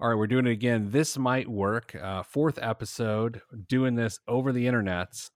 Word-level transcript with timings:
All 0.00 0.08
right, 0.08 0.14
we're 0.14 0.28
doing 0.28 0.46
it 0.46 0.52
again. 0.52 0.92
This 0.92 1.18
might 1.18 1.48
work. 1.48 1.92
Uh, 2.00 2.22
fourth 2.22 2.56
episode, 2.62 3.42
doing 3.66 3.96
this 3.96 4.20
over 4.28 4.52
the 4.52 4.66
internets. 4.66 5.30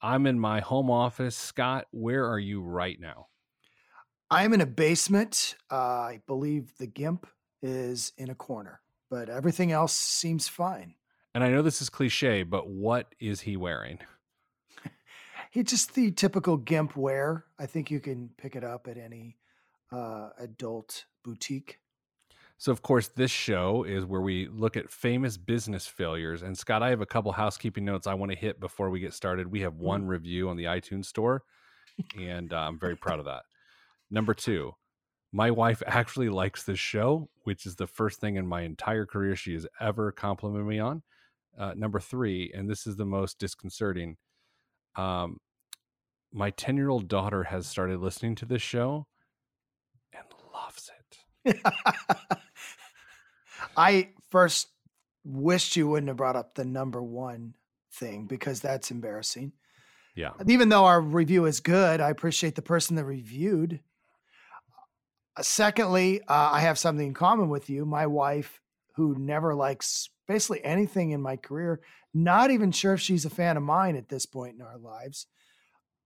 I'm 0.00 0.26
in 0.26 0.40
my 0.40 0.60
home 0.60 0.90
office. 0.90 1.36
Scott, 1.36 1.84
where 1.90 2.26
are 2.26 2.38
you 2.38 2.62
right 2.62 2.98
now? 2.98 3.26
I'm 4.30 4.54
in 4.54 4.62
a 4.62 4.66
basement. 4.66 5.56
Uh, 5.70 5.74
I 5.74 6.22
believe 6.26 6.72
the 6.78 6.86
GIMP 6.86 7.26
is 7.60 8.14
in 8.16 8.30
a 8.30 8.34
corner, 8.34 8.80
but 9.10 9.28
everything 9.28 9.70
else 9.70 9.92
seems 9.92 10.48
fine. 10.48 10.94
And 11.34 11.44
I 11.44 11.50
know 11.50 11.60
this 11.60 11.82
is 11.82 11.90
cliche, 11.90 12.42
but 12.42 12.70
what 12.70 13.14
is 13.20 13.42
he 13.42 13.58
wearing? 13.58 13.98
He 15.52 15.62
just 15.62 15.94
the 15.94 16.10
typical 16.10 16.56
GIMP 16.58 16.96
wear. 16.96 17.44
I 17.58 17.64
think 17.66 17.90
you 17.90 18.00
can 18.00 18.30
pick 18.36 18.56
it 18.56 18.64
up 18.64 18.88
at 18.88 18.98
any 18.98 19.38
uh, 19.90 20.30
adult 20.38 21.06
boutique. 21.24 21.78
So, 22.58 22.72
of 22.72 22.80
course, 22.82 23.08
this 23.08 23.30
show 23.30 23.84
is 23.84 24.06
where 24.06 24.22
we 24.22 24.48
look 24.48 24.76
at 24.76 24.90
famous 24.90 25.36
business 25.36 25.86
failures. 25.86 26.42
And 26.42 26.56
Scott, 26.56 26.82
I 26.82 26.88
have 26.88 27.02
a 27.02 27.06
couple 27.06 27.32
housekeeping 27.32 27.84
notes 27.84 28.06
I 28.06 28.14
want 28.14 28.32
to 28.32 28.38
hit 28.38 28.60
before 28.60 28.88
we 28.88 29.00
get 29.00 29.12
started. 29.12 29.50
We 29.50 29.60
have 29.60 29.74
one 29.74 30.04
mm. 30.04 30.08
review 30.08 30.48
on 30.48 30.56
the 30.56 30.64
iTunes 30.64 31.04
store, 31.04 31.42
and 32.18 32.52
uh, 32.52 32.56
I'm 32.56 32.78
very 32.78 32.96
proud 32.96 33.18
of 33.18 33.26
that. 33.26 33.42
Number 34.10 34.32
two, 34.32 34.72
my 35.32 35.50
wife 35.50 35.82
actually 35.86 36.30
likes 36.30 36.62
this 36.62 36.78
show, 36.78 37.28
which 37.44 37.66
is 37.66 37.76
the 37.76 37.86
first 37.86 38.20
thing 38.20 38.36
in 38.36 38.46
my 38.46 38.62
entire 38.62 39.04
career 39.04 39.36
she 39.36 39.52
has 39.52 39.66
ever 39.80 40.10
complimented 40.10 40.66
me 40.66 40.78
on. 40.78 41.02
Uh, 41.58 41.74
number 41.76 42.00
three, 42.00 42.52
and 42.54 42.70
this 42.70 42.86
is 42.86 42.96
the 42.96 43.04
most 43.04 43.38
disconcerting. 43.38 44.16
Um, 44.96 45.38
my 46.32 46.50
10 46.50 46.76
year 46.76 46.88
old 46.88 47.08
daughter 47.08 47.44
has 47.44 47.66
started 47.66 48.00
listening 48.00 48.34
to 48.36 48.46
this 48.46 48.62
show 48.62 48.76
and 48.80 48.96
loves 48.96 49.04
it. 49.04 49.15
I 53.76 54.10
first 54.30 54.68
wished 55.24 55.76
you 55.76 55.88
wouldn't 55.88 56.08
have 56.08 56.16
brought 56.16 56.36
up 56.36 56.54
the 56.54 56.64
number 56.64 57.02
one 57.02 57.54
thing 57.92 58.26
because 58.26 58.60
that's 58.60 58.90
embarrassing. 58.90 59.52
Yeah. 60.14 60.32
Even 60.46 60.68
though 60.68 60.86
our 60.86 61.00
review 61.00 61.44
is 61.44 61.60
good, 61.60 62.00
I 62.00 62.10
appreciate 62.10 62.54
the 62.54 62.62
person 62.62 62.96
that 62.96 63.04
reviewed. 63.04 63.80
Uh, 65.36 65.42
secondly, 65.42 66.22
uh, 66.22 66.50
I 66.52 66.60
have 66.60 66.78
something 66.78 67.08
in 67.08 67.14
common 67.14 67.48
with 67.48 67.68
you. 67.68 67.84
My 67.84 68.06
wife, 68.06 68.60
who 68.94 69.14
never 69.18 69.54
likes 69.54 70.08
basically 70.26 70.64
anything 70.64 71.10
in 71.10 71.20
my 71.20 71.36
career, 71.36 71.80
not 72.14 72.50
even 72.50 72.72
sure 72.72 72.94
if 72.94 73.00
she's 73.00 73.26
a 73.26 73.30
fan 73.30 73.58
of 73.58 73.62
mine 73.62 73.94
at 73.94 74.08
this 74.08 74.24
point 74.24 74.54
in 74.54 74.62
our 74.62 74.78
lives, 74.78 75.26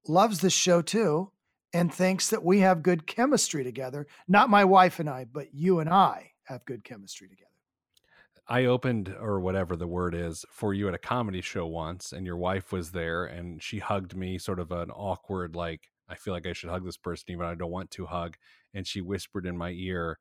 loves 0.09 0.41
the 0.41 0.51
show 0.51 0.83
too 0.83 1.31
and 1.73 1.93
thinks 1.93 2.31
that 2.31 2.45
we 2.45 2.61
have 2.61 2.83
good 2.83 3.07
chemistry 3.07 3.65
together. 3.65 4.07
Not 4.27 4.51
my 4.51 4.65
wife 4.65 4.99
and 4.99 5.09
I, 5.09 5.27
but 5.31 5.55
you 5.55 5.81
and 5.81 5.89
I 5.89 6.33
have 6.45 6.65
good 6.65 6.85
chemistry 6.85 7.29
together. 7.29 7.47
I 8.49 8.65
opened 8.65 9.15
or 9.21 9.39
whatever 9.39 9.77
the 9.77 9.87
word 9.87 10.15
is 10.15 10.45
for 10.51 10.75
you 10.75 10.89
at 10.89 10.95
a 10.95 10.99
comedy 10.99 11.41
show 11.41 11.67
once, 11.67 12.13
and 12.13 12.27
your 12.27 12.37
wife 12.37 12.73
was 12.73 12.91
there, 12.91 13.25
and 13.25 13.63
she 13.63 13.79
hugged 13.79 14.17
me, 14.17 14.39
sort 14.39 14.59
of 14.59 14.73
an 14.73 14.91
awkward, 14.91 15.55
like, 15.55 15.89
I 16.09 16.17
feel 16.17 16.35
like 16.35 16.49
I 16.49 16.53
should 16.53 16.71
hug 16.71 16.85
this 16.85 16.97
person, 16.97 17.27
even 17.31 17.47
I 17.47 17.55
don't 17.55 17.71
want 17.71 17.93
to 17.93 18.07
hug. 18.07 18.37
And 18.75 18.85
she 18.85 19.01
whispered 19.01 19.47
in 19.47 19.57
my 19.57 19.71
ear, 19.71 20.19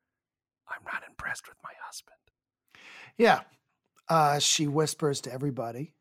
I'm 0.68 0.84
not 0.84 1.02
impressed 1.08 1.48
with 1.48 1.56
my 1.64 1.72
husband. 1.84 2.16
Yeah. 3.18 3.40
Uh, 4.08 4.38
she 4.38 4.68
whispers 4.68 5.20
to 5.22 5.32
everybody. 5.32 5.94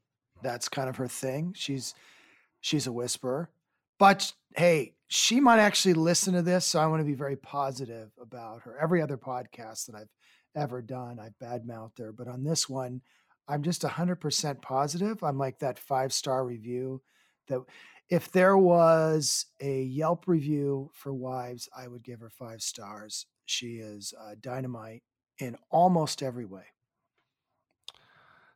That's 0.44 0.70
kind 0.70 0.90
of 0.90 0.98
her 0.98 1.08
thing. 1.08 1.54
She's 1.56 1.96
she's 2.62 2.88
a 2.88 2.92
whisperer. 2.92 3.50
But 4.00 4.34
hey, 4.56 4.96
she 5.10 5.40
might 5.40 5.60
actually 5.60 5.94
listen 5.94 6.34
to 6.34 6.42
this. 6.42 6.66
So 6.66 6.80
I 6.80 6.88
want 6.88 7.02
to 7.02 7.06
be 7.06 7.14
very 7.14 7.36
positive 7.36 8.12
about 8.20 8.62
her. 8.62 8.78
Every 8.82 9.02
other 9.02 9.18
podcast 9.18 9.86
that 9.86 9.96
I've 9.96 10.10
ever 10.56 10.82
done, 10.82 11.20
I've 11.20 11.38
badmouthed 11.42 12.00
her. 12.00 12.12
But 12.12 12.28
on 12.28 12.44
this 12.44 12.68
one, 12.68 13.02
I'm 13.48 13.62
just 13.64 13.82
100% 13.82 14.62
positive. 14.62 15.24
I'm 15.24 15.38
like 15.38 15.60
that 15.60 15.80
five 15.80 16.14
star 16.14 16.46
review 16.46 17.02
that 17.48 17.62
if 18.10 18.32
there 18.32 18.58
was 18.58 19.48
a 19.60 19.84
Yelp 19.84 20.28
review 20.28 20.90
for 20.94 21.14
wives, 21.14 21.68
I 21.76 21.88
would 21.88 22.04
give 22.04 22.20
her 22.22 22.30
five 22.30 22.62
stars. 22.62 23.26
She 23.46 23.78
is 23.78 24.14
uh, 24.20 24.36
dynamite 24.40 25.04
in 25.40 25.56
almost 25.70 26.24
every 26.24 26.46
way. 26.46 26.66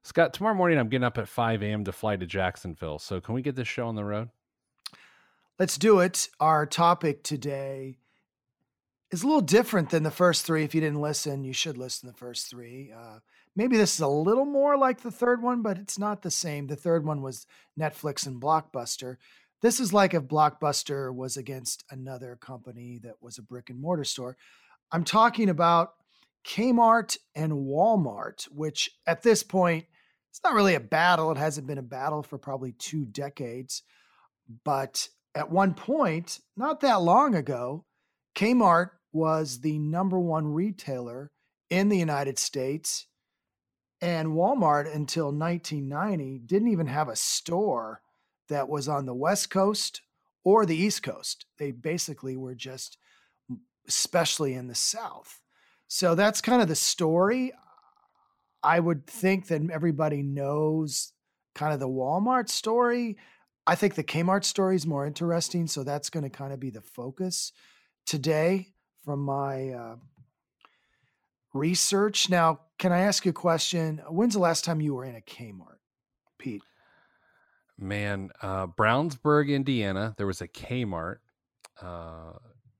Scott, 0.04 0.34
tomorrow 0.34 0.56
morning 0.56 0.78
I'm 0.78 0.90
getting 0.90 1.06
up 1.06 1.18
at 1.18 1.30
5 1.30 1.64
a.m. 1.64 1.84
to 1.86 1.92
fly 1.92 2.16
to 2.16 2.26
Jacksonville. 2.26 3.00
So 3.00 3.22
can 3.22 3.36
we 3.36 3.42
get 3.42 3.56
this 3.56 3.68
show 3.68 3.88
on 3.88 3.96
the 3.96 4.04
road? 4.04 4.30
Let's 5.60 5.78
do 5.78 6.00
it. 6.00 6.30
Our 6.40 6.66
topic 6.66 7.22
today 7.22 8.00
is 9.12 9.22
a 9.22 9.28
little 9.28 9.40
different 9.40 9.92
than 9.92 10.02
the 10.02 10.10
first 10.10 10.48
three. 10.48 10.64
If 10.64 10.74
you 10.74 10.82
didn't 10.82 11.00
listen, 11.00 11.44
you 11.44 11.54
should 11.54 11.78
listen 11.78 12.10
to 12.10 12.14
the 12.14 12.18
first 12.18 12.50
three. 12.50 12.92
Uh, 12.92 13.20
maybe 13.56 13.78
this 13.78 13.94
is 13.94 14.00
a 14.00 14.08
little 14.08 14.46
more 14.46 14.76
like 14.78 15.02
the 15.02 15.12
third 15.12 15.44
one, 15.44 15.62
but 15.62 15.78
it's 15.78 16.00
not 16.00 16.24
the 16.24 16.32
same. 16.32 16.66
The 16.66 16.76
third 16.76 17.06
one 17.06 17.22
was 17.22 17.46
Netflix 17.80 18.26
and 18.26 18.42
Blockbuster. 18.42 19.18
This 19.62 19.80
is 19.80 19.94
like 19.94 20.16
if 20.16 20.24
Blockbuster 20.24 21.14
was 21.14 21.38
against 21.38 21.84
another 21.92 22.36
company 22.36 23.00
that 23.04 23.22
was 23.22 23.38
a 23.38 23.44
brick 23.44 23.70
and 23.70 23.80
mortar 23.80 24.06
store. 24.06 24.36
I'm 24.92 25.04
talking 25.04 25.50
about 25.50 25.94
Kmart 26.44 27.20
and 27.36 27.52
Walmart, 27.54 28.46
which 28.46 28.90
at 29.06 29.22
this 29.22 29.44
point, 29.44 29.86
it's 30.32 30.42
not 30.44 30.56
really 30.56 30.74
a 30.74 30.80
battle. 30.80 31.32
It 31.32 31.38
hasn't 31.38 31.68
been 31.68 31.78
a 31.78 31.84
battle 31.84 32.24
for 32.24 32.40
probably 32.40 32.72
two 32.72 33.06
decades. 33.06 33.84
But 34.64 35.10
at 35.36 35.52
one 35.52 35.74
point, 35.74 36.40
not 36.56 36.82
that 36.82 37.02
long 37.02 37.36
ago, 37.36 37.86
Kmart 38.36 38.92
was 39.12 39.60
the 39.60 39.78
number 39.80 40.20
one 40.20 40.48
retailer 40.48 41.32
in 41.70 41.90
the 41.90 41.98
United 41.98 42.38
States. 42.38 43.08
And 44.02 44.30
Walmart 44.30 44.94
until 44.94 45.32
1990 45.32 46.40
didn't 46.46 46.68
even 46.68 46.88
have 46.88 47.08
a 47.08 47.16
store 47.16 48.02
that 48.50 48.68
was 48.68 48.88
on 48.88 49.06
the 49.06 49.14
West 49.14 49.50
Coast 49.50 50.02
or 50.44 50.66
the 50.66 50.76
East 50.76 51.04
Coast. 51.04 51.46
They 51.58 51.72
basically 51.72 52.36
were 52.36 52.56
just, 52.56 52.98
especially 53.88 54.56
in 54.56 54.68
the 54.68 54.76
South. 54.76 55.40
So 55.88 56.16
that's 56.16 56.42
kind 56.42 56.62
of 56.62 56.68
the 56.68 56.76
story. 56.76 57.54
I 58.62 58.80
would 58.80 59.08
think 59.08 59.48
that 59.48 59.70
everybody 59.72 60.22
knows 60.22 61.14
kind 61.56 61.74
of 61.74 61.80
the 61.80 61.88
Walmart 61.88 62.50
story. 62.50 63.18
I 63.66 63.76
think 63.76 63.96
the 63.96 64.04
Kmart 64.04 64.44
story 64.44 64.76
is 64.76 64.86
more 64.86 65.06
interesting. 65.06 65.68
So 65.68 65.84
that's 65.84 66.10
going 66.10 66.24
to 66.24 66.30
kind 66.30 66.54
of 66.54 66.60
be 66.60 66.70
the 66.70 66.82
focus 66.82 67.54
today 68.06 68.74
from 69.06 69.20
my 69.20 69.70
uh, 69.70 69.96
research. 71.54 72.30
Now, 72.30 72.62
can 72.78 72.92
I 72.92 73.00
ask 73.00 73.26
you 73.26 73.30
a 73.32 73.34
question? 73.34 74.02
When's 74.10 74.34
the 74.34 74.40
last 74.40 74.66
time 74.66 74.82
you 74.82 74.94
were 74.94 75.06
in 75.06 75.16
a 75.16 75.22
Kmart, 75.22 75.80
Pete? 76.38 76.64
Man, 77.78 78.30
uh, 78.42 78.68
Brownsburg, 78.68 79.50
Indiana, 79.50 80.14
there 80.18 80.28
was 80.28 80.42
a 80.42 80.48
Kmart. 80.48 81.18
Uh, 81.82 82.34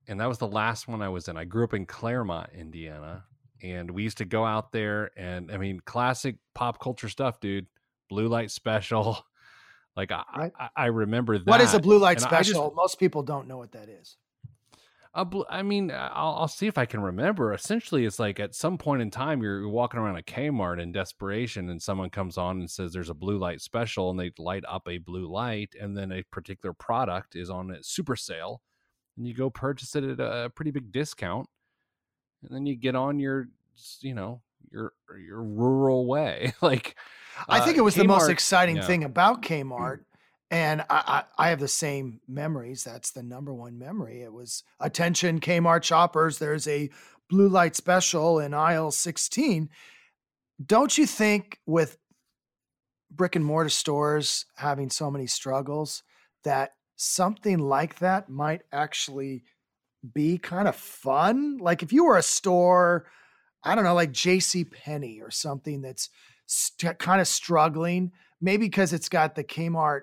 and 0.08 0.20
that 0.20 0.28
was 0.28 0.38
the 0.38 0.48
last 0.48 0.88
one 0.88 1.02
I 1.02 1.10
was 1.10 1.28
in. 1.28 1.38
I 1.38 1.46
grew 1.46 1.64
up 1.64 1.74
in 1.74 1.86
Clermont, 1.86 2.50
Indiana, 2.54 3.24
and 3.62 3.90
we 3.90 4.04
used 4.04 4.18
to 4.18 4.26
go 4.26 4.46
out 4.46 4.72
there 4.72 5.12
and 5.16 5.52
I 5.52 5.58
mean, 5.58 5.80
classic 5.80 6.36
pop 6.54 6.80
culture 6.80 7.10
stuff, 7.10 7.40
dude. 7.40 7.68
Blue 8.10 8.28
light 8.28 8.52
special. 8.52 9.26
Like 9.96 10.12
I, 10.12 10.24
right. 10.36 10.52
I, 10.60 10.70
I, 10.76 10.86
remember 10.88 11.38
that. 11.38 11.48
What 11.48 11.62
is 11.62 11.74
a 11.74 11.80
blue 11.80 12.00
light 12.00 12.18
and 12.18 12.22
special? 12.22 12.66
Just, 12.66 12.76
Most 12.76 13.00
people 13.00 13.22
don't 13.22 13.48
know 13.48 13.58
what 13.58 13.74
that 13.74 13.90
is. 13.90 14.18
I 15.16 15.62
mean, 15.62 15.92
I'll, 15.92 16.38
I'll, 16.40 16.48
see 16.48 16.66
if 16.66 16.80
I 16.80 16.88
can 16.88 17.00
remember. 17.00 17.54
Essentially, 17.54 18.04
it's 18.06 18.18
like 18.18 18.40
at 18.40 18.56
some 18.56 18.80
point 18.80 19.04
in 19.04 19.12
time, 19.12 19.44
you're 19.44 19.70
walking 19.70 20.00
around 20.00 20.18
a 20.18 20.24
Kmart 20.24 20.82
in 20.82 20.92
desperation, 20.92 21.70
and 21.70 21.80
someone 21.80 22.10
comes 22.10 22.36
on 22.36 22.60
and 22.60 22.70
says 22.70 22.92
there's 22.92 23.12
a 23.12 23.16
blue 23.16 23.38
light 23.38 23.62
special, 23.62 24.10
and 24.10 24.20
they 24.20 24.32
light 24.40 24.64
up 24.68 24.88
a 24.88 24.98
blue 24.98 25.32
light, 25.32 25.76
and 25.80 25.96
then 25.96 26.12
a 26.12 26.24
particular 26.32 26.74
product 26.74 27.36
is 27.36 27.52
on 27.52 27.70
a 27.70 27.84
super 27.84 28.16
sale, 28.16 28.62
and 29.16 29.28
you 29.28 29.36
go 29.36 29.52
purchase 29.52 29.96
it 29.96 30.04
at 30.04 30.20
a 30.20 30.50
pretty 30.56 30.72
big 30.72 30.92
discount, 30.92 31.48
and 32.42 32.56
then 32.56 32.66
you 32.66 32.76
get 32.76 32.96
on 32.96 33.20
your, 33.20 33.50
you 34.02 34.16
know, 34.16 34.42
your 34.72 34.94
your 35.28 35.44
rural 35.44 36.08
way. 36.08 36.54
like, 36.62 36.96
I 37.50 37.60
think 37.60 37.78
uh, 37.78 37.82
it 37.82 37.84
was 37.84 37.96
Kmart, 37.96 37.98
the 37.98 38.08
most 38.08 38.30
exciting 38.30 38.78
yeah. 38.78 38.86
thing 38.86 39.04
about 39.04 39.42
Kmart 39.42 40.00
and 40.54 40.82
I, 40.82 41.24
I, 41.38 41.46
I, 41.46 41.50
have 41.50 41.60
the 41.60 41.68
same 41.68 42.20
memories. 42.28 42.84
That's 42.84 43.10
the 43.10 43.24
number 43.24 43.52
one 43.52 43.80
memory. 43.80 44.22
It 44.22 44.32
was 44.32 44.64
attention 44.80 45.40
Kmart 45.40 45.82
shoppers. 45.82 46.38
There's 46.38 46.68
a 46.68 46.92
blue 47.28 47.50
light 47.50 47.76
special 47.76 48.40
in 48.40 48.54
aisle 48.54 48.92
16. 48.92 49.68
Don't 50.64 50.96
you 50.96 51.08
think 51.08 51.60
with 51.66 51.98
brick 53.10 53.36
and 53.36 53.44
mortar 53.44 53.70
stores 53.70 54.46
having 54.56 54.92
so 54.92 55.10
many 55.10 55.26
struggles 55.26 56.04
that 56.44 56.76
something 56.98 57.58
like 57.58 57.98
that 57.98 58.30
might 58.30 58.62
actually 58.72 59.46
be 60.14 60.38
kind 60.38 60.68
of 60.68 60.76
fun? 60.76 61.58
Like 61.58 61.82
if 61.82 61.92
you 61.92 62.06
were 62.06 62.18
a 62.18 62.22
store, 62.22 63.08
I 63.64 63.74
don't 63.74 63.86
know, 63.86 63.96
like 63.96 64.12
J.C. 64.12 64.66
Penney 64.66 65.20
or 65.20 65.32
something 65.32 65.82
that's 65.82 66.10
st- 66.54 67.00
kind 67.00 67.22
of 67.22 67.28
struggling, 67.28 68.12
maybe 68.42 68.66
because 68.66 68.94
it's 68.94 69.10
got 69.10 69.36
the 69.36 69.44
Kmart 69.44 70.02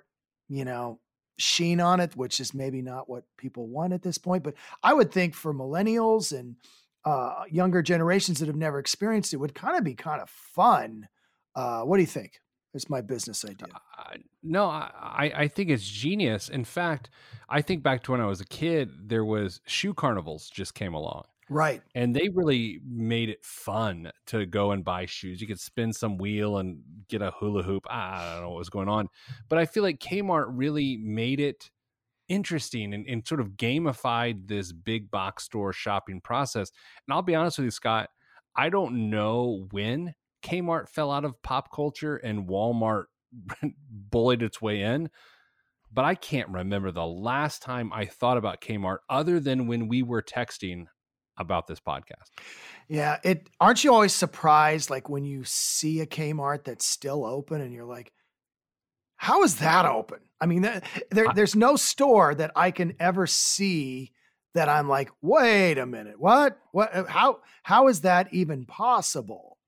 you 0.51 0.65
know, 0.65 0.99
sheen 1.39 1.81
on 1.81 2.01
it, 2.01 2.15
which 2.17 2.41
is 2.41 2.53
maybe 2.53 2.83
not 2.83 3.09
what 3.09 3.25
people 3.39 3.69
want 3.69 3.95
at 3.95 4.03
this 4.03 4.19
point. 4.19 4.43
But 4.43 4.55
I 4.83 4.93
would 4.93 5.13
think 5.13 5.35
for 5.35 5.55
millennials 5.55 6.39
and 6.39 6.57
uh, 7.05 7.45
younger 7.51 7.81
generations 7.81 8.41
that 8.41 8.47
have 8.47 8.57
never 8.57 8.79
experienced 8.79 9.33
it 9.33 9.39
would 9.39 9.55
kind 9.55 9.79
of 9.79 9.85
be 9.85 9.95
kind 9.95 10.21
of 10.21 10.29
fun. 10.29 11.09
Uh, 11.55 11.83
what 11.83 11.97
do 11.97 12.03
you 12.03 12.07
think? 12.07 12.41
It's 12.75 12.91
my 12.91 13.01
business 13.01 13.45
idea. 13.45 13.69
Uh, 13.99 14.17
no, 14.43 14.67
I, 14.67 15.33
I 15.35 15.49
think 15.49 15.71
it's 15.71 15.89
genius. 15.89 16.49
In 16.49 16.65
fact, 16.65 17.11
I 17.49 17.63
think 17.63 17.83
back 17.83 18.03
to 18.05 18.13
when 18.13 18.21
I 18.21 18.27
was 18.27 18.41
a 18.41 18.45
kid, 18.47 18.91
there 19.09 19.25
was 19.25 19.61
shoe 19.67 19.95
carnivals 19.95 20.51
just 20.51 20.75
came 20.75 20.95
along. 20.95 21.25
Right. 21.51 21.83
And 21.97 22.15
they 22.15 22.29
really 22.33 22.81
made 22.89 23.29
it 23.29 23.45
fun 23.45 24.13
to 24.27 24.47
go 24.47 24.71
and 24.71 24.85
buy 24.85 25.07
shoes. 25.07 25.41
You 25.41 25.49
could 25.49 25.59
spin 25.59 25.93
some 25.93 26.17
wheel 26.17 26.59
and 26.59 26.81
get 27.09 27.23
a 27.23 27.33
hula 27.33 27.65
hoop. 27.65 27.87
I 27.91 28.35
don't 28.35 28.43
know 28.43 28.51
what 28.51 28.59
was 28.59 28.71
going 28.71 28.89
on. 28.89 29.09
But 29.49 29.59
I 29.59 29.67
feel 29.67 29.83
like 29.83 29.99
Kmart 29.99 30.47
really 30.49 30.97
made 30.97 31.41
it 31.41 31.71
interesting 32.29 32.95
and, 32.95 33.05
and 33.09 33.27
sort 33.27 33.41
of 33.41 33.57
gamified 33.57 34.47
this 34.47 34.71
big 34.71 35.11
box 35.11 35.43
store 35.43 35.73
shopping 35.73 36.21
process. 36.21 36.71
And 37.07 37.15
I'll 37.15 37.23
be 37.23 37.35
honest 37.35 37.59
with 37.59 37.65
you, 37.65 37.73
Scott, 37.73 38.11
I 38.57 38.69
don't 38.69 39.11
know 39.11 39.67
when 39.73 40.15
Kmart 40.45 40.89
fell 40.89 41.11
out 41.11 41.25
of 41.25 41.43
pop 41.43 41.75
culture 41.75 42.17
and 42.17 42.49
Walmart 42.49 43.07
bullied 43.91 44.43
its 44.43 44.63
way 44.63 44.83
in. 44.83 45.11
But 45.93 46.05
I 46.05 46.15
can't 46.15 46.49
remember 46.49 46.93
the 46.93 47.05
last 47.05 47.63
time 47.63 47.93
I 47.93 48.05
thought 48.05 48.37
about 48.37 48.61
Kmart 48.61 48.99
other 49.09 49.41
than 49.41 49.67
when 49.67 49.89
we 49.89 50.05
were 50.05 50.23
texting 50.23 50.87
about 51.41 51.67
this 51.67 51.81
podcast. 51.81 52.29
Yeah, 52.89 53.19
it 53.25 53.49
aren't 53.61 53.83
you 53.83 53.93
always 53.93 54.15
surprised 54.15 54.91
like 54.91 55.09
when 55.09 55.25
you 55.25 55.43
see 55.45 56.01
a 56.01 56.07
Kmart 56.07 56.65
that's 56.65 56.85
still 56.85 57.25
open 57.25 57.61
and 57.61 57.73
you're 57.73 57.85
like, 57.85 58.13
how 59.17 59.43
is 59.43 59.57
that 59.57 59.87
open? 59.87 60.21
I 60.41 60.47
mean, 60.47 60.63
there, 61.11 61.27
there's 61.35 61.57
no 61.57 61.77
store 61.77 62.35
that 62.35 62.53
I 62.55 62.71
can 62.71 62.95
ever 63.01 63.27
see 63.27 64.13
that 64.55 64.69
I'm 64.69 64.89
like, 64.89 65.11
wait 65.21 65.79
a 65.79 65.87
minute, 65.87 66.19
what? 66.19 66.59
What? 66.73 66.95
Uh, 66.95 67.05
how? 67.05 67.41
How 67.63 67.89
is 67.89 68.03
that 68.03 68.33
even 68.33 68.67
possible? 68.67 69.59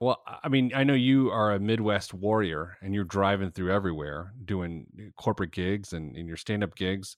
Well, 0.00 0.22
I 0.42 0.48
mean, 0.48 0.72
I 0.74 0.84
know 0.84 0.94
you 0.94 1.30
are 1.30 1.52
a 1.52 1.60
Midwest 1.60 2.14
warrior 2.14 2.78
and 2.80 2.94
you're 2.94 3.04
driving 3.04 3.50
through 3.50 3.72
everywhere 3.72 4.32
doing 4.42 4.86
corporate 5.16 5.52
gigs 5.52 5.92
and, 5.92 6.16
and 6.16 6.26
your 6.26 6.38
stand 6.38 6.64
up 6.64 6.74
gigs. 6.74 7.16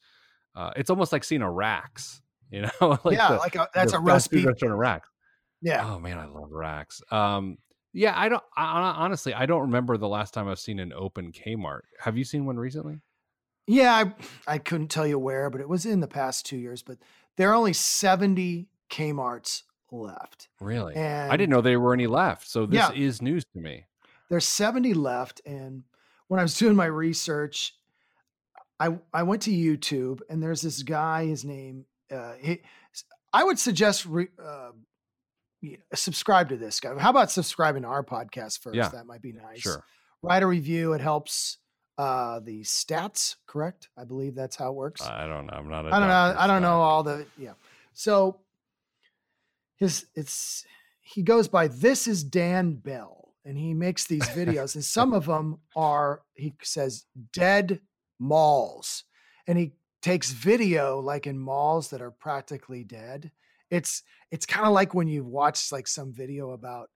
Uh, 0.56 0.72
it's 0.74 0.90
almost 0.90 1.12
like 1.12 1.22
seeing 1.22 1.42
a 1.42 1.50
Rax 1.50 2.22
you 2.52 2.62
know, 2.62 2.70
like 3.04 3.16
yeah, 3.16 3.32
the, 3.32 3.36
like 3.38 3.56
a, 3.56 3.68
that's 3.74 3.92
a 3.92 3.98
roast 3.98 4.30
beef 4.30 4.46
restaurant 4.46 4.78
rack. 4.78 5.04
Yeah. 5.62 5.88
Oh 5.88 5.98
man, 5.98 6.18
I 6.18 6.26
love 6.26 6.50
Rax. 6.50 7.00
Um, 7.10 7.58
yeah, 7.92 8.12
I 8.16 8.28
don't. 8.28 8.42
I, 8.56 8.94
honestly, 8.96 9.34
I 9.34 9.46
don't 9.46 9.62
remember 9.62 9.96
the 9.96 10.08
last 10.08 10.34
time 10.34 10.48
I've 10.48 10.58
seen 10.58 10.78
an 10.78 10.92
open 10.92 11.32
Kmart. 11.32 11.82
Have 12.00 12.16
you 12.16 12.24
seen 12.24 12.46
one 12.46 12.56
recently? 12.58 13.00
Yeah, 13.66 13.94
I, 13.94 14.54
I 14.54 14.58
couldn't 14.58 14.88
tell 14.88 15.06
you 15.06 15.18
where, 15.18 15.48
but 15.50 15.60
it 15.60 15.68
was 15.68 15.86
in 15.86 16.00
the 16.00 16.08
past 16.08 16.46
two 16.46 16.56
years. 16.56 16.82
But 16.82 16.98
there 17.36 17.50
are 17.50 17.54
only 17.54 17.72
seventy 17.72 18.68
Kmart's 18.90 19.64
left. 19.90 20.48
Really? 20.60 20.94
And 20.94 21.32
I 21.32 21.36
didn't 21.36 21.50
know 21.50 21.60
there 21.60 21.80
were 21.80 21.94
any 21.94 22.06
left. 22.06 22.48
So 22.48 22.66
this 22.66 22.78
yeah, 22.78 22.92
is 22.92 23.22
news 23.22 23.44
to 23.54 23.60
me. 23.60 23.86
There's 24.28 24.48
70 24.48 24.94
left. 24.94 25.42
And 25.44 25.84
when 26.28 26.40
I 26.40 26.42
was 26.42 26.56
doing 26.58 26.76
my 26.76 26.86
research, 26.86 27.74
I 28.80 28.98
I 29.12 29.22
went 29.22 29.42
to 29.42 29.50
YouTube 29.50 30.20
and 30.28 30.42
there's 30.42 30.62
this 30.62 30.82
guy, 30.82 31.26
his 31.26 31.44
name 31.44 31.86
uh, 32.12 32.32
he, 32.40 32.60
I 33.32 33.44
would 33.44 33.58
suggest 33.58 34.06
re, 34.06 34.28
uh, 34.42 34.70
subscribe 35.94 36.48
to 36.50 36.56
this 36.56 36.80
guy. 36.80 36.96
How 36.98 37.10
about 37.10 37.30
subscribing 37.30 37.82
to 37.82 37.88
our 37.88 38.04
podcast 38.04 38.60
first? 38.60 38.76
Yeah, 38.76 38.88
that 38.88 39.06
might 39.06 39.22
be 39.22 39.32
nice. 39.32 39.60
Sure. 39.60 39.84
Write 40.22 40.42
a 40.42 40.46
review. 40.46 40.92
It 40.92 41.00
helps 41.00 41.58
uh, 41.98 42.40
the 42.40 42.62
stats. 42.62 43.36
Correct. 43.46 43.88
I 43.96 44.04
believe 44.04 44.34
that's 44.34 44.56
how 44.56 44.70
it 44.70 44.74
works. 44.74 45.02
I 45.02 45.26
don't 45.26 45.46
know. 45.46 45.54
I'm 45.54 45.68
not. 45.68 45.86
I 45.86 45.98
don't 45.98 46.08
know. 46.08 46.40
I 46.40 46.46
don't 46.46 46.62
know 46.62 46.80
all 46.80 47.02
the 47.02 47.26
yeah. 47.38 47.52
So 47.94 48.40
his 49.76 50.06
it's 50.14 50.64
he 51.00 51.22
goes 51.22 51.48
by 51.48 51.68
this 51.68 52.06
is 52.06 52.22
Dan 52.22 52.74
Bell 52.74 53.34
and 53.44 53.58
he 53.58 53.74
makes 53.74 54.06
these 54.06 54.22
videos 54.28 54.74
and 54.74 54.84
some 54.84 55.12
of 55.12 55.26
them 55.26 55.58
are 55.74 56.22
he 56.34 56.54
says 56.62 57.04
dead 57.32 57.80
malls 58.18 59.04
and 59.46 59.58
he 59.58 59.72
takes 60.02 60.32
video 60.32 60.98
like 60.98 61.26
in 61.26 61.38
malls 61.38 61.90
that 61.90 62.02
are 62.02 62.10
practically 62.10 62.84
dead. 62.84 63.30
It's 63.70 64.02
it's 64.30 64.46
kind 64.46 64.66
of 64.66 64.72
like 64.72 64.94
when 64.94 65.08
you 65.08 65.24
watch 65.24 65.72
like 65.72 65.86
some 65.86 66.12
video 66.12 66.50
about 66.50 66.90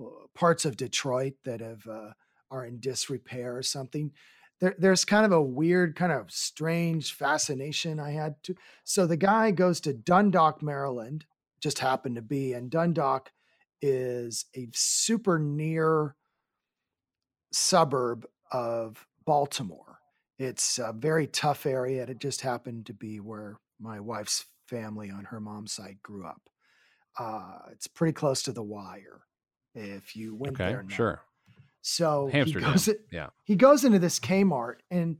uh, 0.00 0.04
parts 0.34 0.64
of 0.64 0.76
Detroit 0.76 1.34
that 1.44 1.60
have 1.60 1.86
uh, 1.86 2.10
are 2.50 2.66
in 2.66 2.80
disrepair 2.80 3.56
or 3.56 3.62
something. 3.62 4.12
There, 4.60 4.74
there's 4.78 5.06
kind 5.06 5.24
of 5.24 5.32
a 5.32 5.42
weird, 5.42 5.96
kind 5.96 6.12
of 6.12 6.30
strange 6.30 7.14
fascination 7.14 7.98
I 7.98 8.10
had 8.10 8.34
to. 8.44 8.54
So 8.84 9.06
the 9.06 9.16
guy 9.16 9.52
goes 9.52 9.80
to 9.80 9.94
Dundalk, 9.94 10.62
Maryland, 10.62 11.24
just 11.60 11.78
happened 11.78 12.16
to 12.16 12.22
be, 12.22 12.52
and 12.52 12.70
Dundalk 12.70 13.32
is 13.80 14.44
a 14.54 14.68
super 14.74 15.38
near 15.38 16.14
suburb 17.52 18.26
of 18.52 19.06
Baltimore. 19.24 19.89
It's 20.40 20.78
a 20.78 20.94
very 20.94 21.26
tough 21.26 21.66
area. 21.66 22.00
And 22.00 22.10
it 22.10 22.18
just 22.18 22.40
happened 22.40 22.86
to 22.86 22.94
be 22.94 23.20
where 23.20 23.60
my 23.78 24.00
wife's 24.00 24.46
family 24.66 25.10
on 25.10 25.24
her 25.24 25.38
mom's 25.38 25.72
side 25.72 25.98
grew 26.02 26.26
up. 26.26 26.40
Uh, 27.18 27.58
it's 27.72 27.86
pretty 27.86 28.14
close 28.14 28.42
to 28.44 28.52
the 28.52 28.62
wire. 28.62 29.20
If 29.74 30.16
you 30.16 30.34
went 30.34 30.54
okay, 30.54 30.70
there, 30.70 30.82
now. 30.82 30.94
sure. 30.94 31.22
So 31.82 32.30
Amsterdam. 32.32 32.70
he 32.70 32.72
goes, 32.72 32.88
yeah, 33.12 33.28
he 33.44 33.56
goes 33.56 33.84
into 33.84 33.98
this 33.98 34.18
Kmart, 34.18 34.76
and 34.90 35.18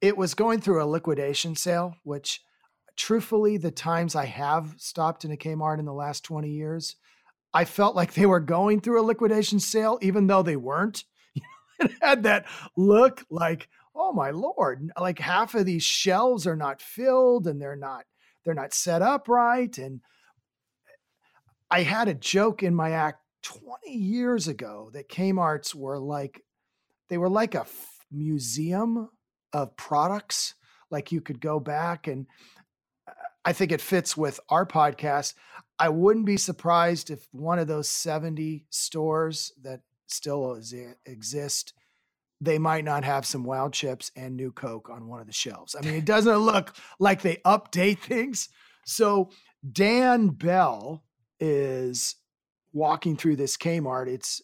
it 0.00 0.16
was 0.16 0.34
going 0.34 0.60
through 0.60 0.82
a 0.82 0.86
liquidation 0.86 1.56
sale. 1.56 1.94
Which, 2.04 2.40
truthfully, 2.96 3.56
the 3.56 3.70
times 3.70 4.14
I 4.14 4.26
have 4.26 4.74
stopped 4.78 5.24
in 5.24 5.32
a 5.32 5.36
Kmart 5.36 5.78
in 5.78 5.84
the 5.84 5.92
last 5.92 6.24
twenty 6.24 6.50
years, 6.50 6.96
I 7.52 7.64
felt 7.64 7.96
like 7.96 8.14
they 8.14 8.26
were 8.26 8.40
going 8.40 8.80
through 8.80 9.00
a 9.00 9.04
liquidation 9.04 9.58
sale, 9.60 9.98
even 10.02 10.26
though 10.26 10.42
they 10.42 10.56
weren't. 10.56 11.04
it 11.80 11.92
had 12.00 12.22
that 12.22 12.46
look 12.76 13.24
like, 13.30 13.68
oh 13.96 14.12
my 14.12 14.30
lord 14.30 14.90
like 15.00 15.18
half 15.18 15.54
of 15.54 15.66
these 15.66 15.82
shelves 15.82 16.46
are 16.46 16.56
not 16.56 16.80
filled 16.80 17.46
and 17.46 17.60
they're 17.60 17.76
not 17.76 18.04
they're 18.44 18.54
not 18.54 18.74
set 18.74 19.02
up 19.02 19.28
right 19.28 19.78
and 19.78 20.00
i 21.70 21.82
had 21.82 22.08
a 22.08 22.14
joke 22.14 22.62
in 22.62 22.74
my 22.74 22.90
act 22.90 23.20
20 23.42 23.90
years 23.92 24.48
ago 24.48 24.90
that 24.92 25.08
kmart's 25.08 25.74
were 25.74 25.98
like 25.98 26.42
they 27.08 27.18
were 27.18 27.28
like 27.28 27.54
a 27.54 27.60
f- 27.60 28.04
museum 28.10 29.08
of 29.52 29.76
products 29.76 30.54
like 30.90 31.12
you 31.12 31.20
could 31.20 31.40
go 31.40 31.58
back 31.58 32.06
and 32.06 32.26
uh, 33.08 33.12
i 33.44 33.52
think 33.52 33.72
it 33.72 33.80
fits 33.80 34.16
with 34.16 34.40
our 34.48 34.66
podcast. 34.66 35.34
I 35.78 35.90
wouldn't 35.90 36.24
be 36.24 36.38
surprised 36.38 37.10
if 37.10 37.26
one 37.32 37.58
of 37.58 37.66
those 37.66 37.88
70 37.88 38.64
stores 38.70 39.52
that 39.62 39.80
still 40.06 40.58
exist 41.04 41.74
they 42.40 42.58
might 42.58 42.84
not 42.84 43.04
have 43.04 43.24
some 43.24 43.44
wild 43.44 43.72
chips 43.72 44.10
and 44.14 44.36
new 44.36 44.52
coke 44.52 44.90
on 44.90 45.08
one 45.08 45.20
of 45.20 45.26
the 45.26 45.32
shelves. 45.32 45.74
I 45.74 45.84
mean, 45.84 45.94
it 45.94 46.04
doesn't 46.04 46.38
look 46.38 46.74
like 46.98 47.22
they 47.22 47.36
update 47.46 47.98
things. 48.00 48.48
So 48.84 49.30
Dan 49.70 50.28
Bell 50.28 51.02
is 51.40 52.16
walking 52.72 53.16
through 53.16 53.36
this 53.36 53.56
Kmart. 53.56 54.08
It's 54.08 54.42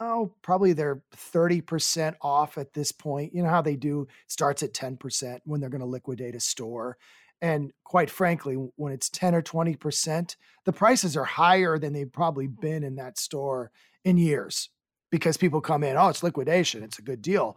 oh, 0.00 0.34
probably 0.42 0.72
they're 0.72 1.02
30% 1.14 2.14
off 2.20 2.58
at 2.58 2.72
this 2.72 2.92
point. 2.92 3.34
You 3.34 3.42
know 3.42 3.48
how 3.48 3.62
they 3.62 3.76
do 3.76 4.08
starts 4.26 4.62
at 4.62 4.72
10% 4.72 5.40
when 5.44 5.60
they're 5.60 5.70
going 5.70 5.80
to 5.80 5.86
liquidate 5.86 6.34
a 6.34 6.40
store. 6.40 6.96
And 7.40 7.72
quite 7.84 8.10
frankly, 8.10 8.54
when 8.76 8.92
it's 8.92 9.10
10 9.10 9.34
or 9.34 9.42
20%, 9.42 10.36
the 10.64 10.72
prices 10.72 11.16
are 11.16 11.24
higher 11.24 11.78
than 11.78 11.92
they've 11.92 12.10
probably 12.10 12.46
been 12.46 12.82
in 12.82 12.96
that 12.96 13.18
store 13.18 13.70
in 14.04 14.16
years 14.16 14.70
because 15.14 15.36
people 15.36 15.60
come 15.60 15.84
in, 15.84 15.96
oh, 15.96 16.08
it's 16.08 16.24
liquidation, 16.24 16.82
it's 16.82 16.98
a 16.98 17.02
good 17.02 17.22
deal. 17.22 17.56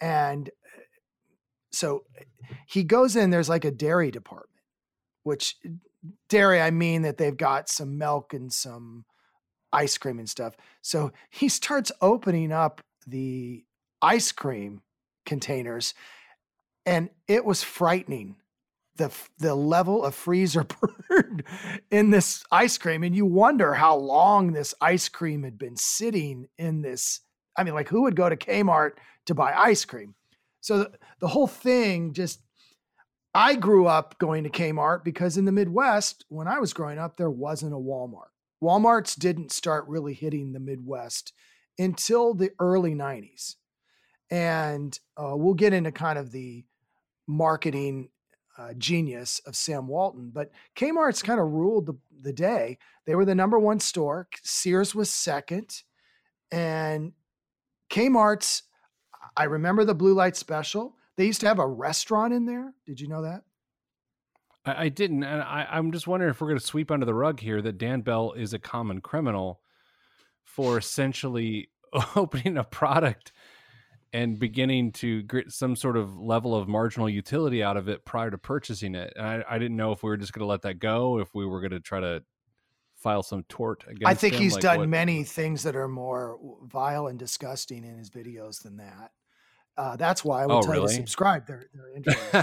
And 0.00 0.48
uh, 0.48 0.80
so 1.70 2.02
he 2.66 2.82
goes 2.82 3.14
in, 3.14 3.30
there's 3.30 3.48
like 3.48 3.64
a 3.64 3.70
dairy 3.70 4.10
department, 4.10 4.64
which 5.22 5.54
dairy, 6.28 6.60
I 6.60 6.72
mean 6.72 7.02
that 7.02 7.16
they've 7.16 7.36
got 7.36 7.68
some 7.68 7.98
milk 7.98 8.34
and 8.34 8.52
some 8.52 9.04
ice 9.72 9.96
cream 9.96 10.18
and 10.18 10.28
stuff. 10.28 10.56
So 10.82 11.12
he 11.30 11.48
starts 11.48 11.92
opening 12.00 12.50
up 12.50 12.80
the 13.06 13.64
ice 14.02 14.32
cream 14.32 14.82
containers, 15.24 15.94
and 16.84 17.10
it 17.28 17.44
was 17.44 17.62
frightening 17.62 18.38
the 18.98 19.10
the 19.38 19.54
level 19.54 20.04
of 20.04 20.14
freezer 20.14 20.64
burn 21.08 21.42
in 21.90 22.10
this 22.10 22.44
ice 22.52 22.76
cream 22.76 23.02
and 23.02 23.16
you 23.16 23.24
wonder 23.24 23.74
how 23.74 23.96
long 23.96 24.52
this 24.52 24.74
ice 24.80 25.08
cream 25.08 25.44
had 25.44 25.56
been 25.56 25.76
sitting 25.76 26.48
in 26.58 26.82
this 26.82 27.20
i 27.56 27.64
mean 27.64 27.74
like 27.74 27.88
who 27.88 28.02
would 28.02 28.16
go 28.16 28.28
to 28.28 28.36
kmart 28.36 28.92
to 29.24 29.34
buy 29.34 29.52
ice 29.52 29.84
cream? 29.84 30.14
So 30.60 30.78
the, 30.78 30.92
the 31.20 31.28
whole 31.28 31.46
thing 31.46 32.12
just 32.12 32.40
i 33.34 33.54
grew 33.54 33.86
up 33.86 34.18
going 34.18 34.44
to 34.44 34.50
kmart 34.50 35.04
because 35.04 35.36
in 35.36 35.44
the 35.44 35.52
midwest 35.52 36.24
when 36.28 36.48
i 36.48 36.58
was 36.58 36.72
growing 36.72 36.98
up 36.98 37.16
there 37.16 37.30
wasn't 37.30 37.72
a 37.72 37.76
walmart. 37.76 38.32
Walmarts 38.62 39.16
didn't 39.16 39.52
start 39.52 39.86
really 39.86 40.14
hitting 40.14 40.52
the 40.52 40.60
midwest 40.60 41.32
until 41.78 42.34
the 42.34 42.50
early 42.58 42.94
90s 42.94 43.54
and 44.30 44.98
uh, 45.16 45.36
we'll 45.36 45.54
get 45.54 45.72
into 45.72 45.92
kind 45.92 46.18
of 46.18 46.32
the 46.32 46.64
marketing 47.26 48.08
uh, 48.58 48.74
genius 48.76 49.40
of 49.46 49.56
Sam 49.56 49.86
Walton. 49.86 50.30
But 50.32 50.50
Kmart's 50.74 51.22
kind 51.22 51.40
of 51.40 51.46
ruled 51.46 51.86
the, 51.86 51.94
the 52.20 52.32
day. 52.32 52.78
They 53.06 53.14
were 53.14 53.24
the 53.24 53.34
number 53.34 53.58
one 53.58 53.80
store. 53.80 54.28
Sears 54.42 54.94
was 54.94 55.10
second. 55.10 55.82
And 56.50 57.12
Kmart's, 57.88 58.64
I 59.36 59.44
remember 59.44 59.84
the 59.84 59.94
blue 59.94 60.14
light 60.14 60.36
special. 60.36 60.96
They 61.16 61.26
used 61.26 61.40
to 61.40 61.48
have 61.48 61.58
a 61.58 61.66
restaurant 61.66 62.34
in 62.34 62.46
there. 62.46 62.74
Did 62.84 63.00
you 63.00 63.08
know 63.08 63.22
that? 63.22 63.42
I, 64.64 64.84
I 64.84 64.88
didn't. 64.88 65.22
And 65.22 65.42
I, 65.42 65.66
I'm 65.70 65.92
just 65.92 66.06
wondering 66.06 66.30
if 66.30 66.40
we're 66.40 66.48
going 66.48 66.60
to 66.60 66.66
sweep 66.66 66.90
under 66.90 67.06
the 67.06 67.14
rug 67.14 67.40
here 67.40 67.62
that 67.62 67.78
Dan 67.78 68.00
Bell 68.00 68.32
is 68.32 68.52
a 68.52 68.58
common 68.58 69.00
criminal 69.00 69.60
for 70.42 70.78
essentially 70.78 71.70
opening 72.16 72.56
a 72.56 72.64
product 72.64 73.32
and 74.12 74.38
beginning 74.38 74.92
to 74.92 75.22
get 75.24 75.50
some 75.52 75.76
sort 75.76 75.96
of 75.96 76.16
level 76.16 76.54
of 76.54 76.66
marginal 76.68 77.08
utility 77.08 77.62
out 77.62 77.76
of 77.76 77.88
it 77.88 78.04
prior 78.04 78.30
to 78.30 78.38
purchasing 78.38 78.94
it. 78.94 79.12
And 79.16 79.26
I, 79.26 79.44
I 79.48 79.58
didn't 79.58 79.76
know 79.76 79.92
if 79.92 80.02
we 80.02 80.08
were 80.10 80.16
just 80.16 80.32
going 80.32 80.40
to 80.40 80.46
let 80.46 80.62
that 80.62 80.78
go, 80.78 81.18
if 81.18 81.34
we 81.34 81.44
were 81.46 81.60
going 81.60 81.72
to 81.72 81.80
try 81.80 82.00
to 82.00 82.22
file 82.96 83.22
some 83.22 83.44
tort 83.48 83.84
against 83.86 84.06
I 84.06 84.14
think 84.14 84.34
him, 84.34 84.42
he's 84.42 84.54
like 84.54 84.62
done 84.62 84.78
what- 84.80 84.88
many 84.88 85.24
things 85.24 85.62
that 85.64 85.76
are 85.76 85.88
more 85.88 86.38
vile 86.64 87.06
and 87.06 87.18
disgusting 87.18 87.84
in 87.84 87.96
his 87.98 88.10
videos 88.10 88.62
than 88.62 88.78
that. 88.78 89.12
Uh, 89.76 89.94
that's 89.96 90.24
why 90.24 90.42
I 90.42 90.46
would 90.46 90.54
Oh, 90.56 90.62
tell 90.62 90.74
you 90.74 90.80
to 90.82 90.88
subscribe. 90.88 91.46
They're, 91.46 91.66
they're 91.72 91.92
interesting. 91.96 92.42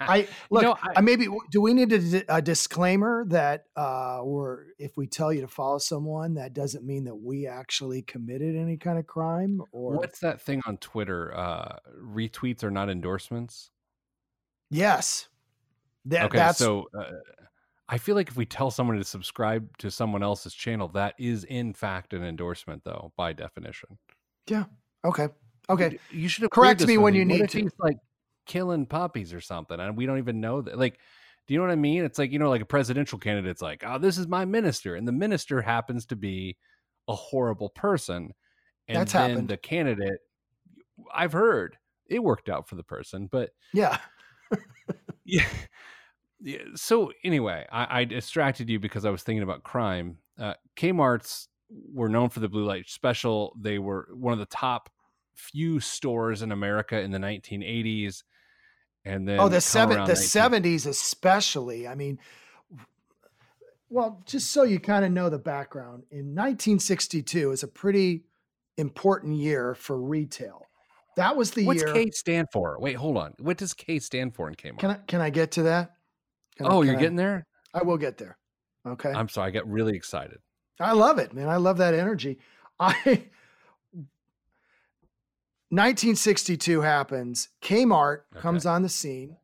I 0.00 0.28
look. 0.50 0.62
know, 0.62 0.76
I, 0.96 1.00
maybe 1.00 1.28
do 1.50 1.60
we 1.60 1.74
need 1.74 1.92
a, 1.92 2.36
a 2.36 2.42
disclaimer 2.42 3.24
that 3.28 3.64
uh, 3.76 4.20
we're 4.24 4.64
if 4.78 4.96
we 4.96 5.06
tell 5.06 5.32
you 5.32 5.42
to 5.42 5.48
follow 5.48 5.78
someone, 5.78 6.34
that 6.34 6.54
doesn't 6.54 6.84
mean 6.84 7.04
that 7.04 7.16
we 7.16 7.46
actually 7.46 8.02
committed 8.02 8.56
any 8.56 8.76
kind 8.76 8.98
of 8.98 9.06
crime 9.06 9.62
or 9.72 9.96
What's 9.96 10.20
that 10.20 10.40
thing 10.40 10.62
on 10.66 10.78
Twitter? 10.78 11.34
Uh, 11.36 11.76
retweets 12.00 12.62
are 12.62 12.70
not 12.70 12.88
endorsements. 12.88 13.70
yes. 14.70 15.28
That, 16.06 16.24
okay, 16.24 16.38
that's 16.38 16.58
so 16.58 16.88
uh, 16.98 17.04
I 17.88 17.98
feel 17.98 18.14
like 18.14 18.28
if 18.28 18.36
we 18.36 18.46
tell 18.46 18.70
someone 18.70 18.96
to 18.96 19.04
subscribe 19.04 19.76
to 19.78 19.90
someone 19.90 20.22
else's 20.22 20.54
channel, 20.54 20.88
that 20.94 21.14
is 21.18 21.44
in 21.44 21.74
fact 21.74 22.12
an 22.12 22.24
endorsement, 22.24 22.82
though, 22.84 23.12
by 23.16 23.34
definition. 23.34 23.98
Yeah. 24.48 24.64
Okay. 25.04 25.28
Okay. 25.68 25.98
You 26.10 26.28
should 26.28 26.50
Correct 26.50 26.86
me 26.86 26.98
when 26.98 27.14
you 27.14 27.24
need 27.24 27.48
to. 27.50 27.70
Like 27.78 27.98
killing 28.46 28.86
puppies 28.86 29.32
or 29.32 29.40
something, 29.40 29.78
and 29.80 29.96
we 29.96 30.06
don't 30.06 30.18
even 30.18 30.40
know 30.40 30.62
that. 30.62 30.78
Like, 30.78 30.98
do 31.46 31.54
you 31.54 31.60
know 31.60 31.66
what 31.66 31.72
I 31.72 31.76
mean? 31.76 32.04
It's 32.04 32.18
like 32.18 32.32
you 32.32 32.38
know, 32.38 32.50
like 32.50 32.62
a 32.62 32.66
presidential 32.66 33.18
candidate's 33.18 33.62
like, 33.62 33.82
"Oh, 33.86 33.98
this 33.98 34.18
is 34.18 34.28
my 34.28 34.44
minister," 34.44 34.96
and 34.96 35.06
the 35.06 35.12
minister 35.12 35.62
happens 35.62 36.06
to 36.06 36.16
be 36.16 36.56
a 37.08 37.14
horrible 37.14 37.70
person, 37.70 38.32
and 38.88 38.96
That's 39.00 39.12
then 39.12 39.30
happened. 39.30 39.48
the 39.48 39.56
candidate. 39.56 40.20
I've 41.12 41.32
heard 41.32 41.78
it 42.08 42.22
worked 42.22 42.48
out 42.48 42.68
for 42.68 42.74
the 42.76 42.84
person, 42.84 43.26
but 43.26 43.50
Yeah. 43.72 43.98
yeah. 45.24 45.46
yeah. 46.40 46.58
So 46.74 47.12
anyway, 47.24 47.66
I, 47.70 48.00
I 48.00 48.04
distracted 48.04 48.68
you 48.68 48.78
because 48.78 49.04
I 49.04 49.10
was 49.10 49.22
thinking 49.22 49.42
about 49.42 49.62
crime. 49.62 50.18
Uh, 50.38 50.54
Kmart's 50.76 51.48
were 51.70 52.08
known 52.08 52.28
for 52.28 52.40
the 52.40 52.48
blue 52.48 52.64
light 52.64 52.88
special. 52.88 53.56
They 53.58 53.78
were 53.78 54.08
one 54.14 54.32
of 54.32 54.38
the 54.38 54.46
top 54.46 54.90
few 55.34 55.80
stores 55.80 56.42
in 56.42 56.52
America 56.52 57.00
in 57.00 57.10
the 57.10 57.18
1980s. 57.18 58.24
And 59.04 59.26
then 59.26 59.40
oh, 59.40 59.48
the 59.48 59.60
seven, 59.60 60.04
the 60.04 60.16
seventies 60.16 60.86
especially. 60.86 61.88
I 61.88 61.94
mean, 61.94 62.18
well, 63.88 64.22
just 64.26 64.50
so 64.52 64.62
you 64.62 64.78
kind 64.78 65.04
of 65.04 65.12
know 65.12 65.28
the 65.28 65.38
background, 65.38 66.04
in 66.10 66.34
1962 66.34 67.50
is 67.50 67.62
a 67.62 67.68
pretty 67.68 68.24
important 68.78 69.36
year 69.36 69.74
for 69.74 70.00
retail. 70.00 70.62
That 71.16 71.36
was 71.36 71.50
the 71.50 71.66
What's 71.66 71.82
year. 71.82 71.92
K 71.92 72.10
stand 72.10 72.48
for? 72.52 72.78
Wait, 72.80 72.94
hold 72.94 73.18
on. 73.18 73.34
What 73.38 73.58
does 73.58 73.74
K 73.74 73.98
stand 73.98 74.34
for 74.34 74.48
in 74.48 74.54
Kmart? 74.54 74.78
Can 74.78 74.90
I 74.90 74.94
can 75.06 75.20
I 75.20 75.30
get 75.30 75.52
to 75.52 75.64
that? 75.64 75.92
Can 76.56 76.66
oh, 76.66 76.80
can 76.80 76.86
you're 76.86 76.96
I- 76.96 77.00
getting 77.00 77.16
there. 77.16 77.46
I 77.74 77.82
will 77.82 77.98
get 77.98 78.18
there. 78.18 78.38
Okay. 78.86 79.10
I'm 79.10 79.28
sorry. 79.28 79.48
I 79.48 79.50
got 79.50 79.68
really 79.68 79.94
excited. 79.94 80.38
I 80.80 80.92
love 80.92 81.18
it, 81.18 81.32
man. 81.32 81.48
I 81.48 81.56
love 81.56 81.78
that 81.78 81.94
energy. 81.94 82.38
I 82.80 83.24
1962 85.72 86.82
happens. 86.82 87.48
Kmart 87.62 88.20
comes 88.34 88.66
on 88.66 88.82
the 88.82 88.90
scene. 88.90 89.38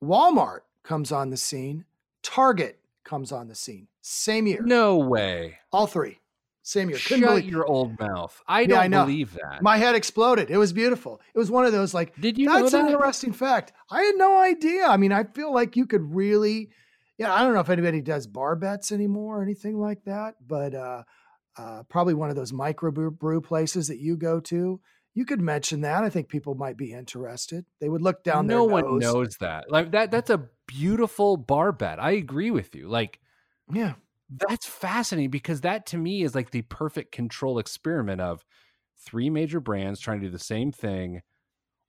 Walmart 0.00 0.60
comes 0.84 1.10
on 1.10 1.30
the 1.30 1.36
scene. 1.36 1.84
Target 2.22 2.78
comes 3.04 3.32
on 3.32 3.48
the 3.48 3.56
scene. 3.56 3.88
Same 4.00 4.46
year. 4.46 4.62
No 4.62 4.96
way. 4.98 5.58
All 5.72 5.88
three. 5.88 6.20
Same 6.62 6.88
year. 6.88 6.98
Couldn't 7.00 7.24
Shut 7.24 7.30
believe 7.30 7.50
your 7.50 7.66
old 7.66 7.98
mouth. 7.98 8.40
I 8.46 8.60
Yeah, 8.60 8.66
don't 8.68 8.94
I 8.94 9.04
believe 9.04 9.32
that. 9.34 9.60
my 9.60 9.76
head 9.76 9.96
exploded. 9.96 10.52
It 10.52 10.56
was 10.56 10.72
beautiful. 10.72 11.20
It 11.34 11.38
was 11.38 11.50
one 11.50 11.66
of 11.66 11.72
those 11.72 11.92
like 11.92 12.14
Did 12.20 12.38
you 12.38 12.46
that's 12.48 12.72
know 12.72 12.78
an 12.78 12.86
that? 12.86 12.92
interesting 12.92 13.32
fact. 13.32 13.72
I 13.90 14.02
had 14.02 14.14
no 14.14 14.38
idea. 14.40 14.86
I 14.86 14.96
mean, 14.96 15.10
I 15.10 15.24
feel 15.24 15.52
like 15.52 15.74
you 15.74 15.86
could 15.86 16.14
really, 16.14 16.70
yeah, 17.18 17.34
I 17.34 17.42
don't 17.42 17.54
know 17.54 17.60
if 17.60 17.70
anybody 17.70 18.00
does 18.02 18.28
bar 18.28 18.54
bets 18.54 18.92
anymore 18.92 19.40
or 19.40 19.42
anything 19.42 19.80
like 19.80 20.04
that, 20.04 20.36
but 20.46 20.76
uh, 20.76 21.02
uh, 21.56 21.82
probably 21.88 22.14
one 22.14 22.30
of 22.30 22.36
those 22.36 22.52
micro 22.52 22.92
brew, 22.92 23.10
brew 23.10 23.40
places 23.40 23.88
that 23.88 23.98
you 23.98 24.16
go 24.16 24.38
to. 24.38 24.80
You 25.16 25.24
could 25.24 25.40
mention 25.40 25.80
that. 25.80 26.04
I 26.04 26.10
think 26.10 26.28
people 26.28 26.54
might 26.54 26.76
be 26.76 26.92
interested. 26.92 27.64
They 27.80 27.88
would 27.88 28.02
look 28.02 28.22
down 28.22 28.46
no 28.46 28.66
their 28.66 28.74
one 28.74 28.84
nose. 28.84 29.02
knows 29.02 29.36
that. 29.38 29.70
Like 29.70 29.92
that 29.92 30.10
that's 30.10 30.28
a 30.28 30.46
beautiful 30.66 31.38
bar 31.38 31.72
bet. 31.72 31.98
I 31.98 32.12
agree 32.12 32.50
with 32.50 32.74
you. 32.76 32.86
Like 32.86 33.18
Yeah. 33.72 33.94
that's 34.28 34.66
fascinating 34.66 35.30
because 35.30 35.62
that 35.62 35.86
to 35.86 35.96
me 35.96 36.22
is 36.22 36.34
like 36.34 36.50
the 36.50 36.60
perfect 36.62 37.12
control 37.12 37.58
experiment 37.58 38.20
of 38.20 38.44
three 38.98 39.30
major 39.30 39.58
brands 39.58 40.00
trying 40.00 40.20
to 40.20 40.26
do 40.26 40.30
the 40.30 40.38
same 40.38 40.70
thing. 40.70 41.22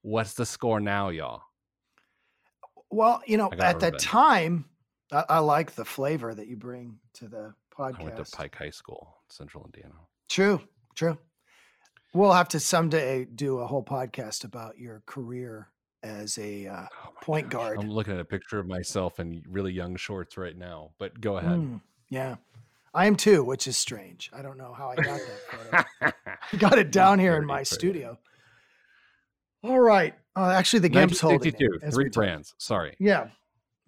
What's 0.00 0.32
the 0.32 0.46
score 0.46 0.80
now, 0.80 1.10
y'all? 1.10 1.42
Well, 2.90 3.20
you 3.26 3.36
know, 3.36 3.50
at 3.58 3.80
that 3.80 3.98
time, 3.98 4.64
I, 5.12 5.24
I 5.28 5.38
like 5.40 5.72
the 5.74 5.84
flavor 5.84 6.34
that 6.34 6.46
you 6.46 6.56
bring 6.56 6.98
to 7.14 7.28
the 7.28 7.54
podcast. 7.76 8.00
I 8.00 8.04
went 8.04 8.16
to 8.16 8.24
Pike 8.36 8.56
High 8.56 8.70
School, 8.70 9.16
Central 9.28 9.64
Indiana. 9.66 9.96
True, 10.30 10.62
true. 10.94 11.18
We'll 12.14 12.32
have 12.32 12.48
to 12.48 12.60
someday 12.60 13.24
do 13.26 13.58
a 13.58 13.66
whole 13.66 13.84
podcast 13.84 14.44
about 14.44 14.78
your 14.78 15.02
career 15.06 15.68
as 16.02 16.38
a 16.38 16.66
uh, 16.66 16.86
Oh 17.04 17.10
Point 17.20 17.50
gosh, 17.50 17.60
guard. 17.60 17.78
I'm 17.80 17.90
looking 17.90 18.14
at 18.14 18.20
a 18.20 18.24
picture 18.24 18.58
of 18.58 18.66
myself 18.66 19.20
in 19.20 19.42
really 19.48 19.72
young 19.72 19.96
shorts 19.96 20.36
right 20.36 20.56
now. 20.56 20.90
But 20.98 21.20
go 21.20 21.36
ahead. 21.38 21.58
mm, 21.58 21.80
yeah, 22.08 22.36
I 22.94 23.06
am 23.06 23.16
too, 23.16 23.44
which 23.44 23.66
is 23.66 23.76
strange. 23.76 24.30
I 24.32 24.40
don't 24.42 24.56
know 24.56 24.72
how 24.72 24.90
I 24.90 24.96
got 24.96 25.20
that 25.20 25.84
photo. 26.00 26.12
I 26.52 26.56
got 26.56 26.78
it 26.78 26.90
down 26.90 27.18
here 27.18 27.36
in 27.36 27.44
my 27.44 27.62
studio. 27.62 28.18
All 29.62 29.80
right. 29.80 30.14
Uh, 30.36 30.50
actually, 30.50 30.80
the 30.80 30.88
game's 30.88 31.20
holding. 31.20 31.52
it 31.52 31.92
three 31.92 32.04
we 32.04 32.10
talk. 32.10 32.14
brands. 32.14 32.54
Sorry. 32.58 32.96
Yeah. 32.98 33.28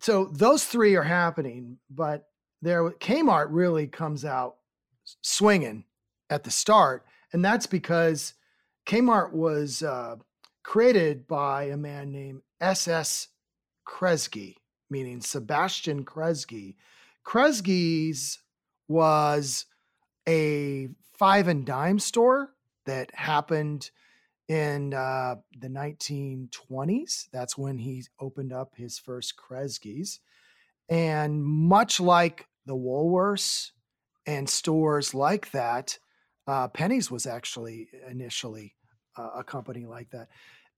So 0.01 0.25
those 0.27 0.65
three 0.65 0.97
are 0.97 1.03
happening, 1.03 1.79
but 1.89 2.27
there 2.61 2.91
Kmart 2.91 3.47
really 3.51 3.87
comes 3.87 4.25
out 4.25 4.57
swinging 5.23 5.85
at 6.29 6.43
the 6.45 6.51
start, 6.51 7.05
and 7.33 7.45
that's 7.45 7.67
because 7.67 8.35
Kmart 8.87 9.33
was 9.33 9.83
uh, 9.83 10.17
created 10.63 11.27
by 11.27 11.65
a 11.65 11.77
man 11.77 12.13
named 12.13 12.43
S.S. 12.61 13.29
Kresge, 13.87 14.57
meaning 14.89 15.21
Sebastian 15.21 16.05
Kresge. 16.05 16.77
Kresge's 17.27 18.39
was 18.89 19.67
a 20.29 20.89
five 21.19 21.49
and 21.49 21.65
dime 21.65 21.99
store 21.99 22.51
that 22.87 23.15
happened 23.15 23.91
in 24.49 24.93
uh, 24.95 25.37
the 25.57 25.69
1920s. 25.69 27.29
That's 27.33 27.57
when 27.57 27.79
he 27.79 28.05
opened 28.19 28.53
up 28.53 28.73
his 28.75 28.99
first 28.99 29.35
Kresge's. 29.37 30.19
And 30.89 31.45
much 31.45 32.01
like 32.01 32.47
the 32.67 32.75
Woolworths 32.75 33.71
and 34.27 34.49
stores 34.49 35.15
like 35.15 35.53
that, 35.53 35.99
uh, 36.51 36.69
Penney's 36.69 37.11
was 37.11 37.27
actually 37.27 37.89
initially 38.11 38.75
uh, 39.17 39.31
a 39.37 39.45
company 39.45 39.87
like 39.87 40.11
that. 40.11 40.29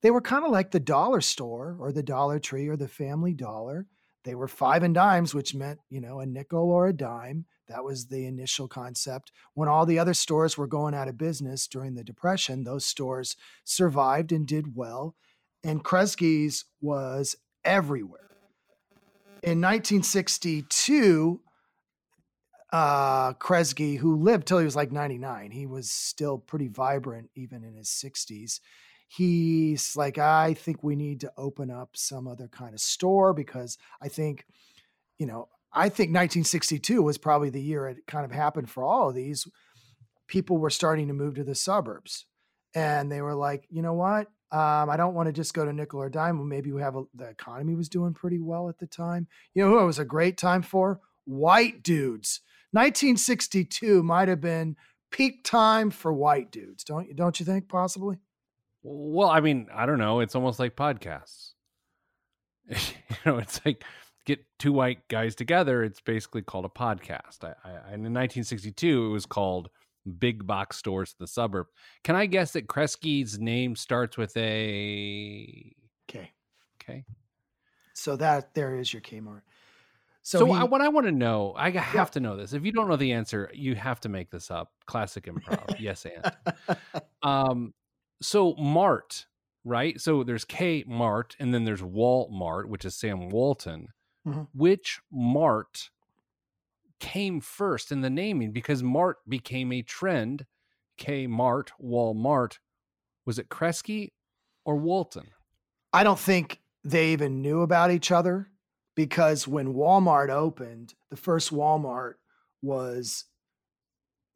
They 0.03 0.11
were 0.11 0.21
kind 0.21 0.45
of 0.45 0.51
like 0.51 0.71
the 0.71 0.81
dollar 0.81 1.21
store 1.21 1.77
or 1.81 1.93
the 1.93 2.03
Dollar 2.03 2.39
Tree 2.39 2.69
or 2.69 2.77
the 2.77 2.89
Family 2.89 3.33
Dollar. 3.33 3.87
They 4.25 4.35
were 4.35 4.49
five 4.49 4.83
and 4.83 4.95
dimes, 4.95 5.35
which 5.35 5.55
meant, 5.55 5.79
you 5.89 6.01
know, 6.01 6.21
a 6.21 6.27
nickel 6.27 6.71
or 6.71 6.89
a 6.89 6.93
dime. 6.93 7.47
That 7.69 7.85
was 7.85 8.07
the 8.07 8.27
initial 8.27 8.69
concept. 8.69 9.33
When 9.55 9.69
all 9.69 9.87
the 9.87 9.99
other 9.99 10.13
stores 10.13 10.59
were 10.59 10.67
going 10.67 10.95
out 10.95 11.09
of 11.09 11.17
business 11.17 11.67
during 11.67 11.95
the 11.95 12.05
Depression, 12.05 12.65
those 12.65 12.85
stores 12.85 13.37
survived 13.65 14.31
and 14.31 14.47
did 14.47 14.77
well. 14.77 15.15
And 15.65 15.83
Kresge's 15.83 16.67
was 16.81 17.35
everywhere. 17.65 18.37
In 19.43 19.61
1962, 19.61 21.41
uh, 22.73 23.35
Kresge, 23.35 23.99
who 23.99 24.17
lived 24.17 24.47
till 24.49 24.59
he 24.59 24.65
was 24.65 24.77
like 24.77 24.91
99, 24.91 25.51
he 25.51 25.67
was 25.67 25.91
still 25.91 26.39
pretty 26.39 26.69
vibrant 26.69 27.31
even 27.37 27.63
in 27.63 27.75
his 27.75 27.89
60s. 27.89 28.61
He's 29.09 29.95
like, 29.95 30.17
I 30.17 30.55
think 30.55 30.83
we 30.83 30.97
need 30.97 31.21
to 31.21 31.33
open 31.37 31.71
up 31.71 31.91
some 31.95 32.27
other 32.27 32.49
kind 32.49 32.73
of 32.73 32.81
store 32.81 33.35
because 33.35 33.77
I 34.01 34.09
think, 34.09 34.47
you 35.19 35.27
know, 35.27 35.49
I 35.71 35.91
think 35.91 36.09
1962 36.09 37.03
was 37.03 37.19
probably 37.19 37.51
the 37.51 37.61
year 37.61 37.89
it 37.89 38.07
kind 38.07 38.25
of 38.25 38.33
happened 38.33 38.71
for 38.71 38.85
all 38.85 39.11
of 39.11 39.15
these. 39.15 39.47
People 40.27 40.57
were 40.57 40.71
starting 40.71 41.09
to 41.09 41.15
move 41.15 41.35
to 41.35 41.45
the 41.45 41.55
suburbs 41.55 42.25
and 42.75 43.13
they 43.13 43.21
were 43.21 43.35
like, 43.35 43.67
you 43.69 43.83
know 43.83 43.93
what? 43.93 44.29
Um, 44.51 44.89
I 44.89 44.97
don't 44.97 45.15
want 45.15 45.27
to 45.27 45.33
just 45.33 45.55
go 45.55 45.65
to 45.65 45.73
nickel 45.73 46.01
or 46.01 46.09
dime. 46.09 46.47
Maybe 46.49 46.73
we 46.73 46.81
have 46.81 46.97
a, 46.97 47.05
the 47.15 47.29
economy 47.29 47.75
was 47.75 47.91
doing 47.91 48.15
pretty 48.15 48.39
well 48.39 48.71
at 48.71 48.79
the 48.79 48.87
time. 48.87 49.27
You 49.55 49.63
know 49.63 49.71
who 49.71 49.79
it 49.79 49.87
was 49.87 49.99
a 49.99 50.05
great 50.07 50.39
time 50.39 50.63
for? 50.63 51.01
White 51.25 51.83
dudes. 51.83 52.41
1962 52.73 54.03
might 54.03 54.29
have 54.29 54.41
been 54.41 54.77
peak 55.11 55.45
time 55.45 55.91
for 55.91 56.13
white 56.13 56.51
dudes. 56.51 56.85
Don't 56.85 57.09
you? 57.09 57.15
Don't 57.15 57.39
you 57.39 57.47
think? 57.47 57.69
Possibly. 57.69 58.19
Well, 58.83 59.29
I 59.29 59.41
mean, 59.41 59.69
I 59.73 59.87
don't 59.87 59.99
know. 59.99 60.21
It's 60.21 60.35
almost 60.35 60.59
like 60.59 60.75
podcasts. 60.75 61.53
you 62.69 62.77
know, 63.25 63.39
it's 63.39 63.61
like 63.65 63.85
get 64.25 64.41
two 64.59 64.73
white 64.73 65.07
guys 65.09 65.35
together. 65.35 65.85
It's 65.85 66.01
basically 66.01 66.43
called 66.43 66.65
a 66.65 66.69
podcast. 66.69 67.45
I, 67.45 67.55
I, 67.65 67.71
and 67.71 68.07
in 68.07 68.13
1962, 68.15 69.07
it 69.07 69.09
was 69.09 69.27
called 69.27 69.69
big 70.19 70.47
box 70.47 70.79
stores 70.79 71.15
the 71.19 71.27
suburb. 71.27 71.67
Can 72.03 72.17
I 72.17 72.27
guess 72.27 72.53
that 72.53 72.67
Kresge's 72.67 73.39
name 73.39 73.77
starts 73.77 74.17
with 74.17 74.37
a 74.37 75.73
K? 76.09 76.33
Okay. 76.83 77.05
So 77.95 78.17
that 78.17 78.55
there 78.55 78.77
is 78.79 78.93
your 78.93 79.03
Kmart. 79.03 79.43
So, 80.23 80.39
so 80.39 80.47
he, 80.47 80.53
I, 80.53 80.65
what 80.65 80.81
I 80.81 80.89
want 80.89 81.07
to 81.07 81.13
know, 81.13 81.53
I 81.57 81.71
have 81.71 81.95
yeah. 81.95 82.05
to 82.05 82.21
know 82.21 82.37
this. 82.37 82.53
If 82.53 82.65
you 82.65 82.71
don't 82.71 82.89
know 82.89 82.97
the 82.97 83.13
answer, 83.13 83.51
you 83.53 83.75
have 83.75 84.01
to 84.01 84.09
make 84.09 84.31
this 84.31 84.51
up. 84.51 84.71
Classic 84.87 85.25
improv. 85.25 85.79
yes, 85.79 86.07
and. 86.07 86.33
Um, 87.25 87.73
so 88.21 88.55
Mart, 88.57 89.27
right? 89.65 90.01
So 90.01 90.25
there's 90.25 90.45
K 90.45 90.85
Mart, 90.89 91.37
and 91.39 91.55
then 91.55 91.65
there's 91.65 91.83
Walmart, 91.83 92.67
which 92.67 92.85
is 92.85 92.97
Sam 92.97 93.29
Walton. 93.29 93.89
Mm-hmm. 94.27 94.43
Which 94.55 95.01
Mart 95.11 95.91
came 96.99 97.41
first 97.41 97.91
in 97.91 98.01
the 98.01 98.11
naming 98.11 98.53
because 98.53 98.83
Mart 98.83 99.19
became 99.29 99.73
a 99.73 99.83
trend. 99.83 100.47
K 100.97 101.27
Mart, 101.27 101.73
Walmart. 101.83 102.59
Was 103.25 103.39
it 103.39 103.49
Kresge 103.49 104.11
or 104.65 104.77
Walton? 104.77 105.29
I 105.93 106.05
don't 106.05 106.19
think 106.19 106.61
they 106.85 107.13
even 107.13 107.43
knew 107.43 107.63
about 107.63 107.91
each 107.91 108.11
other 108.11 108.52
because 108.95 109.49
when 109.49 109.75
Walmart 109.75 110.31
opened, 110.31 110.95
the 111.11 111.17
first 111.17 111.53
Walmart 111.53 112.15
was 112.61 113.25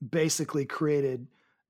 basically 0.07 0.65
created 0.65 1.27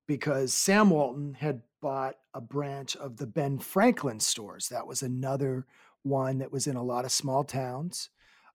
because 0.06 0.52
Sam 0.52 0.90
Walton 0.90 1.34
had 1.34 1.62
bought 1.82 2.16
a 2.32 2.40
branch 2.40 2.96
of 2.96 3.16
the 3.16 3.26
Ben 3.26 3.58
Franklin 3.58 4.20
stores. 4.20 4.68
That 4.68 4.86
was 4.86 5.02
another 5.02 5.66
one 6.02 6.38
that 6.38 6.52
was 6.52 6.66
in 6.66 6.76
a 6.76 6.82
lot 6.82 7.04
of 7.04 7.12
small 7.12 7.44
towns. 7.44 8.10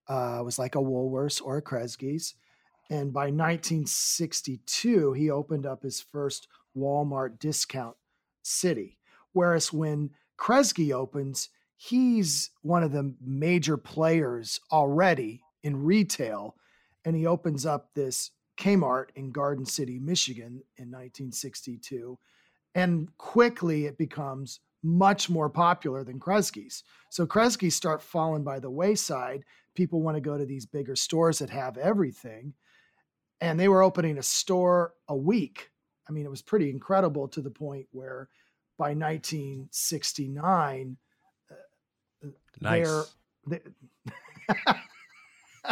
Uh, 0.07 0.38
it 0.39 0.43
was 0.43 0.57
like 0.57 0.75
a 0.75 0.79
Woolworths 0.79 1.41
or 1.43 1.57
a 1.57 1.61
Kresge's. 1.61 2.35
And 2.89 3.13
by 3.13 3.25
1962, 3.25 5.13
he 5.13 5.29
opened 5.29 5.65
up 5.65 5.83
his 5.83 6.01
first 6.01 6.47
Walmart 6.75 7.39
discount 7.39 7.95
city. 8.41 8.97
Whereas 9.33 9.71
when 9.71 10.11
Kresge 10.38 10.91
opens, 10.91 11.50
he's 11.81 12.51
one 12.61 12.83
of 12.83 12.91
the 12.91 13.15
major 13.19 13.75
players 13.75 14.59
already 14.71 15.41
in 15.63 15.83
retail. 15.83 16.55
And 17.03 17.15
he 17.15 17.25
opens 17.25 17.65
up 17.65 17.89
this 17.95 18.29
Kmart 18.59 19.07
in 19.15 19.31
Garden 19.31 19.65
City, 19.65 19.97
Michigan 19.97 20.61
in 20.77 20.91
1962. 20.91 22.19
And 22.75 23.07
quickly 23.17 23.88
it 23.88 23.97
becomes 23.97 24.59
much 24.83 25.27
more 25.27 25.50
popular 25.50 26.03
than 26.03 26.19
Kresge's. 26.19 26.83
So 27.09 27.25
Kresge's 27.25 27.75
start 27.75 28.03
falling 28.03 28.43
by 28.43 28.59
the 28.59 28.69
wayside. 28.69 29.43
People 29.73 30.03
want 30.03 30.17
to 30.17 30.21
go 30.21 30.38
to 30.38 30.45
these 30.45 30.67
bigger 30.67 30.95
stores 30.95 31.39
that 31.39 31.50
have 31.50 31.77
everything. 31.77 32.53
And 33.39 33.59
they 33.59 33.67
were 33.67 33.81
opening 33.81 34.19
a 34.19 34.23
store 34.23 34.93
a 35.07 35.15
week. 35.15 35.71
I 36.07 36.11
mean, 36.11 36.25
it 36.25 36.31
was 36.31 36.43
pretty 36.43 36.69
incredible 36.69 37.27
to 37.29 37.41
the 37.41 37.50
point 37.50 37.88
where 37.91 38.29
by 38.77 38.93
1969, 38.93 40.97
nice. 42.60 43.16
They, 43.48 43.60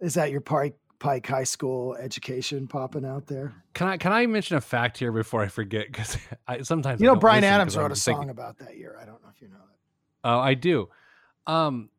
is 0.00 0.14
that 0.14 0.30
your 0.30 0.40
Pike 0.40 0.76
Pike 0.98 1.26
High 1.26 1.44
School 1.44 1.94
education 1.96 2.66
popping 2.66 3.04
out 3.04 3.26
there? 3.26 3.54
Can 3.74 3.88
I 3.88 3.96
can 3.96 4.12
I 4.12 4.26
mention 4.26 4.56
a 4.56 4.60
fact 4.60 4.98
here 4.98 5.12
before 5.12 5.42
I 5.42 5.48
forget? 5.48 5.86
Because 5.86 6.16
I 6.48 6.62
sometimes 6.62 7.00
you 7.00 7.06
know 7.06 7.16
Bryan 7.16 7.44
Adams 7.44 7.76
wrote 7.76 7.92
a 7.92 7.96
song 7.96 8.14
thinking... 8.14 8.30
about 8.30 8.58
that 8.58 8.76
year. 8.76 8.98
I 9.00 9.04
don't 9.04 9.22
know 9.22 9.28
if 9.34 9.40
you 9.40 9.48
know 9.48 9.56
that. 9.56 10.28
Oh, 10.28 10.38
I 10.38 10.54
do. 10.54 10.88
Um, 11.46 11.90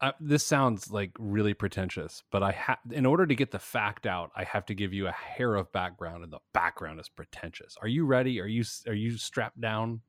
I, 0.00 0.14
this 0.18 0.46
sounds 0.46 0.90
like 0.90 1.12
really 1.18 1.52
pretentious, 1.52 2.22
but 2.30 2.42
I 2.42 2.52
have 2.52 2.78
in 2.90 3.04
order 3.04 3.26
to 3.26 3.34
get 3.34 3.50
the 3.50 3.58
fact 3.58 4.06
out, 4.06 4.30
I 4.34 4.44
have 4.44 4.64
to 4.66 4.74
give 4.74 4.94
you 4.94 5.06
a 5.06 5.12
hair 5.12 5.54
of 5.54 5.70
background, 5.72 6.24
and 6.24 6.32
the 6.32 6.40
background 6.52 7.00
is 7.00 7.08
pretentious. 7.08 7.76
Are 7.82 7.88
you 7.88 8.06
ready? 8.06 8.40
Are 8.40 8.46
you 8.46 8.64
are 8.86 8.94
you 8.94 9.16
strapped 9.18 9.60
down? 9.60 10.00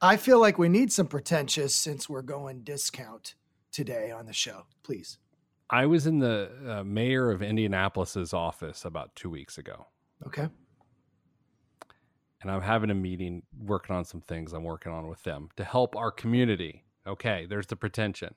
I 0.00 0.16
feel 0.16 0.40
like 0.40 0.58
we 0.58 0.68
need 0.68 0.92
some 0.92 1.08
pretentious 1.08 1.74
since 1.74 2.08
we're 2.08 2.22
going 2.22 2.62
discount 2.62 3.34
today 3.72 4.10
on 4.10 4.26
the 4.26 4.32
show. 4.32 4.66
Please. 4.84 5.18
I 5.70 5.86
was 5.86 6.06
in 6.06 6.20
the 6.20 6.50
uh, 6.66 6.84
mayor 6.84 7.30
of 7.30 7.42
Indianapolis's 7.42 8.32
office 8.32 8.84
about 8.84 9.14
two 9.16 9.28
weeks 9.28 9.58
ago. 9.58 9.86
Okay. 10.26 10.48
And 12.40 12.50
I'm 12.50 12.62
having 12.62 12.90
a 12.90 12.94
meeting 12.94 13.42
working 13.58 13.96
on 13.96 14.04
some 14.04 14.20
things 14.20 14.52
I'm 14.52 14.62
working 14.62 14.92
on 14.92 15.08
with 15.08 15.22
them 15.24 15.48
to 15.56 15.64
help 15.64 15.96
our 15.96 16.12
community. 16.12 16.84
Okay, 17.06 17.46
there's 17.46 17.66
the 17.66 17.76
pretension. 17.76 18.34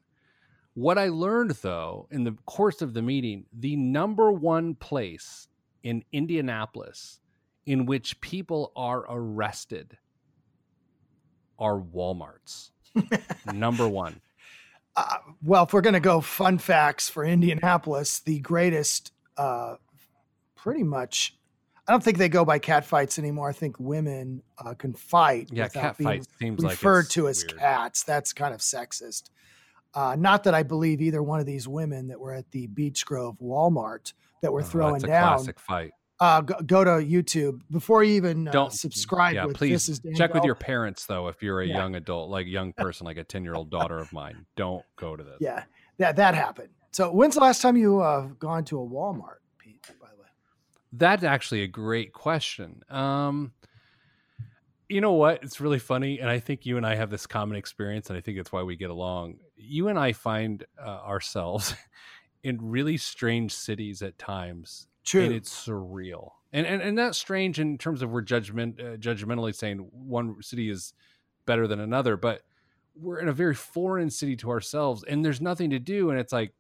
What 0.74 0.98
I 0.98 1.10
learned 1.10 1.52
though 1.62 2.08
in 2.10 2.24
the 2.24 2.36
course 2.46 2.82
of 2.82 2.94
the 2.94 3.02
meeting, 3.02 3.46
the 3.54 3.76
number 3.76 4.32
one 4.32 4.74
place 4.74 5.48
in 5.84 6.04
Indianapolis 6.12 7.20
in 7.66 7.86
which 7.86 8.20
people 8.22 8.72
are 8.76 9.06
arrested 9.08 9.98
are 11.62 11.80
Walmarts. 11.80 12.72
number 13.54 13.88
one. 13.88 14.20
Uh, 14.98 15.18
well, 15.42 15.64
if 15.64 15.74
we're 15.74 15.82
going 15.82 15.94
to 15.94 16.02
go 16.02 16.20
fun 16.20 16.58
facts 16.58 17.08
for 17.08 17.24
Indianapolis, 17.24 18.20
the 18.20 18.40
greatest, 18.40 19.14
uh, 19.38 19.76
pretty 20.56 20.84
much, 20.84 21.38
I 21.88 21.94
don't 21.94 22.04
think 22.04 22.18
they 22.18 22.28
go 22.28 22.44
by 22.44 22.60
cat 22.60 22.84
fights 22.84 23.18
anymore. 23.18 23.48
I 23.48 23.54
think 23.54 23.80
women 23.80 24.44
uh, 24.58 24.74
can 24.74 24.94
fight. 24.94 25.50
Yeah, 25.54 25.70
cat 25.70 25.96
fights 25.96 26.28
seems 26.40 26.62
like 26.62 26.72
referred 26.72 27.06
like 27.06 27.10
to 27.12 27.28
as 27.30 27.46
weird. 27.46 27.60
cats. 27.60 28.04
That's 28.04 28.34
kind 28.34 28.54
of 28.54 28.60
sexist. 28.60 29.30
Uh, 29.94 30.16
not 30.18 30.44
that 30.44 30.54
I 30.54 30.64
believe 30.64 31.02
either 31.02 31.24
one 31.24 31.40
of 31.40 31.46
these 31.46 31.68
women 31.68 32.08
that 32.08 32.20
were 32.20 32.34
at 32.34 32.50
the 32.52 32.68
Beech 32.68 33.06
Grove 33.06 33.38
Walmart 33.42 34.14
that 34.42 34.52
were 34.52 34.62
oh, 34.62 34.66
throwing 34.66 35.02
down. 35.02 35.38
Classic 35.38 35.60
fight 35.60 35.92
uh, 36.22 36.40
go, 36.42 36.56
go, 36.64 36.84
to 36.84 36.92
YouTube 36.92 37.62
before 37.72 38.04
you 38.04 38.14
even 38.14 38.48
uh, 38.48 38.52
Don't, 38.52 38.72
subscribe. 38.72 39.34
Yeah, 39.34 39.48
please 39.52 40.00
check 40.16 40.36
with 40.36 40.44
your 40.44 40.54
parents 40.54 41.08
though. 41.08 41.28
If 41.28 41.42
you're 41.42 41.62
a 41.62 41.68
yeah. 41.68 41.76
young 41.76 41.96
adult, 41.96 42.30
like 42.30 42.46
young 42.46 42.74
person, 42.78 43.06
like 43.06 43.18
a 43.18 43.24
ten 43.24 43.44
year 43.44 43.56
old 43.56 43.72
daughter 43.72 43.98
of 43.98 44.14
mine, 44.14 44.46
don't 44.56 44.86
go 44.98 45.16
to 45.16 45.24
this. 45.24 45.38
Yeah, 45.40 45.64
that 45.98 46.16
that 46.18 46.36
happened. 46.36 46.70
So 46.92 47.12
when's 47.12 47.34
the 47.34 47.42
last 47.42 47.62
time 47.62 47.76
you 47.76 48.02
uh, 48.02 48.28
gone 48.38 48.64
to 48.66 48.80
a 48.80 48.88
Walmart, 48.88 49.40
Pete? 49.58 49.82
By 50.00 50.10
the 50.14 50.22
way, 50.22 50.28
that's 50.94 51.24
actually 51.24 51.64
a 51.64 51.68
great 51.68 52.14
question. 52.14 52.84
Um, 52.90 53.54
you 54.90 55.02
know 55.02 55.14
what? 55.14 55.42
It's 55.42 55.60
really 55.60 55.80
funny, 55.80 56.20
and 56.20 56.30
I 56.30 56.38
think 56.38 56.68
you 56.68 56.78
and 56.78 56.86
I 56.86 56.94
have 56.94 57.10
this 57.10 57.26
common 57.26 57.58
experience, 57.58 58.10
and 58.10 58.18
I 58.18 58.22
think 58.22 58.38
it's 58.38 58.52
why 58.52 58.62
we 58.62 58.76
get 58.76 58.92
along. 58.92 59.38
You 59.56 59.88
and 59.88 59.98
I 59.98 60.12
find 60.12 60.64
uh, 60.80 60.88
ourselves 60.88 61.74
in 62.44 62.60
really 62.62 62.98
strange 62.98 63.56
cities 63.56 64.04
at 64.04 64.20
times 64.20 64.86
True. 65.04 65.24
And 65.24 65.34
it's 65.34 65.68
surreal. 65.68 66.32
And, 66.54 66.68
and 66.68 66.82
and 66.82 66.98
that's 66.98 67.18
strange 67.18 67.60
in 67.60 67.78
terms 67.78 68.02
of 68.02 68.12
we're 68.12 68.22
judgment 68.22 68.80
uh, 68.80 68.98
judgmentally 68.98 69.56
saying 69.56 69.88
one 69.92 70.42
city 70.42 70.70
is 70.70 70.94
better 71.46 71.66
than 71.68 71.80
another, 71.80 72.18
but 72.18 72.42
we're 72.96 73.20
in 73.20 73.30
a 73.30 73.34
very 73.34 73.56
foreign 73.56 74.10
city 74.10 74.36
to 74.36 74.50
ourselves 74.50 75.04
and 75.08 75.24
there's 75.24 75.40
nothing 75.40 75.70
to 75.70 75.80
do 75.80 76.10
and 76.10 76.20
it's 76.20 76.34
like 76.34 76.54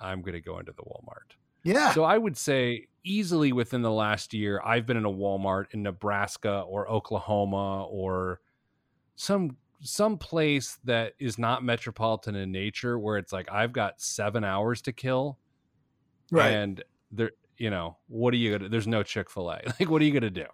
I'm 0.00 0.22
going 0.22 0.34
to 0.34 0.40
go 0.40 0.60
into 0.60 0.72
the 0.72 0.82
Walmart. 0.82 1.34
Yeah. 1.64 1.92
So 1.92 2.04
I 2.04 2.16
would 2.16 2.36
say 2.36 2.86
easily 3.02 3.52
within 3.52 3.82
the 3.82 3.90
last 3.90 4.32
year 4.32 4.62
I've 4.64 4.86
been 4.86 4.96
in 4.96 5.04
a 5.04 5.10
Walmart 5.10 5.66
in 5.72 5.82
Nebraska 5.82 6.60
or 6.60 6.88
Oklahoma 6.88 7.84
or 7.86 8.40
some 9.16 9.56
some 9.80 10.18
place 10.18 10.78
that 10.84 11.14
is 11.18 11.38
not 11.38 11.64
metropolitan 11.64 12.36
in 12.36 12.52
nature 12.52 12.98
where 12.98 13.16
it's 13.16 13.32
like 13.32 13.50
I've 13.50 13.72
got 13.72 14.00
7 14.00 14.44
hours 14.44 14.82
to 14.82 14.92
kill. 14.92 15.38
Right. 16.30 16.50
And 16.50 16.82
there 17.10 17.32
you 17.56 17.70
know 17.70 17.96
what 18.08 18.34
are 18.34 18.36
you 18.36 18.56
gonna 18.56 18.68
there's 18.68 18.86
no 18.86 19.02
chick-fil-a. 19.02 19.60
Like 19.80 19.90
what 19.90 20.02
are 20.02 20.04
you 20.04 20.12
gonna 20.12 20.30
do? 20.30 20.46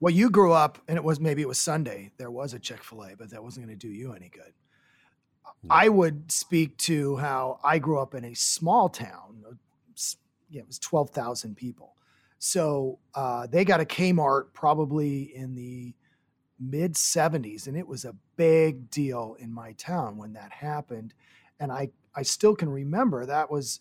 Well 0.00 0.12
you 0.12 0.30
grew 0.30 0.52
up 0.52 0.78
and 0.88 0.96
it 0.96 1.04
was 1.04 1.20
maybe 1.20 1.42
it 1.42 1.48
was 1.48 1.58
sunday 1.58 2.12
there 2.18 2.30
was 2.30 2.54
a 2.54 2.58
chick-fil-a 2.58 3.16
but 3.16 3.30
that 3.30 3.42
wasn't 3.42 3.66
going 3.66 3.78
to 3.78 3.86
do 3.86 3.92
you 3.92 4.12
any 4.12 4.28
good. 4.28 4.52
No. 5.62 5.74
i 5.74 5.88
would 5.88 6.30
speak 6.30 6.76
to 6.78 7.16
how 7.16 7.58
i 7.64 7.78
grew 7.78 7.98
up 7.98 8.14
in 8.14 8.24
a 8.24 8.34
small 8.34 8.88
town 8.88 9.44
yeah 10.50 10.60
it 10.60 10.66
was 10.66 10.78
12000 10.78 11.56
people. 11.56 11.94
So 12.38 12.98
uh, 13.14 13.46
they 13.46 13.64
got 13.64 13.80
a 13.80 13.84
kmart 13.84 14.52
probably 14.54 15.34
in 15.34 15.54
the 15.54 15.94
mid 16.60 16.94
70s 16.94 17.66
and 17.66 17.76
it 17.76 17.86
was 17.86 18.04
a 18.04 18.14
big 18.36 18.90
deal 18.90 19.36
in 19.38 19.52
my 19.52 19.72
town 19.72 20.16
when 20.16 20.32
that 20.34 20.52
happened. 20.52 21.14
And 21.60 21.72
i 21.72 21.90
i 22.14 22.22
still 22.22 22.54
can 22.54 22.68
remember 22.68 23.26
that 23.26 23.50
was 23.50 23.80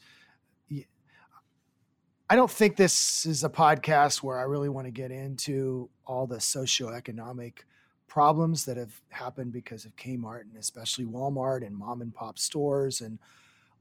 I 2.30 2.36
don't 2.36 2.52
think 2.52 2.76
this 2.76 3.26
is 3.26 3.44
a 3.44 3.50
podcast 3.50 4.22
where 4.22 4.38
I 4.38 4.44
really 4.44 4.70
want 4.70 4.86
to 4.86 4.92
get 4.92 5.12
into 5.12 5.90
all 6.06 6.28
the 6.28 6.38
socioeconomic 6.38 7.60
problems 8.08 8.66
that 8.66 8.76
have 8.76 9.02
happened 9.10 9.54
because 9.54 9.86
of 9.86 9.96
Kmart 9.96 10.42
and 10.42 10.58
especially 10.58 11.06
Walmart 11.06 11.66
and 11.66 11.76
mom 11.76 12.02
and 12.02 12.14
pop 12.14 12.38
stores. 12.38 13.02
And 13.02 13.20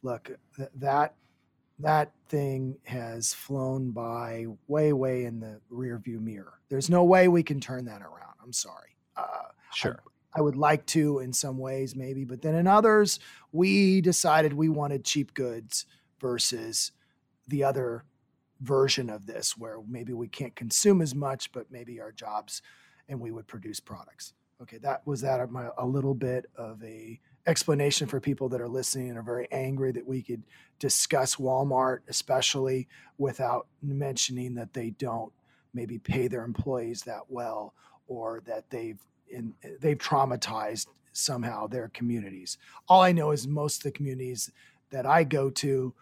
look, 0.03 0.31
th- 0.57 0.69
that 0.77 1.15
that 1.79 2.13
thing 2.29 2.77
has 2.85 3.35
flown 3.35 3.91
by 3.91 4.47
way, 4.67 4.93
way 4.93 5.25
in 5.25 5.41
the 5.41 5.61
rear 5.69 5.99
view 5.99 6.21
mirror. 6.21 6.55
There's 6.69 6.89
no 6.89 7.05
way 7.05 7.29
we 7.29 7.43
can 7.43 7.61
turn 7.61 7.85
that 7.87 8.01
around. 8.01 8.35
I'm 8.43 8.53
sorry. 8.53 8.97
Uh, 9.17 9.49
Sure. 9.73 10.03
I 10.35 10.41
would 10.41 10.57
like 10.57 10.87
to 10.87 11.19
in 11.19 11.33
some 11.33 11.59
ways, 11.59 11.95
maybe, 11.95 12.25
but 12.25 12.41
then 12.41 12.55
in 12.55 12.67
others, 12.67 13.19
we 13.53 14.01
decided 14.01 14.53
we 14.53 14.69
wanted 14.69 15.05
cheap 15.05 15.35
goods 15.35 15.85
versus 16.21 16.93
the 17.49 17.65
other 17.65 18.05
version 18.61 19.11
of 19.11 19.27
this, 19.27 19.57
where 19.57 19.79
maybe 19.87 20.13
we 20.13 20.29
can't 20.29 20.57
consume 20.57 21.03
as 21.03 21.15
much, 21.15 21.53
but 21.53 21.71
maybe 21.71 22.01
our 22.01 22.13
jobs 22.13 22.63
and 23.09 23.21
we 23.21 23.31
would 23.31 23.47
produce 23.47 23.81
products. 23.81 24.33
Okay, 24.63 24.79
that 24.79 25.07
was 25.07 25.21
that 25.21 25.51
my, 25.51 25.69
a 25.77 25.87
little 25.87 26.15
bit 26.15 26.47
of 26.57 26.83
a 26.83 27.21
explanation 27.47 28.07
for 28.07 28.21
people 28.21 28.49
that 28.49 28.61
are 28.61 28.69
listening 28.69 29.11
and 29.11 29.19
are 29.19 29.23
very 29.23 29.47
angry 29.53 29.93
that 29.93 30.07
we 30.07 30.23
could 30.23 30.43
discuss 30.79 31.37
Walmart, 31.37 31.99
especially 32.09 32.89
without 33.19 33.67
mentioning 33.83 34.55
that 34.55 34.73
they 34.73 34.91
don't 34.91 35.33
maybe 35.75 35.99
pay 35.99 36.27
their 36.27 36.43
employees 36.43 37.03
that 37.03 37.23
well 37.29 37.75
or 38.09 38.43
that 38.47 38.69
they've 38.71 39.01
in, 39.29 39.55
they've 39.81 39.99
traumatized 39.99 40.87
somehow 41.13 41.67
their 41.67 41.89
communities. 41.89 42.59
All 42.89 43.03
I 43.03 43.13
know 43.13 43.33
is 43.33 43.47
most 43.47 43.79
of 43.79 43.83
the 43.85 43.91
communities 43.97 44.51
that 44.91 45.07
I 45.07 45.25
go 45.25 45.51
to, 45.51 45.95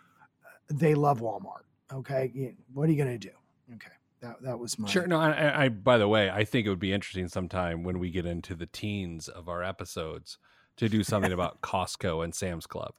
uh, 0.45 0.75
they 0.75 0.95
love 0.95 1.21
Walmart. 1.21 1.65
Okay, 1.95 2.55
what 2.73 2.89
are 2.89 2.93
you 2.93 2.99
going 2.99 3.19
to 3.19 3.29
do? 3.29 3.35
Okay, 3.75 3.93
that 4.21 4.43
that 4.43 4.59
was 4.59 4.79
my 4.79 4.89
Sure. 4.89 5.07
No, 5.07 5.21
I, 5.21 5.65
I, 5.65 5.69
by 5.69 5.99
the 5.99 6.09
way, 6.09 6.31
I 6.31 6.45
think 6.45 6.67
it 6.67 6.71
would 6.71 6.79
be 6.79 6.93
interesting 6.93 7.29
sometime 7.29 7.85
when 7.85 7.99
we 7.99 8.11
get 8.11 8.27
into 8.27 8.55
the 8.55 8.67
teens 8.67 9.29
of 9.29 9.49
our 9.49 9.63
episodes 9.63 10.39
to 10.77 10.89
do 10.89 11.05
something 11.05 11.33
about 11.33 11.61
Costco 11.61 12.25
and 12.25 12.35
Sam's 12.35 12.67
Club. 12.67 12.95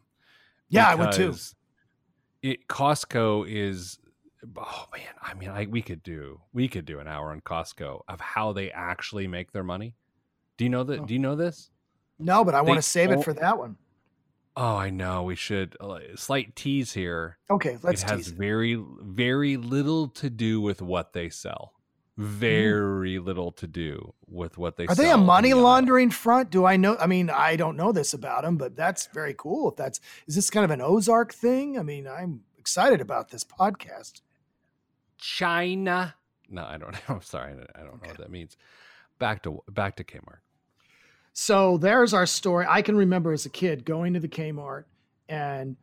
Yeah, 0.70 0.88
I 0.88 0.96
would 0.96 1.12
too. 1.12 1.36
It 2.42 2.68
Costco 2.68 3.46
is 3.50 4.00
oh 4.58 4.86
man, 4.94 5.14
I 5.22 5.34
mean, 5.34 5.50
I 5.50 5.66
we 5.66 5.82
could 5.82 6.04
do 6.04 6.42
we 6.54 6.68
could 6.68 6.86
do 6.86 7.00
an 7.00 7.08
hour 7.08 7.32
on 7.32 7.42
Costco 7.42 8.02
of 8.08 8.22
how 8.22 8.54
they 8.54 8.72
actually 8.72 9.28
make 9.28 9.52
their 9.52 9.64
money. 9.64 9.96
Do 10.58 10.64
you 10.64 10.70
know 10.70 10.84
that? 10.84 11.00
Oh. 11.02 11.06
Do 11.06 11.14
you 11.14 11.20
know 11.20 11.36
this? 11.36 11.70
No, 12.18 12.46
but 12.46 12.56
I 12.56 12.62
want 12.62 12.78
to 12.78 12.82
save 12.82 13.12
it 13.12 13.24
for 13.24 13.34
that 13.34 13.58
one. 13.58 13.76
Oh, 14.58 14.76
I 14.78 14.90
know. 14.90 15.24
We 15.24 15.36
should 15.36 15.76
uh, 15.82 16.00
slight 16.16 16.56
tease 16.56 16.94
here. 16.94 17.38
Okay, 17.50 17.78
let's 17.84 18.04
it 18.04 18.10
has 18.10 18.26
tease 18.26 18.28
very 18.30 18.82
very 19.02 19.58
little 19.58 20.08
to 20.10 20.30
do 20.30 20.62
with 20.62 20.82
what 20.82 21.14
they 21.14 21.30
sell. 21.30 21.74
Very 22.18 23.20
little 23.20 23.52
to 23.52 23.68
do 23.68 24.14
with 24.26 24.58
what 24.58 24.78
they. 24.78 24.86
Are 24.88 24.96
they 24.96 25.12
a 25.12 25.18
money 25.18 25.50
the 25.52 25.58
aisle. 25.58 25.64
laundering 25.64 26.10
front? 26.10 26.50
Do 26.50 26.66
I 26.66 26.78
know? 26.78 26.96
I 26.98 27.08
mean, 27.08 27.30
I 27.30 27.58
don't 27.58 27.76
know 27.76 27.92
this 27.92 28.14
about 28.14 28.44
them, 28.44 28.56
but 28.56 28.78
that's 28.78 29.08
very 29.08 29.36
cool. 29.38 29.72
If 29.72 29.76
that's 29.76 30.00
is 30.26 30.36
this 30.36 30.50
kind 30.50 30.64
of 30.64 30.72
an 30.72 30.80
Ozark 30.80 31.34
thing? 31.34 31.78
I 31.78 31.84
mean, 31.84 32.08
I'm 32.08 32.44
excited 32.58 33.02
about 33.02 33.32
this 33.32 33.44
podcast. 33.44 34.22
China. 35.18 36.16
No, 36.50 36.64
I 36.64 36.78
don't 36.78 36.94
know. 36.94 37.00
I'm 37.16 37.22
sorry. 37.22 37.52
I 37.52 37.80
don't 37.80 37.86
know 37.88 37.92
Okay. 37.98 38.08
what 38.12 38.18
that 38.20 38.32
means. 38.32 38.56
Back 39.20 39.44
to 39.44 39.62
back 39.70 39.98
to 39.98 40.06
Kmart. 40.06 40.40
So 41.38 41.78
there's 41.78 42.14
our 42.14 42.26
story. 42.26 42.66
I 42.68 42.82
can 42.82 42.96
remember 42.96 43.34
as 43.34 43.46
a 43.46 43.50
kid 43.50 43.84
going 43.84 44.14
to 44.14 44.22
the 44.22 44.28
Kmart, 44.30 44.86
and 45.28 45.76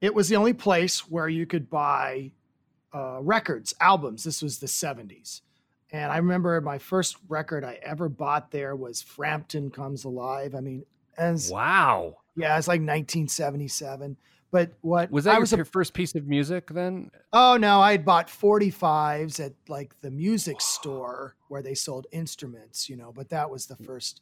it 0.00 0.12
was 0.12 0.28
the 0.28 0.34
only 0.34 0.52
place 0.52 1.08
where 1.08 1.28
you 1.28 1.46
could 1.46 1.70
buy 1.70 2.32
uh, 2.92 3.20
records, 3.22 3.72
albums. 3.80 4.24
This 4.24 4.42
was 4.42 4.58
the 4.58 4.66
70s. 4.66 5.42
And 5.92 6.10
I 6.10 6.16
remember 6.16 6.60
my 6.60 6.78
first 6.78 7.16
record 7.28 7.62
I 7.64 7.78
ever 7.82 8.08
bought 8.08 8.50
there 8.50 8.74
was 8.74 9.00
Frampton 9.00 9.70
Comes 9.70 10.02
Alive. 10.04 10.56
I 10.56 10.60
mean, 10.60 10.84
as 11.16 11.52
Wow. 11.52 12.16
yeah, 12.36 12.58
it's 12.58 12.66
like 12.66 12.80
1977. 12.80 14.16
But 14.50 14.72
what 14.80 15.10
Was 15.12 15.24
that 15.24 15.30
I 15.30 15.34
your 15.34 15.40
was 15.40 15.52
a 15.52 15.56
your 15.56 15.64
first 15.66 15.94
piece 15.94 16.16
of 16.16 16.26
music 16.26 16.68
then? 16.70 17.10
Oh 17.32 17.56
no, 17.58 17.80
I 17.80 17.92
had 17.92 18.04
bought 18.04 18.28
45s 18.28 19.44
at 19.44 19.52
like 19.68 20.00
the 20.00 20.10
music 20.10 20.60
store 20.60 21.36
where 21.48 21.62
they 21.62 21.74
sold 21.74 22.06
instruments, 22.10 22.88
you 22.88 22.96
know, 22.96 23.12
but 23.14 23.28
that 23.28 23.50
was 23.50 23.66
the 23.66 23.76
first 23.76 24.20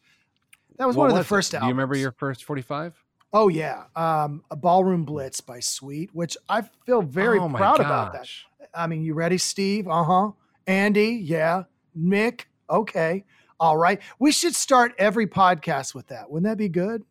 that 0.79 0.87
was 0.87 0.97
What 0.97 1.05
one 1.05 1.11
of 1.11 1.17
the 1.17 1.21
it? 1.23 1.25
first 1.25 1.53
Do 1.53 1.59
you 1.59 1.69
remember 1.69 1.97
your 1.97 2.13
first 2.13 2.45
45? 2.45 2.95
Oh 3.33 3.49
yeah. 3.49 3.85
Um 3.95 4.43
a 4.51 4.57
Ballroom 4.57 5.05
Blitz 5.05 5.41
by 5.41 5.61
Sweet, 5.61 6.11
which 6.15 6.37
I 6.49 6.63
feel 6.85 7.03
very 7.03 7.39
oh 7.39 7.49
proud 7.49 7.81
about 7.81 8.13
that. 8.13 8.29
I 8.75 8.87
mean, 8.87 9.03
you 9.03 9.15
ready, 9.15 9.39
Steve? 9.39 9.89
Uh-huh. 9.89 10.33
Andy, 10.67 11.21
yeah. 11.23 11.65
Mick, 11.99 12.43
okay. 12.69 13.25
All 13.59 13.77
right. 13.77 14.01
We 14.19 14.33
should 14.33 14.55
start 14.55 14.95
every 14.99 15.27
podcast 15.27 15.95
with 15.95 16.09
that. 16.09 16.31
Wouldn't 16.31 16.51
that 16.51 16.59
be 16.59 16.69
good? 16.69 17.05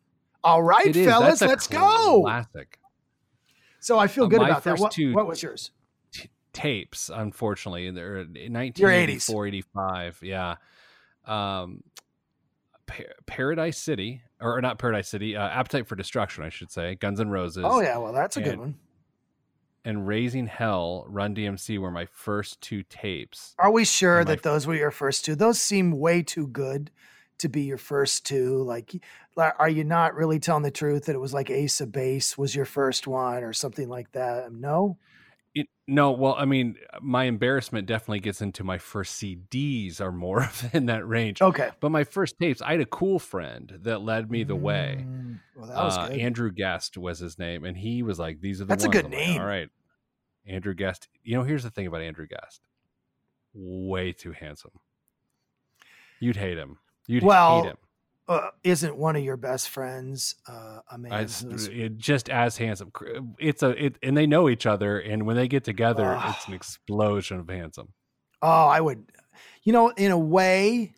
All 0.44 0.62
right, 0.62 0.94
fellas, 0.94 1.40
let's 1.40 1.66
go. 1.66 2.22
Classic. 2.22 2.78
So 3.80 3.98
I 3.98 4.06
feel 4.06 4.24
Uh, 4.24 4.28
good 4.28 4.42
about 4.42 4.62
that. 4.64 4.78
What, 4.78 4.92
two- 4.92 5.12
what 5.14 5.26
was 5.26 5.42
yours? 5.42 5.70
tapes 6.52 7.10
unfortunately 7.12 7.90
they're 7.90 8.16
in 8.20 8.50
1984 8.54 9.46
85 9.46 10.20
yeah 10.22 10.54
um 11.26 11.82
Pa- 12.86 13.02
paradise 13.26 13.78
city 13.78 14.22
or 14.40 14.60
not 14.60 14.78
paradise 14.78 15.08
city 15.08 15.36
uh, 15.36 15.48
appetite 15.48 15.86
for 15.88 15.96
destruction 15.96 16.44
i 16.44 16.48
should 16.48 16.70
say 16.70 16.94
guns 16.94 17.18
N' 17.20 17.28
roses 17.30 17.64
Oh 17.66 17.80
yeah, 17.80 17.98
well 17.98 18.12
that's 18.12 18.36
a 18.36 18.40
good 18.40 18.58
one. 18.58 18.76
and 19.84 20.06
raising 20.06 20.46
hell 20.46 21.04
run 21.08 21.34
dmc 21.34 21.78
were 21.78 21.90
my 21.90 22.06
first 22.06 22.60
two 22.60 22.82
tapes 22.84 23.54
Are 23.58 23.70
we 23.72 23.84
sure 23.84 24.20
And 24.20 24.28
that 24.28 24.42
those 24.42 24.66
were 24.66 24.74
your 24.74 24.90
first 24.90 25.24
two? 25.24 25.34
Those 25.34 25.60
seem 25.60 25.98
way 25.98 26.22
too 26.22 26.46
good 26.48 26.90
to 27.38 27.48
be 27.50 27.62
your 27.64 27.76
first 27.76 28.24
two. 28.24 28.62
Like, 28.62 28.94
are 29.36 29.68
you 29.68 29.84
not 29.84 30.14
really 30.14 30.38
telling 30.38 30.62
the 30.62 30.70
truth 30.70 31.04
that 31.04 31.14
it 31.14 31.18
was 31.20 31.34
like 31.34 31.50
Ace 31.50 31.82
of 31.82 31.92
Base 31.92 32.38
was 32.38 32.54
your 32.56 32.64
first 32.64 33.06
one 33.06 33.44
or 33.44 33.52
something 33.52 33.90
like 33.90 34.10
that? 34.12 34.50
No. 34.52 34.96
It, 35.56 35.66
no 35.88 36.12
well 36.12 36.34
i 36.38 36.44
mean 36.44 36.76
my 37.00 37.24
embarrassment 37.24 37.86
definitely 37.86 38.20
gets 38.20 38.40
into 38.42 38.62
my 38.62 38.78
first 38.78 39.20
cds 39.20 40.00
are 40.00 40.12
more 40.12 40.48
in 40.72 40.86
that 40.86 41.06
range 41.08 41.40
Okay. 41.42 41.70
but 41.80 41.90
my 41.90 42.04
first 42.04 42.38
tapes 42.38 42.60
i 42.62 42.72
had 42.72 42.80
a 42.80 42.86
cool 42.86 43.18
friend 43.18 43.78
that 43.82 44.00
led 44.02 44.30
me 44.30 44.44
the 44.44 44.54
way 44.56 45.04
Mm, 45.08 45.38
Well, 45.54 45.66
that 45.68 45.76
was 45.84 45.96
uh, 45.96 46.08
good. 46.08 46.20
Andrew 46.20 46.52
Guest 46.52 46.96
was 46.98 47.18
his 47.18 47.38
name, 47.38 47.64
and 47.64 47.76
he 47.76 48.02
was 48.02 48.18
like, 48.18 48.40
"These 48.40 48.60
are 48.60 48.64
the 48.64 48.68
That's 48.68 48.84
a 48.84 48.88
good 48.88 49.06
I'm 49.06 49.10
like, 49.10 49.20
name. 49.20 49.40
All 49.40 49.46
right, 49.46 49.68
Andrew 50.46 50.74
Guest. 50.74 51.08
You 51.24 51.36
know, 51.36 51.42
here's 51.44 51.62
the 51.62 51.70
thing 51.70 51.86
about 51.86 52.02
Andrew 52.02 52.26
Guest: 52.26 52.60
way 53.54 54.12
too 54.12 54.32
handsome. 54.32 54.72
You'd 56.20 56.36
hate 56.36 56.58
him. 56.58 56.78
You'd 57.06 57.22
Well, 57.22 57.62
hate 57.62 57.68
him. 57.70 57.76
Uh, 58.28 58.48
isn't 58.64 58.96
one 58.96 59.14
of 59.16 59.22
your 59.22 59.36
best 59.36 59.68
friends 59.68 60.34
uh, 60.48 60.80
a 60.90 60.98
man 60.98 61.12
I 61.12 61.20
it- 61.22 61.96
just 61.96 62.28
as 62.28 62.56
handsome. 62.56 62.90
It's 63.38 63.62
a 63.62 63.70
it, 63.84 63.96
and 64.02 64.16
they 64.16 64.26
know 64.26 64.48
each 64.48 64.66
other, 64.66 64.98
and 64.98 65.26
when 65.26 65.36
they 65.36 65.48
get 65.48 65.64
together, 65.64 66.18
it's 66.28 66.46
an 66.48 66.54
explosion 66.54 67.38
of 67.40 67.48
handsome. 67.48 67.88
Oh, 68.42 68.66
I 68.66 68.80
would, 68.80 69.04
you 69.62 69.72
know, 69.72 69.88
in 69.90 70.10
a 70.10 70.18
way, 70.18 70.92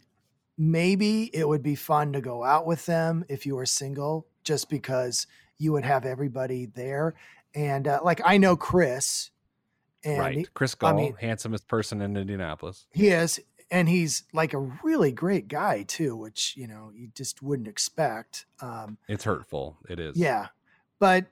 maybe 0.56 1.24
it 1.34 1.46
would 1.46 1.62
be 1.62 1.74
fun 1.74 2.12
to 2.14 2.20
go 2.20 2.44
out 2.44 2.66
with 2.66 2.86
them 2.86 3.24
if 3.28 3.46
you 3.46 3.56
were 3.56 3.66
single, 3.66 4.26
just 4.44 4.68
because 4.70 5.26
you 5.58 5.72
would 5.72 5.84
have 5.84 6.04
everybody 6.04 6.66
there. 6.66 7.14
And 7.54 7.86
uh, 7.88 8.00
like 8.02 8.20
I 8.24 8.38
know 8.38 8.56
Chris, 8.56 9.30
and 10.04 10.18
right, 10.18 10.36
he, 10.38 10.44
Chris 10.54 10.74
I 10.80 10.90
Gall, 10.90 10.94
mean- 10.94 11.16
handsomest 11.20 11.68
person 11.68 12.00
in 12.02 12.16
Indianapolis. 12.16 12.86
he 12.90 13.08
is, 13.08 13.40
and 13.70 13.88
he's 13.88 14.24
like 14.32 14.54
a 14.54 14.58
really 14.82 15.12
great 15.12 15.48
guy 15.48 15.82
too, 15.82 16.16
which 16.16 16.54
you 16.56 16.66
know 16.66 16.90
you 16.94 17.08
just 17.14 17.42
wouldn't 17.42 17.68
expect. 17.68 18.46
Um, 18.60 18.98
It's 19.08 19.24
hurtful. 19.24 19.78
It 19.88 19.98
is. 20.00 20.16
yeah, 20.16 20.48
but 20.98 21.26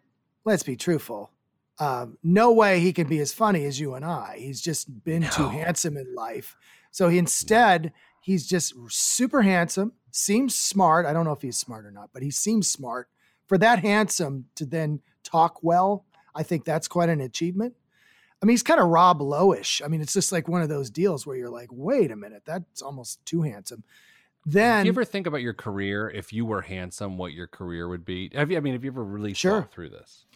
let's 0.44 0.62
be 0.62 0.76
truthful. 0.76 1.30
Um, 1.78 2.16
no 2.22 2.52
way 2.52 2.80
he 2.80 2.92
can 2.92 3.06
be 3.06 3.18
as 3.18 3.32
funny 3.34 3.64
as 3.66 3.78
you 3.78 3.94
and 3.94 4.04
I. 4.04 4.36
He's 4.38 4.62
just 4.62 5.04
been 5.04 5.22
too 5.30 5.48
handsome 5.48 5.96
in 5.98 6.14
life. 6.14 6.56
So 6.90 7.10
he, 7.10 7.18
instead, 7.18 7.92
he's 8.22 8.46
just 8.46 8.72
super 8.88 9.42
handsome, 9.42 9.92
seems 10.10 10.54
smart. 10.58 11.04
I 11.04 11.12
don't 11.12 11.26
know 11.26 11.32
if 11.32 11.42
he's 11.42 11.58
smart 11.58 11.84
or 11.84 11.90
not, 11.90 12.08
but 12.14 12.22
he 12.22 12.30
seems 12.30 12.70
smart. 12.70 13.08
For 13.46 13.58
that 13.58 13.80
handsome 13.80 14.46
to 14.54 14.64
then 14.64 15.00
talk 15.22 15.62
well, 15.62 16.06
I 16.34 16.42
think 16.42 16.64
that's 16.64 16.88
quite 16.88 17.10
an 17.10 17.20
achievement. 17.20 17.74
I 18.42 18.46
mean, 18.46 18.52
he's 18.52 18.62
kind 18.62 18.80
of 18.80 18.88
Rob 18.88 19.20
Lowish. 19.20 19.80
I 19.84 19.88
mean, 19.88 20.00
it's 20.00 20.12
just 20.12 20.30
like 20.32 20.46
one 20.48 20.62
of 20.62 20.68
those 20.68 20.90
deals 20.90 21.26
where 21.26 21.36
you're 21.36 21.48
like, 21.50 21.68
wait 21.72 22.10
a 22.10 22.16
minute, 22.16 22.42
that's 22.44 22.82
almost 22.82 23.24
too 23.24 23.42
handsome. 23.42 23.82
Then 24.44 24.84
Do 24.84 24.86
you 24.88 24.92
ever 24.92 25.04
think 25.04 25.26
about 25.26 25.40
your 25.42 25.54
career? 25.54 26.08
If 26.08 26.32
you 26.32 26.44
were 26.46 26.60
handsome, 26.62 27.18
what 27.18 27.32
your 27.32 27.46
career 27.48 27.88
would 27.88 28.04
be? 28.04 28.30
Have 28.34 28.50
you? 28.50 28.56
I 28.56 28.60
mean, 28.60 28.74
have 28.74 28.84
you 28.84 28.90
ever 28.90 29.02
really 29.02 29.34
Sure. 29.34 29.62
thought 29.62 29.72
through 29.72 29.88
this? 29.90 30.26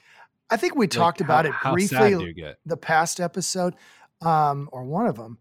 I 0.49 0.57
think 0.57 0.75
we 0.75 0.85
Like, 0.87 0.91
talked 0.91 1.21
how- 1.21 1.25
about 1.27 1.47
it 1.47 1.53
how 1.53 1.73
briefly 1.75 2.11
you 2.11 2.33
get? 2.33 2.59
the 2.67 2.77
past 2.77 3.21
episode, 3.21 3.77
um, 4.21 4.69
or 4.73 4.83
one 4.85 5.07
of 5.07 5.17
them. 5.17 5.39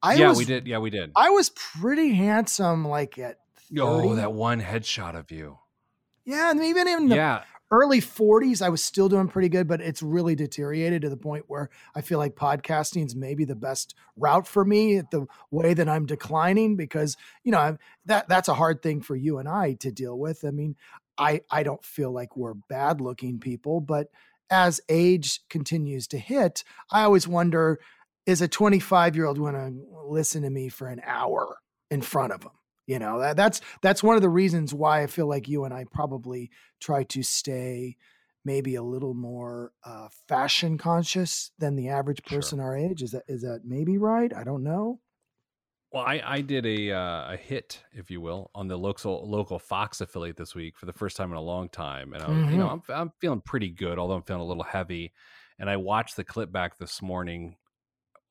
I 0.00 0.14
yeah, 0.14 0.28
was, 0.28 0.38
we 0.38 0.44
did. 0.44 0.68
Yeah, 0.68 0.78
we 0.78 0.90
did. 0.90 1.10
I 1.16 1.30
was 1.30 1.48
pretty 1.50 2.12
handsome, 2.14 2.86
like 2.86 3.18
at 3.18 3.40
30. 3.70 3.80
Oh, 3.80 4.14
that 4.14 4.32
one 4.32 4.60
headshot 4.60 5.16
of 5.16 5.32
you. 5.32 5.58
yeah, 6.24 6.50
and 6.52 6.62
even 6.62 6.86
in 6.86 7.08
the 7.08 7.16
yeah, 7.16 7.42
early 7.70 8.00
40s, 8.00 8.62
I 8.62 8.68
was 8.68 8.82
still 8.82 9.08
doing 9.08 9.28
pretty 9.28 9.48
good, 9.48 9.68
but 9.68 9.80
it's 9.80 10.02
really 10.02 10.34
deteriorated 10.34 11.02
to 11.02 11.10
the 11.10 11.16
point 11.16 11.44
where 11.48 11.70
I 11.94 12.00
feel 12.00 12.18
like 12.18 12.34
podcasting 12.34 13.06
is 13.06 13.14
maybe 13.14 13.44
the 13.44 13.54
best 13.54 13.94
route 14.16 14.46
for 14.46 14.64
me 14.64 15.00
the 15.10 15.26
way 15.50 15.74
that 15.74 15.88
I'm 15.88 16.06
declining 16.06 16.76
because, 16.76 17.16
you 17.44 17.52
know, 17.52 17.58
I'm, 17.58 17.78
that 18.06 18.28
that's 18.28 18.48
a 18.48 18.54
hard 18.54 18.82
thing 18.82 19.00
for 19.02 19.16
you 19.16 19.38
and 19.38 19.48
I 19.48 19.74
to 19.74 19.92
deal 19.92 20.18
with. 20.18 20.44
I 20.44 20.50
mean, 20.50 20.76
I 21.18 21.42
I 21.50 21.62
don't 21.62 21.84
feel 21.84 22.12
like 22.12 22.36
we're 22.36 22.54
bad 22.54 23.00
looking 23.00 23.38
people, 23.38 23.80
but 23.80 24.08
as 24.50 24.80
age 24.88 25.40
continues 25.50 26.06
to 26.08 26.18
hit, 26.18 26.64
I 26.90 27.02
always 27.02 27.28
wonder 27.28 27.80
is 28.28 28.42
a 28.42 28.48
25 28.48 29.16
year 29.16 29.24
old 29.24 29.38
going 29.38 29.54
to 29.54 29.72
listen 30.06 30.42
to 30.42 30.50
me 30.50 30.68
for 30.68 30.88
an 30.88 31.00
hour 31.04 31.56
in 31.90 32.02
front 32.02 32.32
of 32.32 32.40
them? 32.42 32.57
You 32.88 32.98
know, 32.98 33.20
that, 33.20 33.36
that's 33.36 33.60
that's 33.82 34.02
one 34.02 34.16
of 34.16 34.22
the 34.22 34.30
reasons 34.30 34.72
why 34.72 35.02
I 35.02 35.08
feel 35.08 35.28
like 35.28 35.46
you 35.46 35.64
and 35.64 35.74
I 35.74 35.84
probably 35.92 36.50
try 36.80 37.04
to 37.04 37.22
stay 37.22 37.98
maybe 38.46 38.76
a 38.76 38.82
little 38.82 39.12
more 39.12 39.72
uh, 39.84 40.08
fashion 40.26 40.78
conscious 40.78 41.50
than 41.58 41.76
the 41.76 41.90
average 41.90 42.22
person 42.24 42.58
sure. 42.58 42.64
our 42.64 42.76
age. 42.76 43.02
Is 43.02 43.10
that 43.10 43.24
is 43.28 43.42
that 43.42 43.60
maybe 43.66 43.98
right? 43.98 44.32
I 44.34 44.42
don't 44.42 44.64
know. 44.64 45.00
Well, 45.92 46.02
I, 46.02 46.22
I 46.24 46.40
did 46.40 46.64
a 46.64 46.92
uh, 46.92 47.34
a 47.34 47.36
hit, 47.36 47.84
if 47.92 48.10
you 48.10 48.22
will, 48.22 48.50
on 48.54 48.68
the 48.68 48.78
local 48.78 49.28
local 49.28 49.58
Fox 49.58 50.00
affiliate 50.00 50.38
this 50.38 50.54
week 50.54 50.78
for 50.78 50.86
the 50.86 50.94
first 50.94 51.18
time 51.18 51.30
in 51.30 51.36
a 51.36 51.42
long 51.42 51.68
time, 51.68 52.14
and 52.14 52.22
I, 52.22 52.26
mm-hmm. 52.26 52.52
you 52.52 52.56
know 52.56 52.68
mm-hmm. 52.68 52.92
I'm 52.92 53.00
I'm 53.00 53.12
feeling 53.20 53.42
pretty 53.42 53.68
good, 53.68 53.98
although 53.98 54.14
I'm 54.14 54.22
feeling 54.22 54.42
a 54.42 54.46
little 54.46 54.64
heavy. 54.64 55.12
And 55.58 55.68
I 55.68 55.76
watched 55.76 56.16
the 56.16 56.24
clip 56.24 56.50
back 56.50 56.78
this 56.78 57.02
morning. 57.02 57.56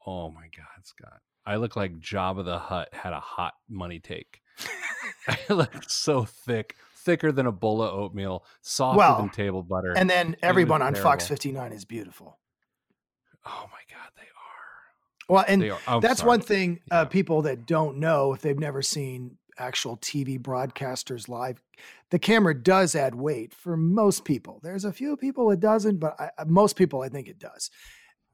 Oh 0.08 0.32
my 0.32 0.48
God, 0.58 0.84
Scott! 0.84 1.20
I 1.46 1.58
look 1.58 1.76
like 1.76 2.00
Jabba 2.00 2.44
the 2.44 2.58
Hutt 2.58 2.92
had 2.92 3.14
a 3.14 3.20
hot 3.20 3.54
money 3.70 4.00
take. 4.00 4.42
I 5.28 5.40
look 5.50 5.72
so 5.88 6.26
thick, 6.26 6.76
thicker 6.96 7.32
than 7.32 7.46
a 7.46 7.52
bowl 7.52 7.82
of 7.82 7.94
oatmeal, 7.94 8.46
softer 8.62 8.98
well, 8.98 9.18
than 9.18 9.30
table 9.30 9.64
butter. 9.64 9.94
And 9.96 10.10
then 10.10 10.36
everyone 10.42 10.82
on 10.82 10.94
terrible. 10.94 11.12
Fox 11.12 11.28
59 11.28 11.74
is 11.74 11.86
beautiful. 11.86 12.40
Oh 13.46 13.66
my 13.72 13.80
God, 13.90 14.12
they 14.16 14.24
are. 14.24 15.36
well, 15.36 15.46
and 15.48 15.72
oh, 15.88 16.00
that's 16.00 16.20
sorry. 16.20 16.28
one 16.28 16.42
thing 16.42 16.80
uh, 16.92 17.06
people 17.06 17.44
that 17.44 17.66
don't 17.66 17.98
know 17.98 18.34
if 18.34 18.42
they've 18.42 18.60
never 18.60 18.82
seen 18.82 19.38
actual 19.58 19.98
TV 19.98 20.40
broadcasters 20.40 21.28
live. 21.28 21.62
The 22.12 22.20
camera 22.20 22.54
does 22.54 22.96
add 22.96 23.16
weight 23.16 23.54
for 23.54 23.76
most 23.76 24.26
people. 24.26 24.60
There's 24.64 24.86
a 24.86 24.94
few 24.94 25.18
people 25.18 25.52
it 25.52 25.60
doesn't, 25.60 25.98
but 25.98 26.20
I, 26.20 26.30
most 26.46 26.76
people 26.76 27.02
I 27.02 27.10
think 27.10 27.28
it 27.28 27.40
does. 27.40 27.70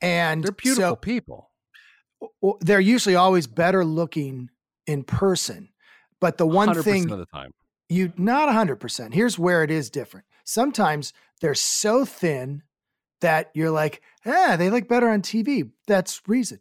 And 0.01 0.43
they're 0.43 0.51
beautiful 0.51 0.91
so, 0.91 0.95
people. 0.95 1.49
They're 2.62 2.79
usually 2.79 3.15
always 3.15 3.47
better 3.47 3.83
looking 3.83 4.49
in 4.86 5.03
person. 5.03 5.69
But 6.23 6.38
the 6.38 6.47
one 6.47 6.73
thing 6.81 7.12
of 7.12 7.19
the 7.19 7.25
time. 7.25 7.51
you 7.89 8.13
not 8.17 8.49
100%. 8.49 9.13
Here's 9.13 9.38
where 9.38 9.63
it 9.63 9.71
is 9.71 9.89
different. 9.89 10.25
Sometimes 10.45 11.13
they're 11.41 11.53
so 11.53 12.05
thin 12.05 12.63
that 13.21 13.51
you're 13.53 13.71
like, 13.71 14.01
"Yeah, 14.25 14.55
they 14.55 14.69
look 14.69 14.88
better 14.88 15.09
on 15.09 15.21
TV." 15.21 15.69
That's 15.88 16.21
reason 16.27 16.59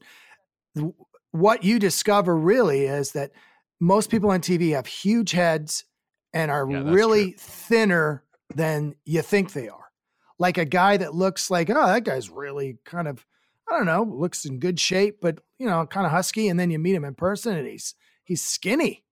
what 1.33 1.65
you 1.65 1.79
discover 1.79 2.37
really 2.37 2.85
is 2.85 3.13
that 3.13 3.33
most 3.81 4.11
people 4.11 4.31
on 4.31 4.41
TV 4.41 4.75
have 4.75 4.87
huge 4.87 5.33
heads 5.33 5.85
and 6.33 6.51
are 6.51 6.71
yeah, 6.71 6.83
really 6.85 7.33
true. 7.33 7.39
thinner 7.39 8.25
than 8.55 8.95
you 9.05 9.23
think 9.23 9.53
they 9.53 9.69
are. 9.69 9.91
Like 10.39 10.59
a 10.59 10.65
guy 10.65 10.99
that 10.99 11.15
looks 11.15 11.51
like, 11.51 11.69
oh, 11.71 11.87
that 11.87 12.05
guy's 12.05 12.31
really 12.31 12.79
kind 12.85 13.09
of, 13.09 13.27
I 13.71 13.77
don't 13.77 13.87
know, 13.87 14.03
looks 14.03 14.45
in 14.45 14.59
good 14.59 14.79
shape, 14.79 15.19
but 15.21 15.41
you 15.59 15.67
know, 15.67 15.85
kind 15.87 16.07
of 16.07 16.13
husky. 16.13 16.49
And 16.49 16.61
then 16.61 16.71
you 16.71 16.79
meet 16.79 16.95
him 16.95 17.05
in 17.05 17.15
person 17.15 17.57
and 17.57 17.67
he's 17.67 17.95
he's 18.25 18.43
skinny. 18.43 19.05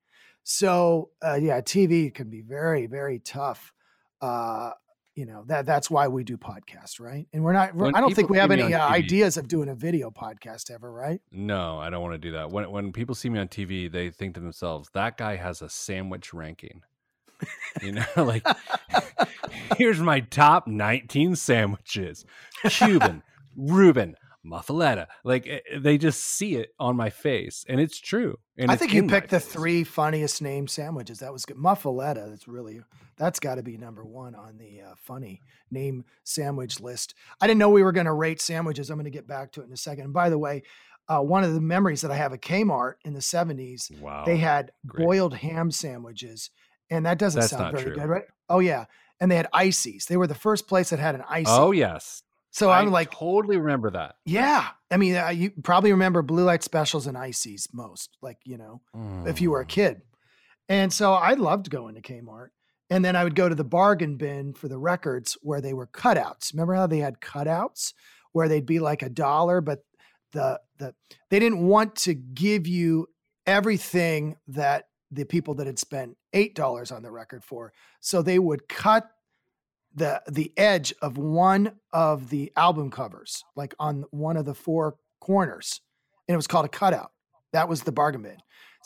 So 0.42 1.11
uh, 1.24 1.35
yeah, 1.35 1.61
TV 1.61 2.12
can 2.12 2.31
be 2.31 2.42
very 2.42 2.87
very 2.87 3.18
tough. 3.18 3.72
Uh, 4.20 4.72
you 5.14 5.26
know 5.26 5.44
that 5.48 5.66
that's 5.66 5.90
why 5.90 6.09
we 6.09 6.24
do 6.24 6.37
podcasts 6.37 7.00
right? 7.00 7.26
And 7.33 7.42
we're 7.42 7.53
not 7.53 7.74
we're, 7.74 7.90
i 7.94 8.00
don't 8.00 8.14
think 8.14 8.31
we 8.31 8.38
have 8.38 8.50
any 8.50 8.72
uh, 8.72 8.88
ideas 8.88 9.37
of 9.37 9.48
doing 9.48 9.68
a 9.68 9.74
video 9.74 10.11
podcast 10.11 10.70
ever 10.70 10.90
right? 10.90 11.20
No 11.31 11.79
i 11.79 11.90
don't 11.90 12.03
want 12.03 12.14
to 12.14 12.18
do 12.18 12.33
that. 12.33 12.50
When 12.50 12.70
when 12.70 12.92
people 12.92 13.14
see 13.14 13.29
me 13.29 13.38
on 13.38 13.48
tv 13.48 13.90
they 13.90 14.11
think 14.11 14.35
to 14.35 14.40
themselves 14.40 14.88
that 14.94 15.18
guy 15.18 15.37
has 15.37 15.62
a 15.62 15.68
sandwich 15.68 16.33
ranking. 16.33 16.83
You 17.83 17.92
know 17.92 18.05
like 18.16 18.46
here's 19.76 20.00
my 20.00 20.20
top 20.20 20.66
19 20.66 21.37
sandwiches. 21.37 22.24
Cuban 22.64 23.22
reuben 23.57 24.16
muffaletta. 24.44 25.07
Like 25.24 25.46
eh, 25.46 25.61
eh, 25.70 25.79
they 25.79 25.98
just 25.98 26.22
see 26.22 26.57
it 26.57 26.70
on 26.79 26.96
my 26.96 27.11
face 27.11 27.64
and 27.68 27.81
it's 27.81 28.00
true 28.00 28.38
and 28.57 28.70
i 28.70 28.76
think 28.76 28.92
you 28.92 29.07
picked 29.07 29.31
the 29.31 29.40
face. 29.40 29.53
three 29.53 29.85
funniest 29.85 30.40
name 30.42 30.66
sandwiches. 30.66 31.18
That 31.18 31.33
was 31.33 31.44
good 31.44 31.57
muffaletta 31.57 32.31
that's 32.31 32.48
really 32.48 32.81
that's 33.16 33.40
got 33.40 33.57
to 33.57 33.62
be 33.62 33.76
number 33.76 34.05
one 34.05 34.35
on 34.35 34.57
the 34.57 34.83
uh, 34.83 34.94
funny 34.96 35.40
name 35.70 36.05
sandwich 36.24 36.81
list. 36.81 37.14
I 37.40 37.46
didn't 37.46 37.59
know 37.59 37.70
we 37.70 37.83
were 37.83 37.92
going 37.92 38.07
to 38.07 38.12
rate 38.12 38.40
sandwiches. 38.40 38.90
I'm 38.90 38.96
going 38.96 39.05
to 39.05 39.11
get 39.11 39.26
back 39.26 39.53
to 39.53 39.62
it 39.62 39.66
in 39.66 39.72
a 39.72 39.76
second. 39.76 40.05
And 40.05 40.12
by 40.12 40.31
the 40.31 40.38
way 40.38 40.62
uh, 41.09 41.20
one 41.20 41.42
of 41.42 41.55
the 41.55 41.61
memories 41.61 42.03
that 42.03 42.11
i 42.11 42.16
have 42.16 42.33
at 42.33 42.40
kmart 42.40 42.94
in 43.05 43.12
the 43.14 43.20
70s 43.20 43.90
wow. 44.00 44.24
they 44.24 44.37
had 44.37 44.70
Great. 44.87 45.05
boiled 45.05 45.35
ham 45.35 45.70
sandwiches 45.70 46.50
and 46.88 47.05
that 47.05 47.18
doesn't 47.18 47.40
that's 47.40 47.53
sound 47.53 47.72
very 47.72 47.85
true. 47.85 47.94
good 47.96 48.09
right? 48.09 48.24
Oh 48.48 48.61
yeah 48.61 48.85
and 49.20 49.31
they 49.31 49.37
had 49.37 49.48
ices. 49.53 50.07
They 50.07 50.16
were 50.16 50.26
the 50.26 50.35
first 50.35 50.66
place 50.66 50.90
that 50.90 50.98
had 50.98 51.14
an 51.14 51.24
ice 51.29 51.46
oh 51.48 51.72
yes 51.72 52.22
so 52.50 52.70
I 52.70 52.80
am 52.80 52.90
like, 52.90 53.12
totally 53.12 53.56
remember 53.56 53.90
that. 53.90 54.16
Yeah, 54.24 54.68
I 54.90 54.96
mean, 54.96 55.16
uh, 55.16 55.28
you 55.28 55.50
probably 55.62 55.92
remember 55.92 56.22
blue 56.22 56.44
light 56.44 56.62
specials 56.62 57.06
and 57.06 57.16
ices 57.16 57.68
most, 57.72 58.16
like 58.22 58.38
you 58.44 58.58
know, 58.58 58.80
mm. 58.94 59.26
if 59.28 59.40
you 59.40 59.50
were 59.50 59.60
a 59.60 59.64
mm. 59.64 59.68
kid. 59.68 60.02
And 60.68 60.92
so 60.92 61.12
I 61.12 61.34
loved 61.34 61.70
going 61.70 61.94
to 61.96 62.00
Kmart, 62.00 62.48
and 62.90 63.04
then 63.04 63.16
I 63.16 63.24
would 63.24 63.34
go 63.34 63.48
to 63.48 63.54
the 63.54 63.64
bargain 63.64 64.16
bin 64.16 64.52
for 64.52 64.68
the 64.68 64.78
records 64.78 65.36
where 65.42 65.60
they 65.60 65.74
were 65.74 65.86
cutouts. 65.86 66.52
Remember 66.52 66.74
how 66.74 66.86
they 66.86 66.98
had 66.98 67.20
cutouts 67.20 67.92
where 68.32 68.48
they'd 68.48 68.66
be 68.66 68.78
like 68.78 69.02
a 69.02 69.08
dollar, 69.08 69.60
but 69.60 69.84
the 70.32 70.60
the 70.78 70.94
they 71.30 71.38
didn't 71.38 71.66
want 71.66 71.94
to 71.96 72.14
give 72.14 72.66
you 72.66 73.06
everything 73.46 74.36
that 74.48 74.86
the 75.10 75.24
people 75.24 75.54
that 75.54 75.66
had 75.66 75.78
spent 75.78 76.16
eight 76.32 76.54
dollars 76.54 76.90
on 76.90 77.02
the 77.02 77.10
record 77.10 77.44
for, 77.44 77.72
so 78.00 78.22
they 78.22 78.38
would 78.38 78.68
cut 78.68 79.10
the 79.94 80.22
the 80.29 80.53
edge 80.57 80.94
of 81.03 81.18
one 81.18 81.72
of 81.92 82.31
the 82.31 82.53
album 82.57 82.90
covers, 82.90 83.44
like 83.57 83.74
on 83.79 84.05
one 84.11 84.37
of 84.37 84.44
the 84.44 84.55
four 84.55 84.96
corners, 85.20 85.81
and 86.29 86.35
it 86.35 86.37
was 86.37 86.46
called 86.46 86.64
a 86.64 86.68
cutout. 86.68 87.12
That 87.53 87.68
was 87.68 87.83
the 87.83 87.92
bargain 87.92 88.22
bin. 88.22 88.37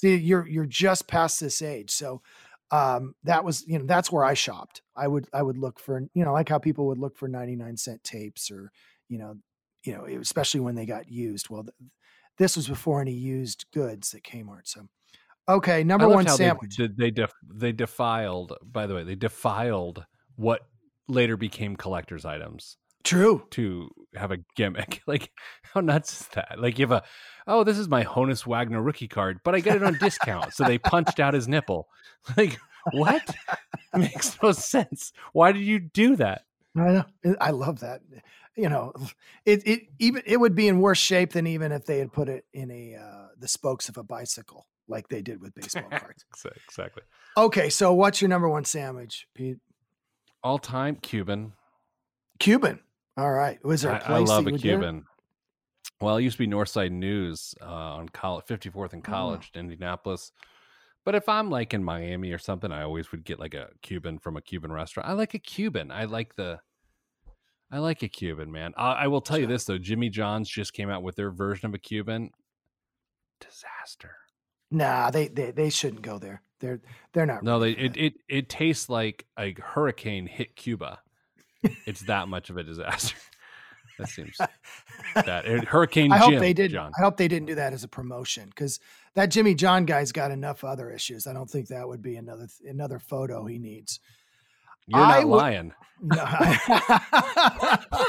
See, 0.01 0.17
you're 0.17 0.47
you're 0.47 0.67
just 0.67 1.07
past 1.07 1.41
this 1.41 1.63
age, 1.63 1.91
so 1.91 2.23
um, 2.71 3.15
that 3.25 3.45
was 3.45 3.67
you 3.67 3.79
know 3.79 3.85
that's 3.85 4.11
where 4.11 4.25
I 4.25 4.35
shopped. 4.35 4.83
I 4.97 5.07
would 5.07 5.29
I 5.33 5.43
would 5.43 5.59
look 5.59 5.79
for 5.79 6.03
you 6.15 6.25
know 6.25 6.33
like 6.33 6.49
how 6.49 6.59
people 6.59 6.87
would 6.87 6.99
look 6.99 7.17
for 7.17 7.29
ninety 7.29 7.57
nine 7.57 7.77
cent 7.77 8.03
tapes 8.03 8.51
or 8.51 8.73
you 9.09 9.19
know 9.19 9.37
you 9.85 9.93
know 9.93 10.07
especially 10.21 10.61
when 10.61 10.75
they 10.75 10.87
got 10.87 11.11
used. 11.11 11.51
Well, 11.51 11.65
th- 11.65 11.91
this 12.39 12.57
was 12.57 12.67
before 12.67 13.01
any 13.01 13.13
used 13.13 13.67
goods 13.73 14.15
at 14.15 14.23
Kmart. 14.23 14.63
So 14.65 14.87
okay, 15.49 15.85
number 15.85 16.09
one 16.09 16.27
sandwich. 16.27 16.77
They 16.77 16.89
they, 16.89 17.11
def, 17.11 17.33
they 17.49 17.73
defiled. 17.73 18.55
By 18.65 18.87
the 18.87 18.95
way, 18.95 19.05
they 19.05 19.15
defiled 19.15 20.05
what 20.37 20.63
later 21.09 21.37
became 21.37 21.77
collector's 21.77 22.25
items. 22.25 22.77
True. 23.03 23.47
To 23.51 23.91
have 24.15 24.31
a 24.31 24.39
gimmick. 24.57 25.03
Like, 25.07 25.31
how 25.63 25.81
nuts 25.81 26.23
is 26.23 26.29
that? 26.29 26.57
Like, 26.59 26.79
you 26.79 26.85
have 26.85 26.93
a, 26.93 27.03
oh, 27.47 27.63
this 27.63 27.79
is 27.79 27.89
my 27.89 28.05
Honus 28.05 28.47
Wagner 28.47 28.81
rookie 28.81 29.09
card, 29.09 29.41
but 29.45 29.55
I 29.55 29.61
get 29.61 29.77
it 29.77 29.83
on 29.83 29.99
discount. 29.99 30.55
So 30.55 30.65
they 30.65 30.79
punched 30.79 31.21
out 31.21 31.35
his 31.35 31.49
nipple. 31.49 31.89
Like, 32.39 32.59
what? 32.93 33.35
makes 33.95 34.39
no 34.43 34.53
sense. 34.53 35.13
Why 35.35 35.53
did 35.53 35.63
you 35.63 35.79
do 35.79 36.17
that? 36.17 36.47
I 36.75 36.81
know. 36.81 37.05
I 37.39 37.51
love 37.51 37.81
that. 37.81 38.01
You 38.57 38.71
know, 38.71 38.95
it 39.45 39.67
it 39.67 39.83
even 39.99 40.23
it 40.25 40.39
would 40.39 40.55
be 40.55 40.69
in 40.69 40.81
worse 40.81 40.99
shape 40.99 41.33
than 41.33 41.47
even 41.47 41.71
if 41.71 41.85
they 41.85 41.99
had 41.99 42.13
put 42.15 42.31
it 42.31 42.47
in 42.55 42.71
a 42.71 42.97
uh, 42.97 43.27
the 43.39 43.49
spokes 43.49 43.91
of 43.91 43.99
a 43.99 44.03
bicycle 44.03 44.67
like 44.89 45.09
they 45.09 45.23
did 45.23 45.41
with 45.41 45.55
baseball 45.55 45.89
cards. 45.91 46.25
exactly. 46.67 47.03
Okay, 47.37 47.69
so 47.69 47.93
what's 47.93 48.21
your 48.21 48.29
number 48.29 48.49
one 48.49 48.65
sandwich, 48.65 49.27
Pete? 49.35 49.59
All 50.45 50.59
time 50.59 50.97
Cuban. 50.97 51.55
Cuban. 52.39 52.79
All 53.17 53.33
right. 53.33 53.65
Was 53.65 53.83
there 53.83 53.93
a 53.93 53.99
place 53.99 54.11
I, 54.31 54.35
I 54.35 54.37
love 54.37 54.47
a 54.47 54.53
Cuban. 54.53 55.05
Well, 56.01 56.17
it 56.19 56.23
used 56.23 56.37
to 56.37 56.47
be 56.47 56.53
Northside 56.53 56.91
News 56.91 57.55
uh, 57.63 57.65
on 57.65 58.09
college, 58.11 58.45
54th 58.47 58.93
and 58.93 59.03
College 59.03 59.51
oh. 59.55 59.59
in 59.59 59.65
Indianapolis. 59.65 60.33
But 61.05 61.15
if 61.15 61.29
I'm 61.29 61.51
like 61.51 61.75
in 61.75 61.85
Miami 61.85 62.33
or 62.33 62.39
something, 62.39 62.73
I 62.73 62.83
always 62.83 63.11
would 63.13 63.25
get 63.25 63.39
like 63.39 63.55
a 63.55 63.69
Cuban 63.83 64.19
from 64.19 64.37
a 64.37 64.43
Cuban 64.43 64.73
restaurant. 64.73 65.09
I 65.09 65.13
like 65.13 65.35
a 65.35 65.39
Cuban. 65.39 65.91
I 65.91 66.05
like 66.05 66.35
the, 66.37 66.59
I 67.71 67.79
like 67.79 68.03
a 68.03 68.09
Cuban, 68.09 68.51
man. 68.51 68.73
I, 68.77 68.93
I 68.93 69.07
will 69.07 69.21
tell 69.21 69.39
you 69.39 69.47
this 69.47 69.65
though, 69.65 69.79
Jimmy 69.79 70.09
John's 70.09 70.49
just 70.49 70.73
came 70.73 70.91
out 70.91 71.03
with 71.03 71.17
their 71.17 71.31
version 71.31 71.67
of 71.67 71.75
a 71.75 71.79
Cuban. 71.79 72.31
Disaster. 73.41 74.17
Nah, 74.71 75.11
they 75.11 75.29
they, 75.29 75.51
they 75.51 75.71
shouldn't 75.71 76.03
go 76.03 76.19
there. 76.19 76.43
They're 76.65 76.81
they're 77.13 77.27
not. 77.27 77.43
No, 77.43 77.59
they 77.59 77.73
it, 77.73 77.95
it 77.95 78.15
it 78.27 78.49
tastes 78.49 78.89
like 78.89 79.27
a 79.39 79.55
hurricane 79.61 80.27
hit 80.27 80.57
Cuba. 80.57 81.01
it's 81.63 82.01
that 82.03 82.27
much 82.29 82.49
of 82.49 82.57
a 82.57 82.63
disaster. 82.63 83.15
that 83.99 84.09
seems 84.09 84.39
that 85.15 85.45
Hurricane. 85.69 86.11
I 86.11 86.17
hope 86.17 86.31
Jim, 86.31 86.41
they 86.41 86.55
did. 86.55 86.71
John. 86.71 86.91
I 86.99 87.03
hope 87.03 87.19
they 87.19 87.29
didn't 87.29 87.49
do 87.49 87.55
that 87.57 87.75
as 87.75 87.85
a 87.85 87.89
promotion 87.89 88.49
because 88.49 88.81
that 89.13 89.27
Jimmy 89.27 89.55
John 89.55 89.85
guy's 89.85 90.11
got 90.11 90.31
enough 90.31 90.65
other 90.65 90.91
issues. 90.91 91.27
I 91.27 91.35
don't 91.35 91.51
think 91.51 91.69
that 91.69 91.87
would 91.87 92.01
be 92.01 92.17
another 92.17 92.49
another 92.67 92.99
photo 92.99 93.45
he 93.45 93.59
needs. 93.59 94.01
You're 94.87 95.01
not 95.01 95.21
w- 95.21 95.37
lying. 95.37 95.73
No, 96.03 96.17
I, 96.21 98.07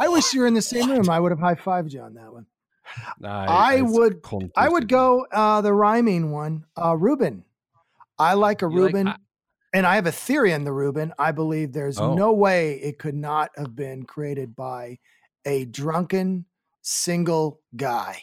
I 0.00 0.08
wish 0.08 0.34
you 0.34 0.40
were 0.42 0.46
in 0.46 0.54
the 0.54 0.62
same 0.62 0.90
room. 0.90 1.08
I 1.08 1.18
would 1.18 1.32
have 1.32 1.40
high 1.40 1.54
fived 1.54 1.92
you 1.92 2.00
on 2.02 2.14
that 2.14 2.32
one. 2.32 2.46
I, 3.24 3.76
I 3.76 3.82
would. 3.82 4.22
I 4.56 4.68
would 4.68 4.88
go 4.88 5.26
uh, 5.32 5.60
the 5.60 5.72
rhyming 5.72 6.30
one, 6.30 6.64
uh, 6.76 6.96
Reuben. 6.96 7.44
I 8.20 8.34
like 8.34 8.62
a 8.62 8.66
you 8.66 8.82
Reuben, 8.82 9.06
like, 9.06 9.16
and 9.72 9.86
I 9.86 9.94
have 9.94 10.06
a 10.06 10.12
theory 10.12 10.52
in 10.52 10.64
the 10.64 10.72
Reuben. 10.72 11.12
I 11.18 11.32
believe 11.32 11.72
there's 11.72 11.98
oh. 11.98 12.14
no 12.14 12.32
way 12.32 12.74
it 12.74 12.98
could 12.98 13.14
not 13.14 13.50
have 13.56 13.74
been 13.74 14.04
created 14.04 14.54
by 14.54 14.98
a 15.44 15.64
drunken 15.64 16.44
single 16.82 17.60
guy. 17.74 18.22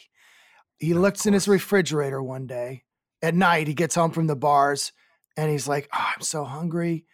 He 0.78 0.92
of 0.92 0.98
looks 0.98 1.20
course. 1.20 1.26
in 1.26 1.32
his 1.34 1.48
refrigerator 1.48 2.22
one 2.22 2.46
day 2.46 2.84
at 3.22 3.34
night. 3.34 3.66
He 3.66 3.74
gets 3.74 3.94
home 3.94 4.12
from 4.12 4.26
the 4.26 4.36
bars 4.36 4.92
and 5.36 5.50
he's 5.50 5.68
like, 5.68 5.88
oh, 5.92 6.12
I'm 6.14 6.22
so 6.22 6.44
hungry. 6.44 7.04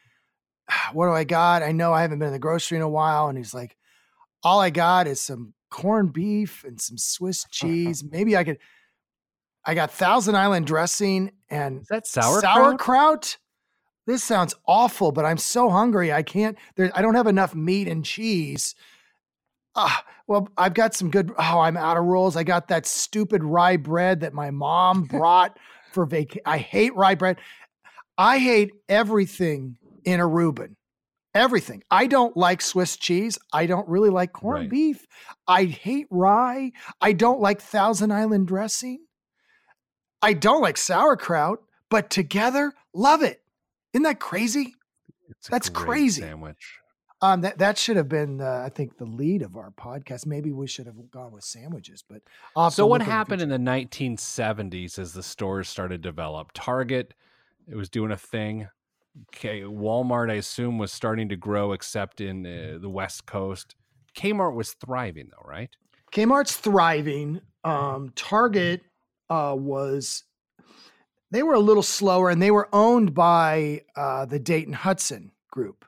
Ah, 0.70 0.90
what 0.92 1.06
do 1.06 1.12
I 1.12 1.24
got? 1.24 1.62
I 1.62 1.72
know 1.72 1.92
I 1.92 2.02
haven't 2.02 2.18
been 2.18 2.28
in 2.28 2.32
the 2.32 2.38
grocery 2.38 2.76
in 2.76 2.82
a 2.82 2.88
while. 2.88 3.28
And 3.28 3.38
he's 3.38 3.54
like, 3.54 3.76
all 4.42 4.60
I 4.60 4.70
got 4.70 5.06
is 5.06 5.20
some 5.20 5.54
corned 5.70 6.12
beef 6.12 6.64
and 6.64 6.80
some 6.80 6.98
Swiss 6.98 7.44
cheese. 7.50 8.04
Maybe 8.04 8.36
I 8.36 8.44
could. 8.44 8.58
I 9.66 9.74
got 9.74 9.90
Thousand 9.90 10.37
Island 10.37 10.66
dressing 10.66 11.33
and 11.48 11.83
is 11.83 11.88
that 11.88 12.07
sauerkraut? 12.07 12.42
sauerkraut. 12.42 13.37
This 14.07 14.22
sounds 14.22 14.55
awful, 14.66 15.12
but 15.12 15.24
I'm 15.24 15.38
so 15.38 15.70
hungry. 15.70 16.12
I 16.12 16.22
can't. 16.22 16.59
There, 16.77 16.90
I 16.94 17.00
don't 17.00 17.14
have 17.14 17.27
enough 17.27 17.55
meat 17.55 17.88
and 17.88 18.05
cheese. 18.05 18.74
Ah, 19.74 20.05
well, 20.27 20.48
I've 20.59 20.74
got 20.74 20.94
some 20.94 21.11
good. 21.11 21.33
Oh, 21.38 21.61
I'm 21.61 21.77
out 21.77 21.96
of 21.96 22.05
rolls. 22.05 22.37
I 22.37 22.44
got 22.44 22.68
that 22.68 22.87
stupid 22.87 23.42
rye 23.42 23.77
bread 23.77 24.20
that 24.20 24.35
my 24.35 24.50
mom 24.50 25.05
brought 25.11 25.59
for 25.92 26.05
vacation. 26.05 26.42
I 26.44 26.59
hate 26.59 26.94
rye 26.94 27.14
bread. 27.14 27.38
I 28.18 28.38
hate 28.38 28.72
everything 28.88 29.79
in 30.05 30.20
a 30.20 30.27
Reuben. 30.27 30.77
Everything. 31.35 31.83
I 31.90 32.07
don't 32.07 32.37
like 32.37 32.62
Swiss 32.62 32.96
cheese. 32.96 33.38
I 33.53 33.66
don't 33.66 33.88
really 33.88 34.11
like 34.11 34.33
corned 34.33 34.64
right. 34.64 34.70
beef. 34.70 35.07
I 35.48 35.64
hate 35.64 36.07
rye. 36.11 36.70
I 37.00 37.12
don't 37.12 37.40
like 37.40 37.61
Thousand 37.61 38.12
Island 38.12 38.46
dressing. 38.46 39.03
I 40.24 40.32
don't 40.32 40.62
like 40.62 40.78
sauerkraut, 40.78 41.58
but 41.90 42.08
together, 42.08 42.72
love 42.94 43.22
it. 43.22 43.42
Isn't 43.92 44.04
that 44.04 44.20
crazy? 44.20 44.74
That's 45.50 45.68
crazy. 45.68 46.22
Sandwich. 46.22 46.78
Um, 47.20 47.42
that 47.42 47.58
that 47.58 47.76
should 47.76 47.98
have 47.98 48.08
been, 48.08 48.40
uh, 48.40 48.62
I 48.64 48.70
think, 48.70 48.96
the 48.96 49.04
lead 49.04 49.42
of 49.42 49.56
our 49.56 49.70
podcast. 49.70 50.24
Maybe 50.24 50.50
we 50.50 50.66
should 50.66 50.87
have 50.87 50.96
gone 51.10 51.32
with 51.32 51.44
sandwiches. 51.44 52.02
But 52.08 52.22
so, 52.72 52.87
what 52.87 53.02
happened 53.02 53.42
in 53.42 53.50
the 53.50 53.58
1970s 53.58 54.98
as 54.98 55.12
the 55.12 55.22
stores 55.22 55.68
started 55.68 56.02
to 56.02 56.08
develop? 56.08 56.52
Target, 56.54 57.12
it 57.68 57.76
was 57.76 57.90
doing 57.90 58.10
a 58.10 58.16
thing. 58.16 58.68
Okay, 59.28 59.60
Walmart, 59.60 60.30
I 60.30 60.34
assume, 60.34 60.78
was 60.78 60.90
starting 60.90 61.28
to 61.28 61.37
grow, 61.37 61.72
except 61.72 62.22
in 62.22 62.46
uh, 62.46 62.78
the 62.80 62.88
West 62.88 63.26
Coast. 63.26 63.76
Kmart 64.16 64.54
was 64.54 64.72
thriving, 64.72 65.28
though, 65.30 65.48
right? 65.48 65.70
Kmart's 66.12 66.56
thriving. 66.56 67.42
Um, 67.62 68.10
Target 68.16 68.82
uh, 69.34 69.54
was 69.54 70.24
they 71.30 71.42
were 71.42 71.54
a 71.54 71.60
little 71.60 71.82
slower, 71.82 72.30
and 72.30 72.40
they 72.40 72.52
were 72.52 72.68
owned 72.72 73.12
by 73.14 73.82
uh, 73.96 74.24
the 74.26 74.38
Dayton 74.38 74.72
Hudson 74.72 75.32
Group. 75.50 75.84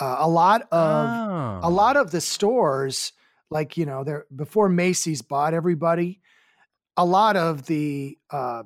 Uh, 0.00 0.16
a 0.20 0.28
lot 0.28 0.62
of 0.62 0.68
oh. 0.72 1.60
a 1.62 1.70
lot 1.70 1.96
of 1.96 2.10
the 2.10 2.20
stores, 2.20 3.12
like 3.50 3.76
you 3.76 3.84
know, 3.84 4.04
there 4.04 4.26
before 4.34 4.68
Macy's 4.68 5.20
bought 5.20 5.52
everybody, 5.52 6.20
a 6.96 7.04
lot 7.04 7.36
of 7.36 7.66
the 7.66 8.16
uh, 8.30 8.62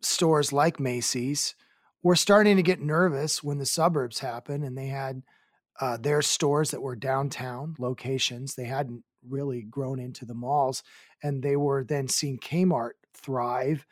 stores 0.00 0.52
like 0.52 0.80
Macy's 0.80 1.54
were 2.02 2.16
starting 2.16 2.56
to 2.56 2.62
get 2.62 2.80
nervous 2.80 3.42
when 3.42 3.58
the 3.58 3.66
suburbs 3.66 4.20
happened, 4.20 4.64
and 4.64 4.78
they 4.78 4.86
had 4.86 5.22
uh, 5.80 5.96
their 5.98 6.22
stores 6.22 6.70
that 6.70 6.82
were 6.82 6.96
downtown 6.96 7.74
locations. 7.78 8.54
They 8.54 8.64
hadn't 8.64 9.02
really 9.28 9.62
grown 9.62 9.98
into 9.98 10.24
the 10.24 10.34
malls, 10.34 10.82
and 11.22 11.42
they 11.42 11.56
were 11.56 11.84
then 11.84 12.08
seeing 12.08 12.38
Kmart 12.38 12.92
thrive, 13.14 13.86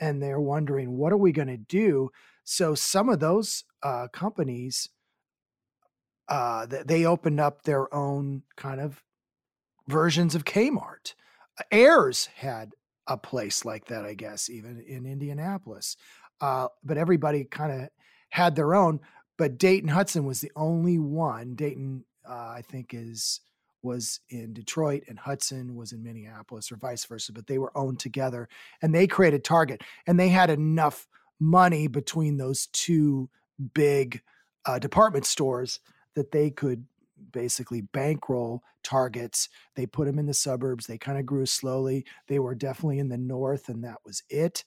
and 0.00 0.22
they're 0.22 0.40
wondering 0.40 0.96
what 0.96 1.12
are 1.12 1.18
we 1.18 1.32
going 1.32 1.48
to 1.48 1.56
do. 1.56 2.10
So 2.44 2.74
some 2.74 3.08
of 3.08 3.20
those 3.20 3.64
uh, 3.82 4.08
companies 4.12 4.88
uh, 6.28 6.66
they 6.66 7.06
opened 7.06 7.40
up 7.40 7.62
their 7.62 7.92
own 7.94 8.42
kind 8.56 8.80
of 8.80 9.02
versions 9.88 10.34
of 10.34 10.44
Kmart. 10.44 11.14
Ayres 11.72 12.26
had 12.36 12.72
a 13.06 13.16
place 13.16 13.64
like 13.64 13.86
that, 13.86 14.04
I 14.04 14.14
guess, 14.14 14.50
even 14.50 14.84
in 14.86 15.06
Indianapolis. 15.06 15.96
Uh, 16.40 16.68
but 16.84 16.98
everybody 16.98 17.44
kind 17.44 17.72
of 17.72 17.88
had 18.28 18.54
their 18.54 18.74
own. 18.74 19.00
But 19.38 19.58
Dayton 19.58 19.88
Hudson 19.88 20.24
was 20.24 20.40
the 20.40 20.52
only 20.54 20.98
one. 20.98 21.54
Dayton, 21.54 22.04
uh, 22.28 22.32
I 22.32 22.62
think, 22.62 22.92
is 22.92 23.40
was 23.82 24.20
in 24.28 24.52
Detroit 24.52 25.04
and 25.08 25.18
Hudson 25.18 25.74
was 25.74 25.92
in 25.92 26.02
Minneapolis, 26.02 26.70
or 26.72 26.76
vice 26.76 27.04
versa. 27.04 27.32
But 27.32 27.46
they 27.46 27.58
were 27.58 27.76
owned 27.76 28.00
together, 28.00 28.48
and 28.82 28.94
they 28.94 29.06
created 29.06 29.44
Target, 29.44 29.82
and 30.06 30.18
they 30.18 30.28
had 30.28 30.50
enough 30.50 31.06
money 31.40 31.86
between 31.86 32.36
those 32.36 32.66
two 32.66 33.30
big 33.74 34.22
uh, 34.66 34.78
department 34.78 35.24
stores 35.24 35.80
that 36.14 36.32
they 36.32 36.50
could 36.50 36.84
basically 37.32 37.80
bankroll 37.80 38.62
targets. 38.82 39.48
They 39.74 39.86
put 39.86 40.06
them 40.06 40.18
in 40.18 40.26
the 40.26 40.34
suburbs. 40.34 40.86
They 40.86 40.98
kind 40.98 41.18
of 41.18 41.26
grew 41.26 41.46
slowly. 41.46 42.04
They 42.26 42.38
were 42.38 42.54
definitely 42.54 42.98
in 42.98 43.08
the 43.08 43.18
north, 43.18 43.68
and 43.68 43.84
that 43.84 43.98
was 44.04 44.22
it. 44.28 44.64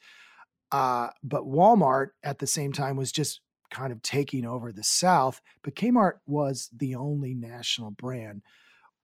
Uh, 0.71 1.09
but 1.23 1.43
Walmart 1.43 2.09
at 2.23 2.39
the 2.39 2.47
same 2.47 2.71
time 2.71 2.95
was 2.95 3.11
just 3.11 3.41
kind 3.71 3.91
of 3.91 4.01
taking 4.01 4.45
over 4.45 4.71
the 4.71 4.83
South. 4.83 5.41
But 5.63 5.75
Kmart 5.75 6.19
was 6.27 6.69
the 6.75 6.95
only 6.95 7.33
national 7.33 7.91
brand. 7.91 8.43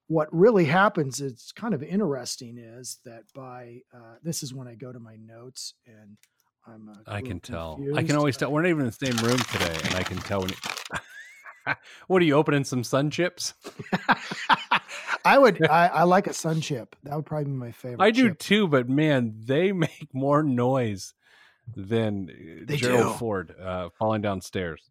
What 0.08 0.30
really 0.32 0.66
happens, 0.66 1.20
it's 1.20 1.52
kind 1.52 1.74
of 1.74 1.84
interesting, 1.84 2.58
is 2.58 3.00
that 3.04 3.24
by 3.36 3.82
uh, 3.94 4.16
this 4.24 4.42
is 4.42 4.54
when 4.54 4.68
I 4.68 4.76
go 4.76 4.94
to 4.94 5.00
my 5.00 5.18
notes 5.18 5.74
and 5.86 6.18
I'm. 6.66 6.90
I 7.06 7.22
can 7.22 7.40
tell. 7.40 7.82
I 7.96 8.04
can 8.04 8.16
always 8.16 8.38
tell. 8.38 8.52
We're 8.52 8.62
not 8.62 8.70
even 8.70 8.82
in 8.82 8.88
the 8.88 8.92
same 9.06 9.18
room 9.26 9.38
today, 9.38 9.78
and 9.86 9.96
I 9.96 10.04
can 10.04 10.18
tell 10.18 10.42
when. 10.42 10.52
what 12.08 12.22
are 12.22 12.26
you 12.26 12.36
opening 12.36 12.64
some 12.64 12.84
sun 12.84 13.10
chips? 13.10 13.54
I 15.26 15.38
would. 15.38 15.66
I, 15.68 15.88
I, 15.88 16.04
like 16.04 16.28
a 16.28 16.34
sun 16.34 16.62
chip. 16.62 16.96
That 17.04 17.16
would 17.16 17.26
probably 17.26 17.46
be 17.46 17.52
my 17.52 17.72
favorite. 17.72 18.02
I 18.02 18.12
do 18.12 18.30
chip. 18.30 18.40
too, 18.40 18.68
but 18.68 18.88
man, 18.88 19.36
they 19.44 19.72
make 19.74 20.08
more 20.14 20.44
noise 20.44 21.14
than 21.76 22.30
uh, 22.30 22.66
they 22.66 22.78
Gerald 22.78 23.14
do. 23.14 23.20
Ford 23.20 23.56
uh, 23.62 23.90
falling 23.98 24.22
downstairs. 24.22 24.82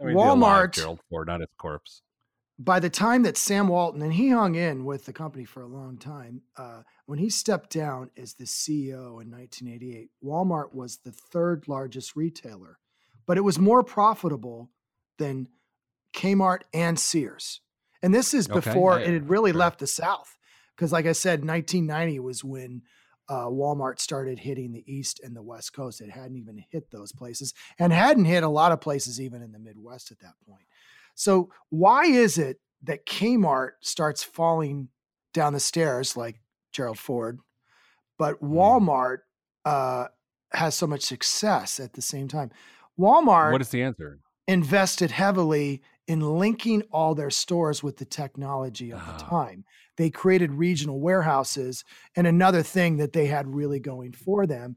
I 0.00 0.04
mean, 0.04 0.16
Walmart, 0.16 0.74
Gerald 0.74 1.00
Ford, 1.08 1.28
not 1.28 1.40
his 1.40 1.48
corpse. 1.58 2.02
By 2.58 2.80
the 2.80 2.90
time 2.90 3.22
that 3.22 3.36
Sam 3.36 3.68
Walton 3.68 4.02
and 4.02 4.12
he 4.12 4.30
hung 4.30 4.56
in 4.56 4.84
with 4.84 5.04
the 5.04 5.12
company 5.12 5.44
for 5.44 5.62
a 5.62 5.68
long 5.68 5.96
time, 5.96 6.42
uh, 6.56 6.82
when 7.06 7.20
he 7.20 7.30
stepped 7.30 7.70
down 7.70 8.10
as 8.16 8.34
the 8.34 8.44
CEO 8.44 9.22
in 9.22 9.30
1988, 9.30 10.10
Walmart 10.24 10.74
was 10.74 10.98
the 10.98 11.12
third 11.12 11.68
largest 11.68 12.16
retailer, 12.16 12.78
but 13.26 13.36
it 13.36 13.42
was 13.42 13.58
more 13.58 13.84
profitable 13.84 14.70
than 15.18 15.48
Kmart 16.12 16.62
and 16.74 16.98
Sears. 16.98 17.60
And 18.02 18.14
this 18.14 18.34
is 18.34 18.48
before 18.48 18.94
okay. 18.94 19.04
it 19.04 19.12
had 19.12 19.30
really 19.30 19.52
sure. 19.52 19.58
left 19.58 19.78
the 19.78 19.86
South. 19.86 20.36
Because, 20.74 20.92
like 20.92 21.06
I 21.06 21.12
said, 21.12 21.44
1990 21.44 22.20
was 22.20 22.44
when 22.44 22.82
uh, 23.28 23.46
Walmart 23.46 24.00
started 24.00 24.38
hitting 24.38 24.72
the 24.72 24.84
East 24.86 25.20
and 25.22 25.34
the 25.34 25.42
West 25.42 25.72
Coast. 25.72 26.00
It 26.00 26.10
hadn't 26.10 26.36
even 26.36 26.64
hit 26.70 26.90
those 26.90 27.12
places 27.12 27.52
and 27.78 27.92
hadn't 27.92 28.24
hit 28.24 28.42
a 28.42 28.48
lot 28.48 28.72
of 28.72 28.80
places 28.80 29.20
even 29.20 29.42
in 29.42 29.52
the 29.52 29.58
Midwest 29.58 30.10
at 30.12 30.20
that 30.20 30.34
point. 30.48 30.62
So, 31.18 31.50
why 31.70 32.04
is 32.04 32.38
it 32.38 32.60
that 32.84 33.04
Kmart 33.04 33.70
starts 33.80 34.22
falling 34.22 34.88
down 35.34 35.52
the 35.52 35.60
stairs 35.60 36.16
like 36.16 36.40
Gerald 36.72 36.98
Ford, 36.98 37.40
but 38.18 38.36
hmm. 38.36 38.54
Walmart 38.54 39.18
uh, 39.64 40.06
has 40.52 40.74
so 40.74 40.86
much 40.86 41.02
success 41.02 41.80
at 41.80 41.94
the 41.94 42.02
same 42.02 42.28
time? 42.28 42.50
Walmart. 42.98 43.52
What 43.52 43.60
is 43.60 43.70
the 43.70 43.82
answer? 43.82 44.20
invested 44.48 45.10
heavily 45.10 45.82
in 46.08 46.20
linking 46.20 46.82
all 46.90 47.14
their 47.14 47.30
stores 47.30 47.82
with 47.82 47.98
the 47.98 48.04
technology 48.06 48.90
of 48.90 48.98
the 49.04 49.12
uh-huh. 49.12 49.28
time. 49.28 49.64
They 49.98 50.08
created 50.08 50.50
regional 50.52 51.00
warehouses. 51.00 51.84
And 52.16 52.26
another 52.26 52.62
thing 52.62 52.96
that 52.96 53.12
they 53.12 53.26
had 53.26 53.54
really 53.54 53.78
going 53.78 54.12
for 54.12 54.46
them, 54.46 54.76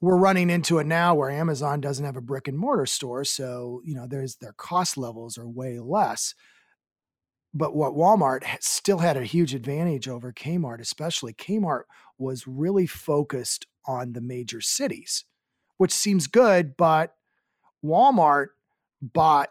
we're 0.00 0.16
running 0.16 0.48
into 0.48 0.78
it 0.78 0.86
now 0.86 1.14
where 1.14 1.30
Amazon 1.30 1.80
doesn't 1.80 2.04
have 2.04 2.16
a 2.16 2.22
brick 2.22 2.48
and 2.48 2.58
mortar 2.58 2.86
store. 2.86 3.24
So, 3.24 3.82
you 3.84 3.94
know, 3.94 4.06
there's 4.06 4.36
their 4.36 4.54
cost 4.54 4.96
levels 4.96 5.36
are 5.36 5.48
way 5.48 5.78
less. 5.78 6.34
But 7.52 7.74
what 7.74 7.94
Walmart 7.94 8.44
still 8.60 8.98
had 8.98 9.16
a 9.16 9.24
huge 9.24 9.54
advantage 9.54 10.08
over 10.08 10.32
Kmart, 10.32 10.80
especially 10.80 11.32
Kmart 11.32 11.82
was 12.16 12.46
really 12.46 12.86
focused 12.86 13.66
on 13.86 14.12
the 14.12 14.20
major 14.20 14.60
cities, 14.60 15.24
which 15.76 15.92
seems 15.92 16.28
good, 16.28 16.76
but 16.76 17.14
Walmart 17.84 18.48
bought 19.02 19.50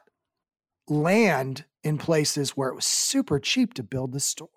land 0.87 1.65
in 1.83 1.97
places 1.97 2.51
where 2.51 2.69
it 2.69 2.75
was 2.75 2.85
super 2.85 3.39
cheap 3.39 3.73
to 3.73 3.83
build 3.83 4.13
the 4.13 4.19
store. 4.19 4.49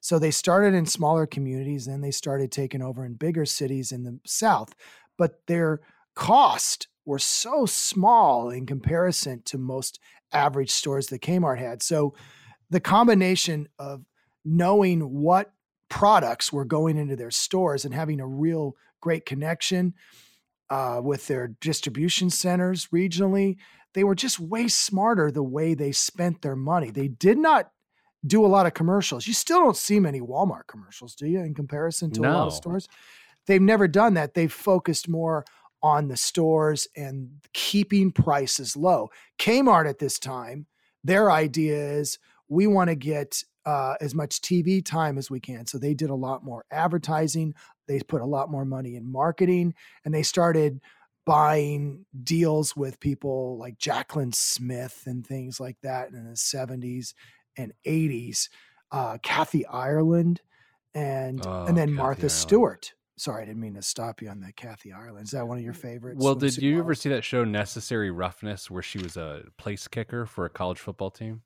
So 0.00 0.18
they 0.18 0.30
started 0.30 0.74
in 0.74 0.86
smaller 0.86 1.26
communities, 1.26 1.86
then 1.86 2.02
they 2.02 2.10
started 2.10 2.52
taking 2.52 2.82
over 2.82 3.04
in 3.04 3.14
bigger 3.14 3.44
cities 3.44 3.92
in 3.92 4.04
the 4.04 4.20
South. 4.26 4.74
But 5.18 5.46
their 5.46 5.80
cost 6.14 6.88
were 7.04 7.18
so 7.18 7.66
small 7.66 8.50
in 8.50 8.66
comparison 8.66 9.42
to 9.46 9.58
most 9.58 9.98
average 10.32 10.70
stores 10.70 11.08
that 11.08 11.22
Kmart 11.22 11.58
had. 11.58 11.82
So 11.82 12.14
the 12.70 12.80
combination 12.80 13.68
of 13.78 14.04
knowing 14.44 15.00
what 15.00 15.52
products 15.88 16.52
were 16.52 16.64
going 16.64 16.98
into 16.98 17.16
their 17.16 17.30
stores 17.30 17.84
and 17.84 17.94
having 17.94 18.20
a 18.20 18.26
real 18.26 18.76
great 19.00 19.24
connection 19.24 19.94
uh, 20.70 21.00
with 21.02 21.26
their 21.26 21.48
distribution 21.60 22.30
centers 22.30 22.88
regionally, 22.92 23.56
they 23.94 24.04
were 24.04 24.14
just 24.14 24.38
way 24.38 24.68
smarter 24.68 25.30
the 25.30 25.42
way 25.42 25.74
they 25.74 25.92
spent 25.92 26.42
their 26.42 26.56
money. 26.56 26.90
They 26.90 27.08
did 27.08 27.38
not 27.38 27.70
do 28.26 28.44
a 28.44 28.48
lot 28.48 28.66
of 28.66 28.74
commercials. 28.74 29.26
You 29.26 29.32
still 29.32 29.60
don't 29.60 29.76
see 29.76 30.00
many 30.00 30.20
Walmart 30.20 30.66
commercials, 30.66 31.14
do 31.14 31.26
you, 31.26 31.40
in 31.40 31.54
comparison 31.54 32.10
to 32.12 32.20
no. 32.20 32.30
a 32.30 32.32
lot 32.32 32.46
of 32.48 32.52
stores? 32.52 32.88
They've 33.48 33.60
never 33.60 33.88
done 33.88 34.14
that. 34.14 34.34
They've 34.34 34.52
focused 34.52 35.08
more 35.08 35.44
on 35.82 36.08
the 36.08 36.16
stores 36.16 36.86
and 36.96 37.30
keeping 37.54 38.12
prices 38.12 38.76
low. 38.76 39.08
Kmart 39.38 39.88
at 39.88 39.98
this 39.98 40.18
time, 40.18 40.66
their 41.02 41.30
idea 41.30 41.76
is 41.76 42.18
we 42.48 42.66
want 42.66 42.90
to 42.90 42.94
get 42.94 43.42
uh, 43.64 43.94
as 44.00 44.14
much 44.14 44.40
TV 44.40 44.84
time 44.84 45.18
as 45.18 45.30
we 45.30 45.40
can. 45.40 45.66
So 45.66 45.78
they 45.78 45.94
did 45.94 46.10
a 46.10 46.14
lot 46.14 46.44
more 46.44 46.64
advertising. 46.70 47.54
They 47.86 48.00
put 48.00 48.20
a 48.20 48.26
lot 48.26 48.50
more 48.50 48.64
money 48.64 48.96
in 48.96 49.10
marketing 49.10 49.74
and 50.04 50.14
they 50.14 50.22
started 50.22 50.80
buying 51.26 52.06
deals 52.24 52.74
with 52.74 53.00
people 53.00 53.58
like 53.58 53.78
Jaclyn 53.78 54.34
Smith 54.34 55.02
and 55.06 55.26
things 55.26 55.60
like 55.60 55.76
that 55.82 56.10
in 56.10 56.24
the 56.24 56.36
70s 56.36 57.12
and 57.56 57.72
80s. 57.86 58.48
Uh, 58.90 59.18
Kathy 59.22 59.66
Ireland 59.66 60.40
and 60.94 61.46
oh, 61.46 61.66
and 61.66 61.76
then 61.76 61.88
Kathy 61.88 61.96
Martha 61.96 62.20
Ireland. 62.20 62.32
Stewart. 62.32 62.92
Sorry, 63.18 63.42
I 63.42 63.46
didn't 63.46 63.60
mean 63.60 63.74
to 63.74 63.82
stop 63.82 64.22
you 64.22 64.28
on 64.28 64.40
that 64.40 64.56
Kathy 64.56 64.92
Ireland. 64.92 65.26
Is 65.26 65.32
that 65.32 65.46
one 65.46 65.58
of 65.58 65.64
your 65.64 65.72
favorites? 65.72 66.22
Well, 66.22 66.34
did 66.34 66.56
you 66.58 66.78
ever 66.78 66.94
see 66.94 67.08
that 67.08 67.24
show 67.24 67.44
Necessary 67.44 68.10
Roughness 68.10 68.70
where 68.70 68.82
she 68.82 68.98
was 68.98 69.16
a 69.16 69.42
place 69.56 69.88
kicker 69.88 70.24
for 70.24 70.44
a 70.44 70.50
college 70.50 70.78
football 70.78 71.10
team? 71.10 71.42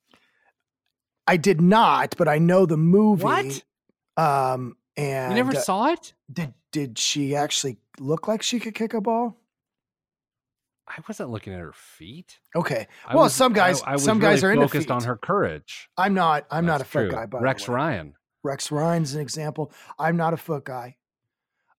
I 1.26 1.36
did 1.36 1.60
not, 1.60 2.14
but 2.18 2.28
I 2.28 2.38
know 2.38 2.66
the 2.66 2.76
movie. 2.76 3.24
What? 3.24 3.62
Um, 4.16 4.76
and 4.96 5.32
you 5.32 5.36
never 5.42 5.56
uh, 5.56 5.60
saw 5.60 5.92
it? 5.92 6.12
Did 6.30 6.52
did 6.72 6.98
she 6.98 7.34
actually 7.34 7.78
look 7.98 8.28
like 8.28 8.42
she 8.42 8.60
could 8.60 8.74
kick 8.74 8.94
a 8.94 9.00
ball? 9.00 9.38
I 10.88 11.00
wasn't 11.08 11.30
looking 11.30 11.52
at 11.52 11.60
her 11.60 11.72
feet. 11.72 12.38
Okay. 12.56 12.86
I 13.06 13.14
well, 13.14 13.24
was, 13.24 13.34
some 13.34 13.52
guys, 13.52 13.82
I, 13.82 13.94
I 13.94 13.96
some 13.96 14.18
guys 14.18 14.42
really 14.42 14.58
are 14.58 14.66
focused 14.66 14.90
on 14.90 15.04
her 15.04 15.16
courage. 15.16 15.88
I'm 15.96 16.12
not. 16.12 16.46
I'm 16.50 16.66
That's 16.66 16.80
not 16.80 16.80
a 16.82 16.84
foot 16.84 17.10
guy. 17.10 17.26
By 17.26 17.38
Rex 17.40 17.68
Ryan. 17.68 18.14
Rex 18.42 18.70
Ryan's 18.70 19.14
an 19.14 19.20
example. 19.20 19.72
I'm 19.98 20.16
not 20.16 20.34
a 20.34 20.36
foot 20.36 20.64
guy. 20.64 20.96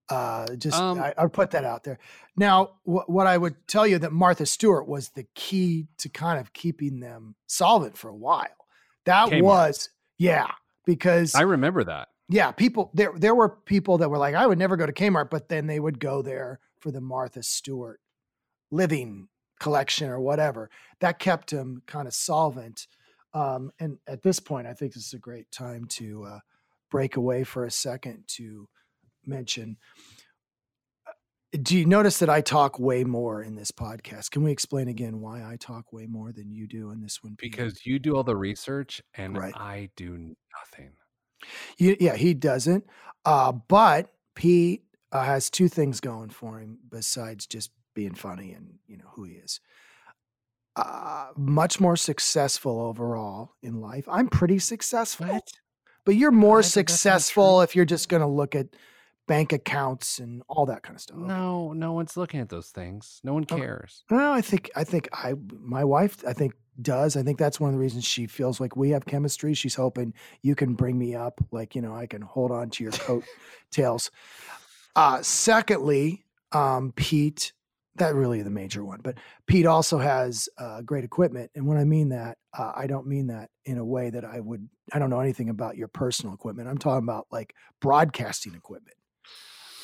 Uh, 0.08 0.54
just 0.56 0.78
um, 0.78 1.00
I, 1.00 1.14
will 1.18 1.30
put 1.30 1.52
that 1.52 1.64
out 1.64 1.84
there. 1.84 1.98
Now, 2.36 2.72
wh- 2.84 3.08
what 3.08 3.26
I 3.26 3.38
would 3.38 3.66
tell 3.66 3.86
you 3.86 3.98
that 4.00 4.12
Martha 4.12 4.44
Stewart 4.44 4.86
was 4.86 5.10
the 5.10 5.24
key 5.34 5.88
to 5.98 6.08
kind 6.08 6.38
of 6.38 6.52
keeping 6.52 7.00
them 7.00 7.36
solvent 7.46 7.96
for 7.96 8.08
a 8.08 8.14
while. 8.14 8.48
That 9.06 9.28
Kmart. 9.28 9.42
was, 9.42 9.90
yeah, 10.18 10.50
because 10.84 11.34
I 11.34 11.42
remember 11.42 11.84
that. 11.84 12.08
Yeah, 12.28 12.52
people 12.52 12.90
there 12.94 13.12
there 13.16 13.34
were 13.34 13.48
people 13.48 13.98
that 13.98 14.10
were 14.10 14.18
like, 14.18 14.34
I 14.34 14.46
would 14.46 14.58
never 14.58 14.76
go 14.76 14.86
to 14.86 14.92
Kmart, 14.92 15.30
but 15.30 15.48
then 15.48 15.66
they 15.66 15.80
would 15.80 15.98
go 15.98 16.22
there 16.22 16.60
for 16.80 16.90
the 16.90 17.00
Martha 17.00 17.42
Stewart 17.42 18.00
living 18.70 19.28
collection 19.60 20.08
or 20.08 20.20
whatever. 20.20 20.70
That 21.00 21.18
kept 21.18 21.50
him 21.50 21.82
kind 21.86 22.06
of 22.06 22.14
solvent. 22.14 22.86
Um, 23.32 23.72
and 23.78 23.98
at 24.06 24.22
this 24.22 24.38
point, 24.38 24.66
I 24.66 24.74
think 24.74 24.94
this 24.94 25.06
is 25.06 25.14
a 25.14 25.18
great 25.18 25.50
time 25.50 25.86
to 25.90 26.24
uh, 26.24 26.38
break 26.90 27.16
away 27.16 27.44
for 27.44 27.64
a 27.64 27.70
second 27.70 28.24
to 28.28 28.68
mention 29.26 29.76
do 31.62 31.76
you 31.76 31.86
notice 31.86 32.18
that 32.18 32.28
I 32.28 32.40
talk 32.40 32.78
way 32.78 33.04
more 33.04 33.42
in 33.42 33.54
this 33.54 33.70
podcast? 33.70 34.30
Can 34.30 34.42
we 34.42 34.50
explain 34.50 34.88
again 34.88 35.20
why 35.20 35.42
I 35.44 35.56
talk 35.56 35.92
way 35.92 36.06
more 36.06 36.32
than 36.32 36.50
you 36.50 36.66
do 36.66 36.90
in 36.90 37.00
this 37.00 37.22
one? 37.22 37.36
Because 37.38 37.86
you 37.86 37.98
do 37.98 38.16
all 38.16 38.24
the 38.24 38.36
research 38.36 39.00
and 39.14 39.36
right. 39.36 39.54
I 39.54 39.90
do 39.96 40.10
nothing. 40.10 40.92
You, 41.78 41.96
yeah, 42.00 42.16
he 42.16 42.34
doesn't. 42.34 42.84
Uh, 43.24 43.52
but 43.52 44.12
Pete 44.34 44.82
uh, 45.12 45.22
has 45.22 45.48
two 45.50 45.68
things 45.68 46.00
going 46.00 46.30
for 46.30 46.58
him 46.58 46.78
besides 46.90 47.46
just 47.46 47.70
being 47.94 48.14
funny 48.14 48.52
and 48.52 48.74
you 48.86 48.96
know 48.96 49.10
who 49.14 49.24
he 49.24 49.34
is. 49.34 49.60
Uh, 50.76 51.28
much 51.36 51.78
more 51.78 51.96
successful 51.96 52.80
overall 52.80 53.52
in 53.62 53.80
life. 53.80 54.08
I'm 54.10 54.26
pretty 54.26 54.58
successful, 54.58 55.26
what? 55.26 55.48
but 56.04 56.16
you're 56.16 56.32
more 56.32 56.64
successful 56.64 57.60
if 57.60 57.76
you're 57.76 57.84
just 57.84 58.08
going 58.08 58.22
to 58.22 58.26
look 58.26 58.56
at 58.56 58.66
bank 59.26 59.52
accounts 59.52 60.18
and 60.18 60.42
all 60.48 60.66
that 60.66 60.82
kind 60.82 60.96
of 60.96 61.00
stuff. 61.00 61.16
No, 61.16 61.72
no 61.72 61.92
one's 61.92 62.16
looking 62.16 62.40
at 62.40 62.48
those 62.48 62.68
things. 62.68 63.20
No 63.24 63.34
one 63.34 63.44
cares. 63.44 64.04
No, 64.10 64.32
I 64.32 64.40
think 64.40 64.70
I 64.76 64.84
think 64.84 65.08
I 65.12 65.34
my 65.60 65.84
wife 65.84 66.22
I 66.26 66.32
think 66.32 66.54
does. 66.80 67.16
I 67.16 67.22
think 67.22 67.38
that's 67.38 67.60
one 67.60 67.68
of 67.68 67.74
the 67.74 67.80
reasons 67.80 68.04
she 68.04 68.26
feels 68.26 68.60
like 68.60 68.76
we 68.76 68.90
have 68.90 69.06
chemistry. 69.06 69.54
She's 69.54 69.74
hoping 69.74 70.14
you 70.42 70.54
can 70.54 70.74
bring 70.74 70.98
me 70.98 71.14
up, 71.14 71.40
like 71.50 71.74
you 71.74 71.82
know, 71.82 71.94
I 71.94 72.06
can 72.06 72.22
hold 72.22 72.50
on 72.50 72.70
to 72.70 72.82
your 72.82 72.92
coat 72.92 73.24
tails. 73.70 74.10
Uh, 74.96 75.22
secondly, 75.22 76.24
um, 76.52 76.92
Pete, 76.94 77.52
that 77.96 78.14
really 78.14 78.42
the 78.42 78.50
major 78.50 78.84
one, 78.84 79.00
but 79.02 79.16
Pete 79.46 79.66
also 79.66 79.98
has 79.98 80.48
uh, 80.58 80.82
great 80.82 81.04
equipment, 81.04 81.50
and 81.54 81.66
when 81.66 81.78
I 81.78 81.84
mean 81.84 82.10
that, 82.10 82.38
uh, 82.56 82.72
I 82.74 82.86
don't 82.86 83.06
mean 83.06 83.28
that 83.28 83.50
in 83.64 83.78
a 83.78 83.84
way 83.84 84.10
that 84.10 84.24
I 84.24 84.40
would. 84.40 84.68
I 84.92 84.98
don't 84.98 85.10
know 85.10 85.20
anything 85.20 85.48
about 85.48 85.76
your 85.76 85.88
personal 85.88 86.34
equipment. 86.34 86.68
I'm 86.68 86.78
talking 86.78 87.04
about 87.04 87.26
like 87.32 87.54
broadcasting 87.80 88.54
equipment. 88.54 88.96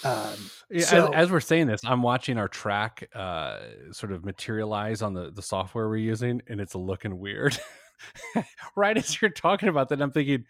Um, 0.04 0.34
yeah, 0.70 0.84
so, 0.84 1.06
as, 1.08 1.26
as, 1.26 1.30
we're 1.30 1.40
saying 1.40 1.66
this, 1.66 1.80
I'm 1.84 2.02
watching 2.02 2.38
our 2.38 2.48
track 2.48 3.08
uh, 3.14 3.58
sort 3.92 4.12
of 4.12 4.24
materialize 4.24 5.02
on 5.02 5.14
the, 5.14 5.30
the 5.30 5.42
software 5.42 5.88
we're 5.88 5.96
using, 5.96 6.42
and 6.48 6.60
it's 6.60 6.74
looking 6.74 7.18
weird. 7.18 7.58
right 8.76 8.96
as 8.96 9.20
you're 9.20 9.30
talking 9.30 9.68
about 9.68 9.88
that, 9.90 10.00
I'm 10.00 10.10
thinking, 10.10 10.44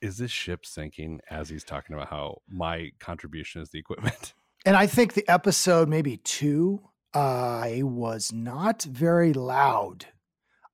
is 0.00 0.18
this 0.18 0.30
ship 0.30 0.66
sinking 0.66 1.20
as 1.30 1.48
he's 1.48 1.64
talking 1.64 1.94
about 1.94 2.08
how 2.08 2.42
my 2.48 2.92
contribution 2.98 3.62
is 3.62 3.70
the 3.70 3.78
equipment? 3.78 4.34
And 4.66 4.76
I 4.76 4.88
think 4.88 5.14
the 5.14 5.26
episode 5.28 5.88
maybe 5.88 6.16
two, 6.16 6.80
I 7.14 7.82
was 7.84 8.32
not 8.32 8.82
very 8.82 9.32
loud. 9.32 10.06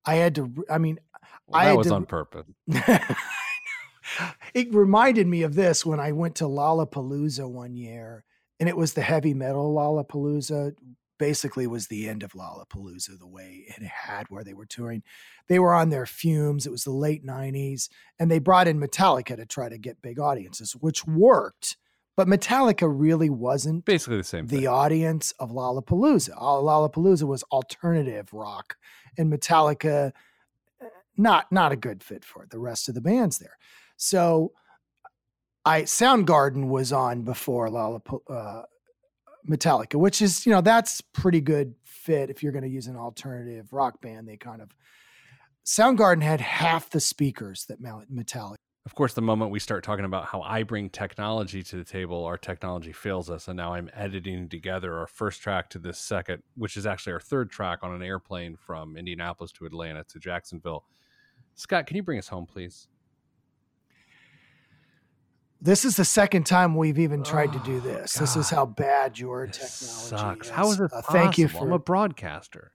I 0.06 0.14
had 0.14 0.34
to, 0.36 0.52
I 0.70 0.78
mean, 0.78 0.98
well, 1.46 1.60
I 1.60 1.74
was 1.74 1.88
to, 1.88 1.94
on 1.94 2.06
purpose. 2.06 2.46
it 4.54 4.74
reminded 4.74 5.26
me 5.26 5.42
of 5.42 5.54
this 5.54 5.84
when 5.84 6.00
I 6.00 6.12
went 6.12 6.36
to 6.36 6.44
Lollapalooza 6.44 7.48
one 7.48 7.74
year, 7.76 8.24
and 8.60 8.68
it 8.68 8.76
was 8.76 8.94
the 8.94 9.02
heavy 9.02 9.34
metal 9.34 9.74
Lollapalooza. 9.74 10.74
Basically, 11.16 11.66
was 11.66 11.86
the 11.86 12.08
end 12.08 12.24
of 12.24 12.32
Lollapalooza 12.32 13.18
the 13.18 13.26
way 13.26 13.64
it 13.68 13.82
had 13.82 14.26
where 14.30 14.42
they 14.42 14.52
were 14.52 14.66
touring. 14.66 15.02
They 15.48 15.60
were 15.60 15.72
on 15.72 15.90
their 15.90 16.06
fumes. 16.06 16.66
It 16.66 16.72
was 16.72 16.84
the 16.84 16.90
late 16.90 17.24
'90s, 17.24 17.88
and 18.18 18.30
they 18.30 18.40
brought 18.40 18.68
in 18.68 18.80
Metallica 18.80 19.36
to 19.36 19.46
try 19.46 19.68
to 19.68 19.78
get 19.78 20.02
big 20.02 20.18
audiences, 20.18 20.72
which 20.72 21.06
worked. 21.06 21.76
But 22.16 22.28
Metallica 22.28 22.92
really 22.92 23.30
wasn't 23.30 23.84
basically 23.84 24.18
the 24.18 24.24
same. 24.24 24.46
The 24.46 24.58
thing. 24.58 24.66
audience 24.68 25.32
of 25.38 25.50
Lollapalooza. 25.50 26.36
Lollapalooza 26.36 27.24
was 27.24 27.42
alternative 27.44 28.32
rock, 28.32 28.76
and 29.16 29.32
Metallica 29.32 30.12
eh, 30.80 30.86
not 31.16 31.50
not 31.50 31.72
a 31.72 31.76
good 31.76 32.02
fit 32.02 32.24
for 32.24 32.44
it, 32.44 32.50
the 32.50 32.58
rest 32.58 32.88
of 32.88 32.94
the 32.94 33.00
bands 33.00 33.38
there. 33.38 33.56
So 34.04 34.52
I 35.64 35.82
Soundgarden 35.82 36.68
was 36.68 36.92
on 36.92 37.22
before 37.22 37.70
Lollap- 37.70 38.20
uh, 38.28 38.62
Metallica, 39.48 39.94
which 39.94 40.20
is, 40.20 40.44
you 40.44 40.52
know, 40.52 40.60
that's 40.60 41.00
pretty 41.00 41.40
good 41.40 41.74
fit 41.84 42.28
if 42.28 42.42
you're 42.42 42.52
going 42.52 42.64
to 42.64 42.70
use 42.70 42.86
an 42.86 42.96
alternative 42.96 43.72
rock 43.72 44.02
band. 44.02 44.28
They 44.28 44.36
kind 44.36 44.60
of 44.60 44.70
Soundgarden 45.64 46.22
had 46.22 46.42
half 46.42 46.90
the 46.90 47.00
speakers 47.00 47.64
that 47.66 47.80
Metallica. 47.80 48.56
Of 48.84 48.94
course, 48.94 49.14
the 49.14 49.22
moment 49.22 49.50
we 49.50 49.58
start 49.58 49.82
talking 49.82 50.04
about 50.04 50.26
how 50.26 50.42
I 50.42 50.64
bring 50.64 50.90
technology 50.90 51.62
to 51.62 51.76
the 51.76 51.84
table, 51.84 52.26
our 52.26 52.36
technology 52.36 52.92
fails 52.92 53.30
us. 53.30 53.48
And 53.48 53.56
now 53.56 53.72
I'm 53.72 53.88
editing 53.94 54.50
together 54.50 54.98
our 54.98 55.06
first 55.06 55.40
track 55.40 55.70
to 55.70 55.78
this 55.78 55.98
second, 55.98 56.42
which 56.56 56.76
is 56.76 56.84
actually 56.84 57.14
our 57.14 57.20
third 57.20 57.50
track 57.50 57.78
on 57.80 57.94
an 57.94 58.02
airplane 58.02 58.56
from 58.56 58.98
Indianapolis 58.98 59.50
to 59.52 59.64
Atlanta 59.64 60.04
to 60.04 60.18
Jacksonville. 60.18 60.84
Scott, 61.54 61.86
can 61.86 61.96
you 61.96 62.02
bring 62.02 62.18
us 62.18 62.28
home, 62.28 62.44
please? 62.44 62.88
This 65.64 65.86
is 65.86 65.96
the 65.96 66.04
second 66.04 66.44
time 66.44 66.76
we've 66.76 66.98
even 66.98 67.24
tried 67.24 67.48
oh, 67.48 67.58
to 67.58 67.64
do 67.64 67.80
this. 67.80 68.12
God. 68.12 68.22
This 68.22 68.36
is 68.36 68.50
how 68.50 68.66
bad 68.66 69.18
your 69.18 69.46
this 69.46 69.56
technology 69.56 70.44
sucks. 70.44 70.46
is. 70.48 70.52
How 70.52 70.70
is 70.70 70.80
it 70.80 70.92
uh, 70.92 71.00
Thank 71.00 71.38
you 71.38 71.48
for. 71.48 71.64
I'm 71.64 71.72
a 71.72 71.78
broadcaster. 71.78 72.72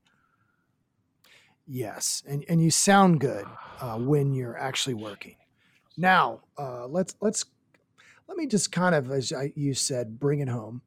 Yes, 1.68 2.24
and 2.28 2.44
and 2.50 2.60
you 2.60 2.72
sound 2.72 3.20
good 3.20 3.46
uh, 3.80 3.98
when 3.98 4.34
you're 4.34 4.58
actually 4.58 4.96
working. 4.96 5.36
Now, 5.98 6.40
uh, 6.58 6.88
let's 6.88 7.16
let's 7.22 7.46
let 8.28 8.40
me 8.40 8.48
just 8.48 8.72
kind 8.72 8.96
of, 8.96 9.12
as 9.12 9.32
I, 9.32 9.54
you 9.56 9.76
said, 9.76 10.20
bring 10.20 10.40
it 10.40 10.50
home. 10.50 10.82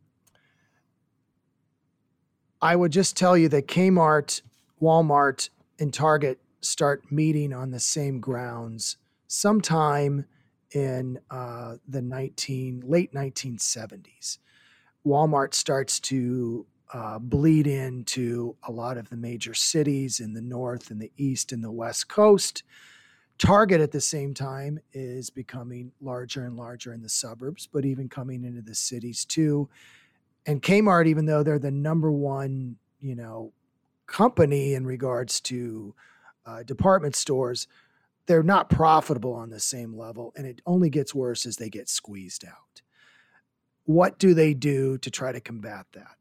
I 2.61 2.75
would 2.75 2.91
just 2.91 3.17
tell 3.17 3.37
you 3.37 3.49
that 3.51 3.69
Kmart, 3.69 4.43
Walmart, 4.81 5.51
and 5.79 5.95
Target 5.95 6.41
start 6.61 7.13
meeting 7.13 7.53
on 7.53 7.71
the 7.71 7.81
same 7.81 8.19
grounds 8.19 8.97
sometime 9.29 10.27
in 10.75 11.19
uh, 11.31 11.77
the 11.89 12.03
19 12.03 12.83
late 12.87 13.13
1970s. 13.13 14.39
Walmart 15.07 15.55
starts 15.55 15.99
to 16.01 16.67
uh, 16.93 17.19
bleed 17.19 17.67
into 17.67 18.55
a 18.69 18.73
lot 18.73 18.99
of 18.99 19.09
the 19.09 19.17
major 19.17 19.55
cities 19.55 20.21
in 20.21 20.35
the 20.35 20.43
north 20.43 20.91
and 20.91 21.01
the 21.01 21.13
east 21.17 21.53
and 21.53 21.65
the 21.65 21.71
west 21.71 22.09
coast. 22.09 22.63
Target 23.39 23.81
at 23.81 23.93
the 23.93 24.01
same 24.01 24.35
time 24.35 24.79
is 24.93 25.31
becoming 25.31 25.91
larger 26.01 26.45
and 26.45 26.57
larger 26.57 26.93
in 26.93 27.03
the 27.03 27.09
suburbs, 27.09 27.67
but 27.73 27.85
even 27.85 28.09
coming 28.09 28.45
into 28.45 28.63
the 28.63 28.75
cities 28.75 29.25
too. 29.25 29.69
And 30.47 30.63
Kmart, 30.63 31.07
even 31.07 31.27
though 31.27 31.43
they're 31.43 31.59
the 31.59 31.71
number 31.71 32.13
one, 32.13 32.77
you 33.01 33.15
know, 33.15 33.53
company 34.07 34.75
in 34.75 34.85
regards 34.85 35.41
to 35.41 35.95
uh, 36.45 36.63
department 36.63 37.17
stores, 37.17 37.67
they're 38.27 38.43
not 38.43 38.71
profitable 38.71 39.35
on 39.35 39.51
the 39.51 39.61
same 39.61 39.97
level. 39.97 40.33
And 40.37 40.47
it 40.47 40.61
only 40.67 40.91
gets 40.91 41.15
worse 41.15 41.47
as 41.47 41.57
they 41.57 41.69
get 41.69 41.89
squeezed 41.89 42.45
out. 42.45 42.83
What 43.85 44.19
do 44.19 44.35
they 44.35 44.55
do 44.55 44.99
to 44.99 45.11
try 45.11 45.33
to 45.33 45.41
combat 45.41 45.87
that? 45.93 46.17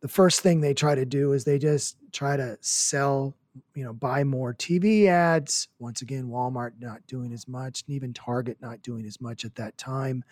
The 0.00 0.08
first 0.08 0.40
thing 0.40 0.60
they 0.60 0.74
try 0.74 0.96
to 0.96 1.06
do 1.06 1.32
is 1.32 1.44
they 1.44 1.58
just 1.58 1.96
try 2.10 2.36
to 2.36 2.58
sell, 2.60 3.36
you 3.74 3.84
know, 3.84 3.92
buy 3.92 4.24
more 4.24 4.52
TV 4.52 5.06
ads. 5.06 5.68
Once 5.78 6.02
again, 6.02 6.24
Walmart 6.24 6.72
not 6.80 7.06
doing 7.06 7.32
as 7.32 7.46
much, 7.46 7.84
and 7.86 7.94
even 7.94 8.12
Target 8.12 8.58
not 8.60 8.82
doing 8.82 9.06
as 9.06 9.20
much 9.20 9.44
at 9.44 9.54
that 9.54 9.78
time. 9.78 10.24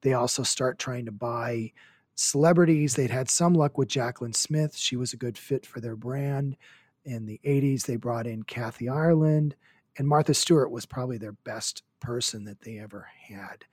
They 0.00 0.14
also 0.14 0.42
start 0.42 0.78
trying 0.78 1.04
to 1.04 1.12
buy 1.12 1.72
celebrities. 2.14 2.94
They'd 2.94 3.10
had 3.10 3.28
some 3.28 3.52
luck 3.52 3.76
with 3.76 3.88
Jaclyn 3.88 4.34
Smith. 4.34 4.76
She 4.76 4.96
was 4.96 5.12
a 5.12 5.18
good 5.18 5.36
fit 5.36 5.66
for 5.66 5.80
their 5.80 5.96
brand. 5.96 6.56
In 7.04 7.26
the 7.26 7.40
80s, 7.44 7.82
they 7.82 7.96
brought 7.96 8.26
in 8.26 8.42
Kathy 8.42 8.88
Ireland, 8.88 9.56
and 9.98 10.08
Martha 10.08 10.32
Stewart 10.32 10.70
was 10.70 10.86
probably 10.86 11.18
their 11.18 11.32
best 11.32 11.82
person 12.00 12.44
that 12.44 12.62
they 12.62 12.78
ever 12.78 13.08
had. 13.28 13.64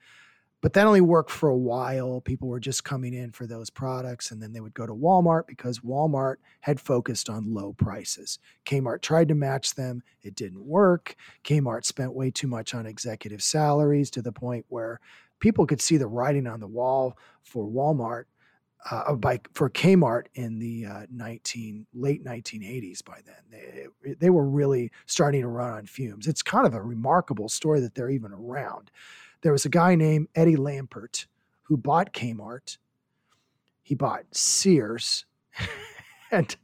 But 0.60 0.72
that 0.72 0.86
only 0.86 1.00
worked 1.00 1.30
for 1.30 1.48
a 1.48 1.56
while. 1.56 2.20
People 2.20 2.48
were 2.48 2.58
just 2.58 2.82
coming 2.82 3.14
in 3.14 3.30
for 3.30 3.46
those 3.46 3.70
products, 3.70 4.30
and 4.30 4.42
then 4.42 4.52
they 4.52 4.60
would 4.60 4.74
go 4.74 4.86
to 4.86 4.94
Walmart 4.94 5.46
because 5.46 5.80
Walmart 5.80 6.36
had 6.60 6.80
focused 6.80 7.30
on 7.30 7.54
low 7.54 7.74
prices. 7.74 8.38
Kmart 8.64 9.02
tried 9.02 9.28
to 9.28 9.34
match 9.34 9.74
them, 9.74 10.02
it 10.22 10.34
didn't 10.34 10.64
work. 10.66 11.14
Kmart 11.44 11.84
spent 11.84 12.14
way 12.14 12.30
too 12.30 12.48
much 12.48 12.74
on 12.74 12.86
executive 12.86 13.42
salaries 13.42 14.10
to 14.10 14.22
the 14.22 14.32
point 14.32 14.64
where 14.68 14.98
people 15.38 15.66
could 15.66 15.80
see 15.80 15.98
the 15.98 16.08
writing 16.08 16.46
on 16.46 16.58
the 16.58 16.66
wall 16.66 17.16
for 17.42 17.64
Walmart 17.64 18.24
uh, 18.90 19.14
by 19.14 19.40
for 19.52 19.68
Kmart 19.70 20.26
in 20.34 20.58
the 20.58 20.86
uh, 20.86 21.06
19 21.10 21.86
late 21.94 22.24
1980s. 22.24 23.04
By 23.04 23.20
then, 23.24 23.88
they 24.04 24.14
they 24.14 24.30
were 24.30 24.48
really 24.48 24.90
starting 25.06 25.42
to 25.42 25.48
run 25.48 25.72
on 25.72 25.86
fumes. 25.86 26.26
It's 26.26 26.42
kind 26.42 26.66
of 26.66 26.74
a 26.74 26.82
remarkable 26.82 27.48
story 27.48 27.80
that 27.80 27.94
they're 27.94 28.10
even 28.10 28.32
around. 28.32 28.90
There 29.42 29.52
was 29.52 29.64
a 29.64 29.70
guy 29.70 29.94
named 29.94 30.28
Eddie 30.34 30.56
Lampert 30.56 31.26
who 31.62 31.76
bought 31.76 32.12
Kmart. 32.12 32.78
He 33.82 33.94
bought 33.94 34.24
Sears, 34.32 35.26
and 36.30 36.56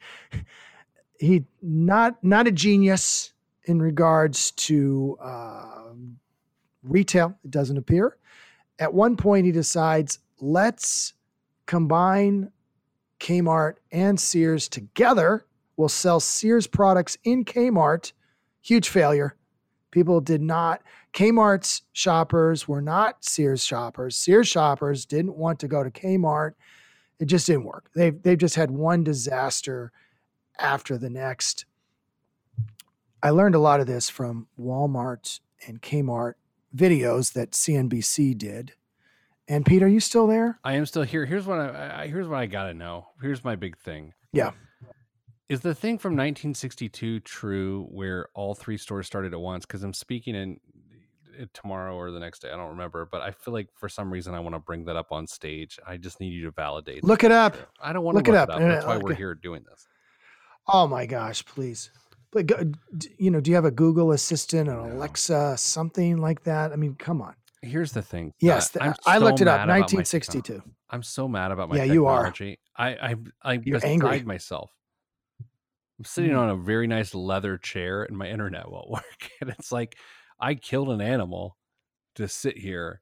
he 1.19 1.45
not 1.61 2.23
not 2.23 2.47
a 2.47 2.53
genius 2.53 3.33
in 3.65 3.81
regards 3.81 4.51
to 4.53 5.17
uh, 5.21 5.93
retail. 6.83 7.37
It 7.45 7.51
doesn't 7.51 7.77
appear. 7.77 8.17
At 8.79 8.93
one 8.93 9.17
point, 9.17 9.47
he 9.47 9.53
decides 9.53 10.19
let's 10.41 11.15
combine 11.67 12.51
Kmart 13.21 13.75
and 13.91 14.19
Sears 14.19 14.69
together. 14.69 15.47
We'll 15.77 15.89
sell 15.89 16.21
Sears 16.21 16.67
products 16.67 17.17
in 17.25 17.45
Kmart. 17.45 18.13
Huge 18.63 18.89
failure. 18.89 19.37
People 19.91 20.21
did 20.21 20.41
not, 20.41 20.83
Kmart's 21.13 21.83
shoppers 21.93 22.67
were 22.67 22.81
not 22.81 23.25
Sears 23.25 23.65
shoppers. 23.65 24.17
Sears 24.17 24.49
shoppers 24.49 25.05
didn't 25.05 25.37
want 25.37 25.61
to 25.61 25.69
go 25.69 25.83
to 25.83 25.91
Kmart. 25.91 26.55
It 27.19 27.27
just 27.27 27.47
didn't 27.47 27.65
work. 27.65 27.91
They've, 27.95 28.21
they've 28.23 28.39
just 28.39 28.55
had 28.55 28.71
one 28.71 29.05
disaster 29.05 29.93
after 30.59 30.97
the 30.97 31.11
next. 31.11 31.67
I 33.23 33.31
learned 33.31 33.55
a 33.55 33.61
lot 33.61 33.81
of 33.81 33.87
this 33.87 34.09
from 34.09 34.49
Walmart 34.59 35.41
and 35.67 35.81
Kmart 35.81 36.35
videos 36.75 37.35
that 37.35 37.53
CNBC 37.53 38.37
did. 38.37 38.73
And 39.49 39.67
Pete, 39.67 39.83
are 39.83 39.89
you 39.89 40.01
still 40.01 40.27
there? 40.27 40.59
I 40.63 40.75
am 40.75 40.87
still 40.87 41.03
here. 41.03 41.27
Here's 41.27 41.47
what 41.47 41.59
I, 41.59 42.03
I 42.03 42.07
here's 42.07 42.29
what 42.29 42.39
I 42.39 42.47
gotta 42.47 42.75
know. 42.75 43.09
Here's 43.21 43.43
my 43.45 43.57
big 43.57 43.77
thing. 43.77 44.13
Yeah. 44.33 44.53
Is 45.49 45.61
the 45.61 45.75
thing 45.75 45.99
from 45.99 46.13
1962 46.13 47.21
true 47.21 47.87
where 47.91 48.29
all 48.35 48.55
three 48.55 48.79
stores 48.79 49.07
started 49.07 49.35
at 49.35 49.41
once? 49.41 49.67
Because 49.67 49.83
I'm 49.83 49.93
speaking 49.93 50.35
in 50.35 50.61
eh, 51.39 51.45
tomorrow 51.53 51.95
or 51.95 52.11
the 52.11 52.21
next 52.21 52.41
day. 52.41 52.49
I 52.51 52.57
don't 52.57 52.71
remember, 52.71 53.07
but 53.11 53.21
I 53.21 53.33
feel 53.33 53.53
like 53.53 53.69
for 53.75 53.89
some 53.89 54.11
reason 54.11 54.33
I 54.35 54.41
want 54.41 54.55
to 54.55 54.61
bring 54.61 54.87
that 54.87 54.97
up 54.97 55.13
on 55.13 55.27
stage. 55.27 55.79
I 55.87 55.99
just 55.99 56.21
need 56.21 56.33
you 56.33 56.45
to 56.45 56.53
validate. 56.53 57.05
Look 57.05 57.25
it 57.25 57.33
up. 57.33 57.57
I 57.83 57.93
don't 57.93 58.05
want 58.05 58.15
to 58.15 58.19
look, 58.21 58.29
look 58.29 58.35
it 58.35 58.39
up. 58.39 58.49
It 58.49 58.63
up. 58.63 58.69
That's 58.71 58.85
uh, 58.87 58.89
why 58.89 58.97
we're 58.99 59.15
here 59.15 59.35
doing 59.35 59.65
this. 59.69 59.87
Oh 60.67 60.87
my 60.87 61.05
gosh, 61.05 61.45
please. 61.45 61.91
But 62.31 62.51
you 63.19 63.31
know, 63.31 63.41
do 63.41 63.51
you 63.51 63.57
have 63.57 63.67
a 63.67 63.71
Google 63.71 64.13
Assistant, 64.13 64.69
an 64.71 64.77
no. 64.77 64.97
Alexa, 64.97 65.59
something 65.59 66.17
like 66.17 66.45
that? 66.45 66.73
I 66.73 66.77
mean, 66.77 66.95
come 66.95 67.21
on. 67.21 67.35
Here's 67.63 67.93
the 67.93 68.03
thing. 68.03 68.35
Yes, 68.41 68.71
the, 68.71 68.95
I 69.07 69.19
looked 69.19 69.41
it 69.41 69.49
up. 69.49 69.61
1962. 69.69 70.63
I'm 70.91 71.03
so 71.03 71.29
mad 71.29 71.53
about 71.53 71.69
my 71.69 71.77
yeah, 71.77 71.87
technology. 71.87 72.45
You 72.45 72.85
are. 72.85 72.91
I 72.91 73.11
I 73.11 73.17
I 73.43 73.53
You're 73.65 73.79
beside 73.79 73.89
angry. 73.89 74.23
myself. 74.23 74.71
I'm 75.99 76.05
sitting 76.05 76.33
mm. 76.33 76.39
on 76.39 76.51
a 76.51 76.57
very 76.57 76.89
nice 76.89 77.15
leather 77.15 77.57
chair 77.57 78.03
and 78.03 78.19
my 78.19 78.29
internet 78.29 78.69
won't 78.69 78.91
work. 78.91 79.31
And 79.41 79.51
it's 79.51 79.71
like 79.71 79.97
I 80.41 80.55
killed 80.55 80.91
an 80.91 81.01
animal 81.01 81.57
to 82.17 82.27
sit 82.27 82.59
here 82.59 83.01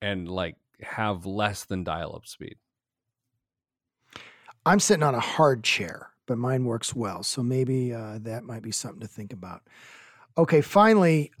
and 0.00 0.28
like 0.28 0.54
have 0.80 1.26
less 1.26 1.64
than 1.64 1.82
dial 1.82 2.14
up 2.14 2.26
speed. 2.26 2.56
I'm 4.64 4.78
sitting 4.78 5.02
on 5.02 5.14
a 5.14 5.20
hard 5.20 5.64
chair, 5.64 6.10
but 6.26 6.38
mine 6.38 6.64
works 6.64 6.94
well. 6.94 7.22
So 7.24 7.42
maybe 7.42 7.92
uh, 7.92 8.18
that 8.22 8.44
might 8.44 8.62
be 8.62 8.70
something 8.70 9.00
to 9.00 9.08
think 9.08 9.32
about. 9.32 9.62
Okay, 10.36 10.60
finally, 10.60 11.32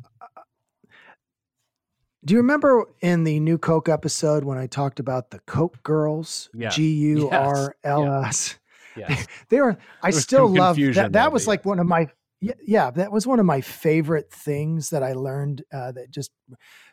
do 2.24 2.34
you 2.34 2.38
remember 2.38 2.84
in 3.00 3.24
the 3.24 3.40
new 3.40 3.58
Coke 3.58 3.88
episode 3.88 4.44
when 4.44 4.58
I 4.58 4.66
talked 4.66 5.00
about 5.00 5.30
the 5.30 5.38
Coke 5.40 5.82
girls? 5.82 6.50
G 6.70 6.92
U 6.92 7.30
R 7.30 7.76
L 7.84 8.24
S. 8.24 8.58
Yes. 8.96 9.26
They 9.48 9.60
were. 9.60 9.76
I 10.02 10.10
still 10.10 10.48
love 10.48 10.76
that. 10.76 11.12
That 11.12 11.32
was 11.32 11.46
like 11.46 11.64
one 11.64 11.78
of 11.78 11.86
my. 11.86 12.08
Yeah, 12.40 12.52
yeah, 12.64 12.90
that 12.92 13.10
was 13.10 13.26
one 13.26 13.40
of 13.40 13.46
my 13.46 13.60
favorite 13.60 14.30
things 14.30 14.90
that 14.90 15.02
I 15.02 15.12
learned. 15.12 15.64
Uh, 15.72 15.90
that 15.92 16.10
just 16.10 16.30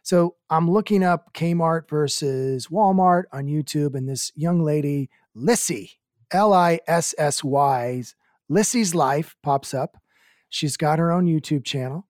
so 0.01 0.35
I'm 0.49 0.69
looking 0.69 1.03
up 1.03 1.33
Kmart 1.33 1.89
versus 1.89 2.67
Walmart 2.67 3.23
on 3.31 3.45
YouTube, 3.45 3.95
and 3.95 4.07
this 4.09 4.31
young 4.35 4.63
lady, 4.63 5.09
Lissy, 5.35 5.99
L 6.31 6.53
I 6.53 6.79
S 6.87 7.13
S 7.17 7.43
Y, 7.43 8.03
Lissy's 8.49 8.95
Life 8.95 9.35
pops 9.43 9.73
up. 9.73 9.97
She's 10.49 10.77
got 10.77 10.99
her 10.99 11.11
own 11.11 11.25
YouTube 11.25 11.63
channel, 11.63 12.07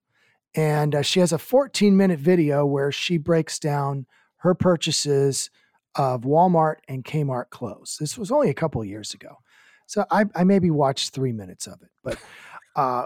and 0.56 0.94
uh, 0.94 1.02
she 1.02 1.20
has 1.20 1.32
a 1.32 1.38
14 1.38 1.96
minute 1.96 2.18
video 2.18 2.64
where 2.64 2.90
she 2.90 3.18
breaks 3.18 3.58
down 3.58 4.06
her 4.38 4.54
purchases 4.54 5.50
of 5.94 6.22
Walmart 6.22 6.76
and 6.88 7.04
Kmart 7.04 7.50
clothes. 7.50 7.96
This 8.00 8.18
was 8.18 8.32
only 8.32 8.50
a 8.50 8.54
couple 8.54 8.84
years 8.84 9.14
ago. 9.14 9.36
So 9.86 10.04
I, 10.10 10.24
I 10.34 10.44
maybe 10.44 10.70
watched 10.70 11.14
three 11.14 11.32
minutes 11.32 11.66
of 11.66 11.80
it, 11.82 11.90
but 12.02 12.18
uh, 12.74 13.04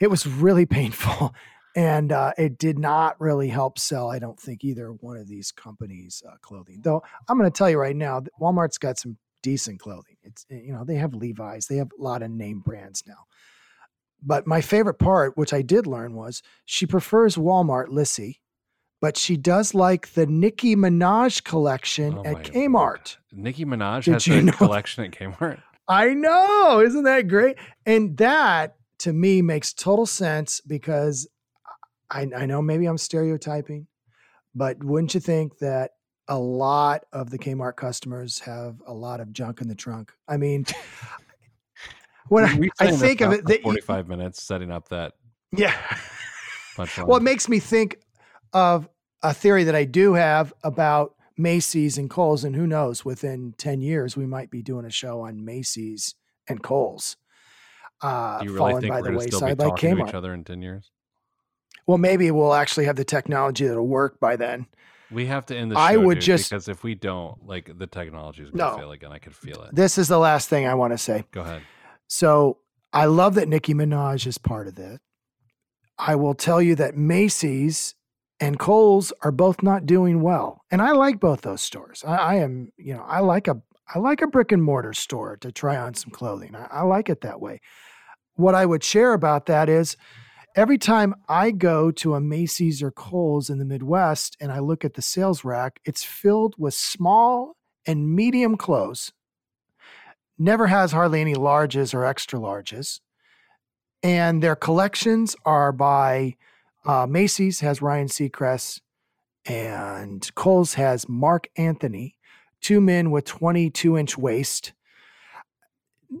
it 0.00 0.08
was 0.08 0.26
really 0.26 0.66
painful. 0.66 1.34
And 1.78 2.10
uh, 2.10 2.32
it 2.38 2.56
did 2.56 2.78
not 2.78 3.20
really 3.20 3.48
help 3.50 3.78
sell, 3.78 4.10
I 4.10 4.18
don't 4.18 4.40
think, 4.40 4.64
either 4.64 4.92
one 4.92 5.18
of 5.18 5.28
these 5.28 5.52
companies' 5.52 6.22
uh, 6.26 6.36
clothing. 6.40 6.80
Though 6.82 7.02
I'm 7.28 7.36
going 7.36 7.52
to 7.52 7.54
tell 7.54 7.68
you 7.68 7.76
right 7.76 7.94
now, 7.94 8.22
Walmart's 8.40 8.78
got 8.78 8.98
some 8.98 9.18
decent 9.42 9.78
clothing. 9.78 10.16
It's 10.22 10.46
you 10.48 10.72
know 10.72 10.84
they 10.84 10.94
have 10.94 11.12
Levi's, 11.12 11.66
they 11.66 11.76
have 11.76 11.90
a 11.98 12.02
lot 12.02 12.22
of 12.22 12.30
name 12.30 12.60
brands 12.60 13.04
now. 13.06 13.26
But 14.22 14.46
my 14.46 14.60
favorite 14.60 14.98
part, 14.98 15.36
which 15.36 15.52
I 15.52 15.62
did 15.62 15.86
learn, 15.86 16.14
was 16.14 16.42
she 16.64 16.86
prefers 16.86 17.36
Walmart 17.36 17.88
Lissy, 17.88 18.40
but 19.00 19.16
she 19.16 19.36
does 19.36 19.74
like 19.74 20.14
the 20.14 20.26
Nicki 20.26 20.74
Minaj 20.74 21.44
collection 21.44 22.18
oh 22.18 22.24
at 22.24 22.44
Kmart. 22.44 23.16
God. 23.16 23.16
Nicki 23.32 23.64
Minaj 23.64 24.04
Did 24.04 24.14
has 24.14 24.26
a 24.26 24.42
know? 24.42 24.52
collection 24.52 25.04
at 25.04 25.10
Kmart. 25.12 25.60
I 25.88 26.14
know. 26.14 26.80
Isn't 26.80 27.04
that 27.04 27.28
great? 27.28 27.56
And 27.84 28.16
that 28.16 28.76
to 28.98 29.12
me 29.12 29.42
makes 29.42 29.72
total 29.72 30.06
sense 30.06 30.60
because 30.60 31.28
I, 32.10 32.28
I 32.36 32.46
know 32.46 32.62
maybe 32.62 32.86
I'm 32.86 32.98
stereotyping, 32.98 33.86
but 34.54 34.82
wouldn't 34.82 35.14
you 35.14 35.20
think 35.20 35.58
that 35.58 35.92
a 36.28 36.38
lot 36.38 37.04
of 37.12 37.30
the 37.30 37.38
Kmart 37.38 37.76
customers 37.76 38.40
have 38.40 38.82
a 38.86 38.92
lot 38.94 39.20
of 39.20 39.32
junk 39.32 39.60
in 39.60 39.68
the 39.68 39.74
trunk? 39.74 40.12
I 40.26 40.36
mean, 40.36 40.66
when 42.28 42.44
I, 42.44 42.68
I 42.80 42.90
think 42.92 43.20
of 43.20 43.32
it, 43.32 43.62
45 43.62 44.08
minutes 44.08 44.42
setting 44.42 44.70
up 44.70 44.88
that. 44.88 45.12
Yeah. 45.56 45.74
well, 47.04 47.16
it 47.16 47.22
makes 47.22 47.48
me 47.48 47.58
think 47.58 47.98
of 48.52 48.88
a 49.22 49.32
theory 49.32 49.64
that 49.64 49.74
I 49.74 49.84
do 49.84 50.14
have 50.14 50.52
about 50.62 51.14
Macy's 51.38 51.98
and 51.98 52.08
Kohl's, 52.10 52.44
and 52.44 52.54
who 52.56 52.66
knows, 52.66 53.04
within 53.04 53.54
10 53.58 53.80
years, 53.80 54.16
we 54.16 54.26
might 54.26 54.50
be 54.50 54.62
doing 54.62 54.84
a 54.84 54.90
show 54.90 55.20
on 55.20 55.44
Macy's 55.44 56.14
and 56.48 56.62
Kohl's. 56.62 57.16
Uh, 58.02 58.38
Do 58.40 58.46
you 58.46 58.52
really 58.52 58.80
think 58.80 58.92
by 58.92 59.00
we're 59.00 59.12
the 59.12 59.18
wayside, 59.18 59.32
still 59.32 59.40
be 59.40 59.46
like 59.54 59.58
talking 59.58 59.96
to 59.96 60.06
each 60.06 60.14
other 60.14 60.34
in 60.34 60.44
10 60.44 60.62
years? 60.62 60.90
Well, 61.86 61.98
maybe 61.98 62.30
we'll 62.30 62.54
actually 62.54 62.86
have 62.86 62.96
the 62.96 63.04
technology 63.04 63.66
that'll 63.66 63.86
work 63.86 64.18
by 64.20 64.36
then. 64.36 64.66
We 65.10 65.26
have 65.26 65.46
to 65.46 65.56
end 65.56 65.70
the 65.70 65.76
show. 65.76 65.80
I 65.80 65.96
would 65.96 66.14
dude, 66.16 66.22
just- 66.24 66.50
because 66.50 66.68
if 66.68 66.82
we 66.82 66.94
don't, 66.94 67.46
like 67.46 67.70
the 67.78 67.86
technology 67.86 68.42
is 68.42 68.50
going 68.50 68.58
to 68.58 68.72
No. 68.72 68.76
fail 68.76 68.92
again. 68.92 69.12
I 69.12 69.18
could 69.18 69.34
feel 69.36 69.62
it. 69.62 69.74
This 69.74 69.98
is 69.98 70.08
the 70.08 70.18
last 70.18 70.48
thing 70.48 70.66
I 70.66 70.74
want 70.74 70.92
to 70.94 70.98
say. 70.98 71.24
Go 71.32 71.42
ahead. 71.42 71.62
So 72.08 72.58
I 72.92 73.06
love 73.06 73.34
that 73.34 73.48
Nicki 73.48 73.74
Minaj 73.74 74.26
is 74.26 74.38
part 74.38 74.68
of 74.68 74.78
it. 74.78 75.00
I 75.98 76.14
will 76.14 76.34
tell 76.34 76.60
you 76.60 76.74
that 76.76 76.96
Macy's 76.96 77.94
and 78.38 78.58
Kohl's 78.58 79.12
are 79.22 79.32
both 79.32 79.62
not 79.62 79.86
doing 79.86 80.20
well, 80.20 80.62
and 80.70 80.82
I 80.82 80.92
like 80.92 81.20
both 81.20 81.40
those 81.40 81.62
stores. 81.62 82.04
I, 82.06 82.16
I 82.16 82.34
am, 82.36 82.70
you 82.76 82.94
know, 82.94 83.02
I 83.02 83.20
like 83.20 83.48
a 83.48 83.62
I 83.94 83.98
like 83.98 84.20
a 84.20 84.26
brick 84.26 84.50
and 84.50 84.62
mortar 84.62 84.92
store 84.92 85.36
to 85.38 85.52
try 85.52 85.76
on 85.76 85.94
some 85.94 86.10
clothing. 86.10 86.54
I, 86.54 86.66
I 86.70 86.82
like 86.82 87.08
it 87.08 87.20
that 87.20 87.40
way. 87.40 87.60
What 88.34 88.54
I 88.54 88.66
would 88.66 88.82
share 88.82 89.12
about 89.12 89.46
that 89.46 89.68
is 89.68 89.96
every 90.56 90.76
time 90.76 91.14
I 91.28 91.52
go 91.52 91.90
to 91.92 92.14
a 92.14 92.20
Macy's 92.20 92.82
or 92.82 92.90
Kohl's 92.90 93.48
in 93.48 93.58
the 93.58 93.64
Midwest 93.64 94.36
and 94.40 94.50
I 94.50 94.58
look 94.58 94.84
at 94.84 94.94
the 94.94 95.02
sales 95.02 95.44
rack, 95.44 95.80
it's 95.84 96.04
filled 96.04 96.56
with 96.58 96.74
small 96.74 97.56
and 97.86 98.12
medium 98.12 98.56
clothes 98.56 99.12
never 100.38 100.66
has 100.66 100.92
hardly 100.92 101.20
any 101.20 101.34
larges 101.34 101.94
or 101.94 102.04
extra 102.04 102.38
larges. 102.38 103.00
And 104.02 104.42
their 104.42 104.56
collections 104.56 105.34
are 105.44 105.72
by 105.72 106.36
uh, 106.84 107.06
Macy's 107.06 107.60
has 107.60 107.82
Ryan 107.82 108.08
Seacrest 108.08 108.80
and 109.44 110.32
Kohl's 110.34 110.74
has 110.74 111.08
Marc 111.08 111.48
Anthony, 111.56 112.16
two 112.60 112.80
men 112.80 113.10
with 113.10 113.24
22 113.24 113.96
inch 113.96 114.18
waist. 114.18 114.72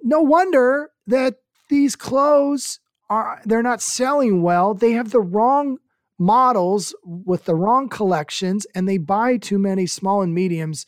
No 0.02 0.20
wonder 0.20 0.90
that 1.06 1.36
these 1.68 1.96
clothes 1.96 2.80
are 3.08 3.40
they're 3.44 3.62
not 3.62 3.82
selling 3.82 4.42
well. 4.42 4.74
They 4.74 4.92
have 4.92 5.10
the 5.10 5.20
wrong 5.20 5.78
models 6.18 6.94
with 7.04 7.44
the 7.44 7.54
wrong 7.54 7.88
collections 7.88 8.66
and 8.74 8.88
they 8.88 8.98
buy 8.98 9.36
too 9.36 9.58
many 9.58 9.86
small 9.86 10.22
and 10.22 10.34
mediums. 10.34 10.86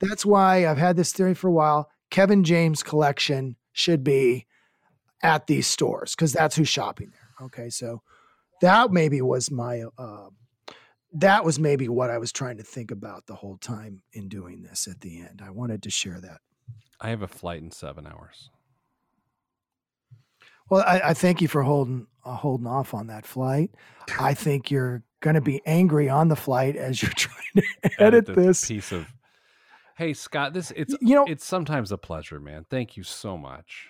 That's 0.00 0.24
why 0.24 0.66
I've 0.66 0.78
had 0.78 0.96
this 0.96 1.12
theory 1.12 1.34
for 1.34 1.48
a 1.48 1.52
while. 1.52 1.90
Kevin 2.10 2.44
James 2.44 2.82
collection 2.82 3.56
should 3.72 4.02
be 4.02 4.46
at 5.22 5.46
these 5.46 5.66
stores 5.66 6.14
because 6.14 6.32
that's 6.32 6.56
who's 6.56 6.68
shopping 6.68 7.10
there. 7.10 7.46
Okay, 7.46 7.70
so 7.70 8.02
that 8.60 8.90
maybe 8.90 9.20
was 9.20 9.50
my 9.50 9.84
uh, 9.96 10.28
that 11.12 11.44
was 11.44 11.58
maybe 11.58 11.88
what 11.88 12.10
I 12.10 12.18
was 12.18 12.32
trying 12.32 12.58
to 12.58 12.62
think 12.62 12.90
about 12.90 13.26
the 13.26 13.34
whole 13.34 13.56
time 13.58 14.02
in 14.12 14.28
doing 14.28 14.62
this 14.62 14.86
at 14.86 15.00
the 15.00 15.20
end. 15.20 15.42
I 15.44 15.50
wanted 15.50 15.82
to 15.84 15.90
share 15.90 16.20
that. 16.20 16.40
I 17.00 17.10
have 17.10 17.22
a 17.22 17.28
flight 17.28 17.62
in 17.62 17.70
seven 17.70 18.06
hours. 18.06 18.50
Well, 20.68 20.84
I, 20.86 21.00
I 21.04 21.14
thank 21.14 21.40
you 21.40 21.48
for 21.48 21.62
holding 21.62 22.06
uh, 22.24 22.34
holding 22.34 22.66
off 22.66 22.92
on 22.94 23.06
that 23.06 23.24
flight. 23.24 23.70
I 24.20 24.34
think 24.34 24.70
you're 24.70 25.02
going 25.20 25.34
to 25.34 25.40
be 25.40 25.60
angry 25.66 26.08
on 26.08 26.28
the 26.28 26.36
flight 26.36 26.76
as 26.76 27.02
you're 27.02 27.10
trying 27.12 27.62
to 27.82 27.90
edit 27.98 28.26
this. 28.26 28.66
piece 28.66 28.92
of. 28.92 29.06
Hey 29.98 30.14
Scott, 30.14 30.54
this 30.54 30.70
it's 30.76 30.94
You 31.00 31.16
know, 31.16 31.24
it's 31.26 31.44
sometimes 31.44 31.90
a 31.90 31.98
pleasure, 31.98 32.38
man. 32.38 32.64
Thank 32.70 32.96
you 32.96 33.02
so 33.02 33.36
much. 33.36 33.88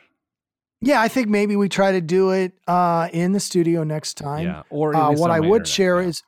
yeah, 0.81 1.03
I 1.03 1.09
think 1.09 1.29
maybe 1.29 1.55
we 1.55 1.69
try 1.69 1.93
to 1.93 2.01
do 2.01 2.31
it 2.31 2.55
uh, 2.67 3.11
in 3.13 3.33
the 3.33 3.41
studio 3.41 3.85
next 3.85 4.15
time. 4.15 4.47
yeah, 4.47 4.63
or 4.71 4.97
Uh, 4.97 5.13
what 5.13 5.31
I 5.31 5.39
would 5.39 5.47
internet, 5.47 5.69
share 5.69 6.01
yeah. 6.01 6.09
is, 6.09 6.23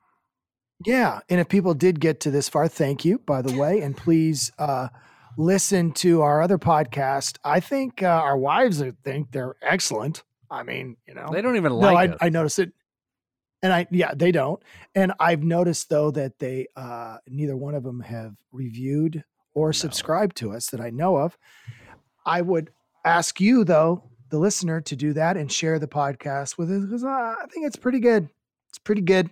yeah, 0.84 1.20
and 1.30 1.40
if 1.40 1.48
people 1.48 1.72
did 1.72 1.98
get 1.98 2.20
to 2.20 2.30
this 2.30 2.46
far, 2.46 2.68
thank 2.68 3.06
you, 3.06 3.20
by 3.20 3.40
the 3.40 3.56
way, 3.56 3.80
and 3.80 3.96
please 3.96 4.52
uh, 4.58 4.88
listen 5.38 5.92
to 5.92 6.20
our 6.20 6.42
other 6.42 6.58
podcast. 6.58 7.38
I 7.42 7.60
think 7.60 8.02
uh, 8.02 8.06
our 8.06 8.36
wives 8.36 8.82
think 9.02 9.32
they're 9.32 9.54
excellent. 9.62 10.24
I 10.50 10.62
mean, 10.62 10.98
you 11.08 11.14
know, 11.14 11.30
they 11.32 11.40
don't 11.40 11.56
even 11.56 11.72
no, 11.72 11.78
like 11.78 12.10
I, 12.10 12.12
us. 12.12 12.18
I 12.20 12.28
noticed 12.28 12.58
it, 12.58 12.72
and 13.62 13.72
I 13.72 13.86
yeah, 13.90 14.12
they 14.14 14.30
don't, 14.30 14.62
and 14.94 15.14
I've 15.18 15.42
noticed 15.42 15.88
though 15.88 16.10
that 16.10 16.38
they 16.38 16.66
uh, 16.76 17.16
neither 17.26 17.56
one 17.56 17.74
of 17.74 17.82
them 17.82 18.00
have 18.00 18.34
reviewed 18.52 19.24
or 19.60 19.72
subscribed 19.72 20.36
to 20.36 20.52
us 20.52 20.66
that 20.70 20.80
I 20.80 20.90
know 20.90 21.16
of. 21.16 21.36
I 22.24 22.42
would 22.42 22.70
ask 23.04 23.40
you 23.40 23.64
though, 23.64 24.04
the 24.30 24.38
listener, 24.38 24.80
to 24.80 24.96
do 24.96 25.12
that 25.12 25.36
and 25.36 25.50
share 25.50 25.78
the 25.78 25.88
podcast 25.88 26.56
with 26.56 26.70
us 26.70 26.82
because 26.84 27.04
uh, 27.04 27.08
I 27.08 27.46
think 27.52 27.66
it's 27.66 27.76
pretty 27.76 28.00
good. 28.00 28.28
It's 28.68 28.78
pretty 28.78 29.02
good. 29.02 29.30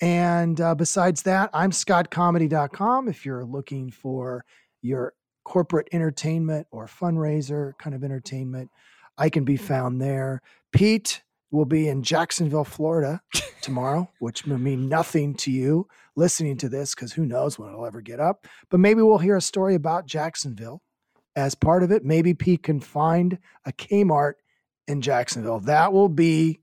And 0.00 0.60
uh, 0.60 0.74
besides 0.74 1.22
that, 1.22 1.50
I'm 1.52 1.70
scottcomedy.com. 1.70 3.08
If 3.08 3.24
you're 3.24 3.44
looking 3.44 3.90
for 3.90 4.44
your 4.82 5.14
corporate 5.44 5.88
entertainment 5.92 6.66
or 6.70 6.86
fundraiser 6.86 7.72
kind 7.78 7.94
of 7.94 8.04
entertainment, 8.04 8.70
I 9.16 9.28
can 9.28 9.44
be 9.44 9.56
found 9.56 10.00
there. 10.00 10.42
Pete 10.72 11.22
will 11.50 11.64
be 11.64 11.88
in 11.88 12.02
Jacksonville, 12.02 12.64
Florida 12.64 13.20
tomorrow, 13.60 14.10
which 14.18 14.44
will 14.44 14.58
mean 14.58 14.88
nothing 14.88 15.34
to 15.34 15.50
you 15.50 15.88
listening 16.18 16.56
to 16.58 16.68
this 16.68 16.94
because 16.94 17.12
who 17.12 17.24
knows 17.24 17.58
when 17.58 17.70
it'll 17.70 17.86
ever 17.86 18.02
get 18.02 18.20
up. 18.20 18.46
But 18.68 18.80
maybe 18.80 19.00
we'll 19.00 19.18
hear 19.18 19.36
a 19.36 19.42
story 19.42 19.74
about 19.74 20.06
Jacksonville 20.06 20.82
as 21.36 21.54
part 21.54 21.82
of 21.82 21.90
it. 21.90 22.04
Maybe 22.04 22.34
Pete 22.34 22.62
can 22.62 22.80
find 22.80 23.38
a 23.64 23.72
Kmart 23.72 24.34
in 24.86 25.00
Jacksonville. 25.00 25.60
That 25.60 25.92
will 25.92 26.08
be 26.08 26.60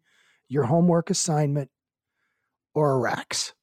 your 0.50 0.66
homework 0.66 1.10
assignment 1.10 1.70
or 2.76 2.92
a 2.92 2.98
Rax. 3.00 3.54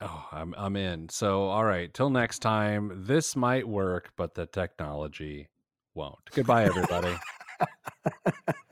Oh, 0.00 0.26
I'm 0.30 0.54
I'm 0.58 0.76
in. 0.76 1.08
So, 1.08 1.44
all 1.44 1.64
right, 1.64 1.92
till 1.92 2.10
next 2.10 2.40
time. 2.40 3.04
This 3.06 3.34
might 3.34 3.66
work, 3.66 4.10
but 4.16 4.34
the 4.34 4.44
technology 4.46 5.48
won't. 5.94 6.18
Goodbye, 6.34 6.64
everybody. 6.64 7.16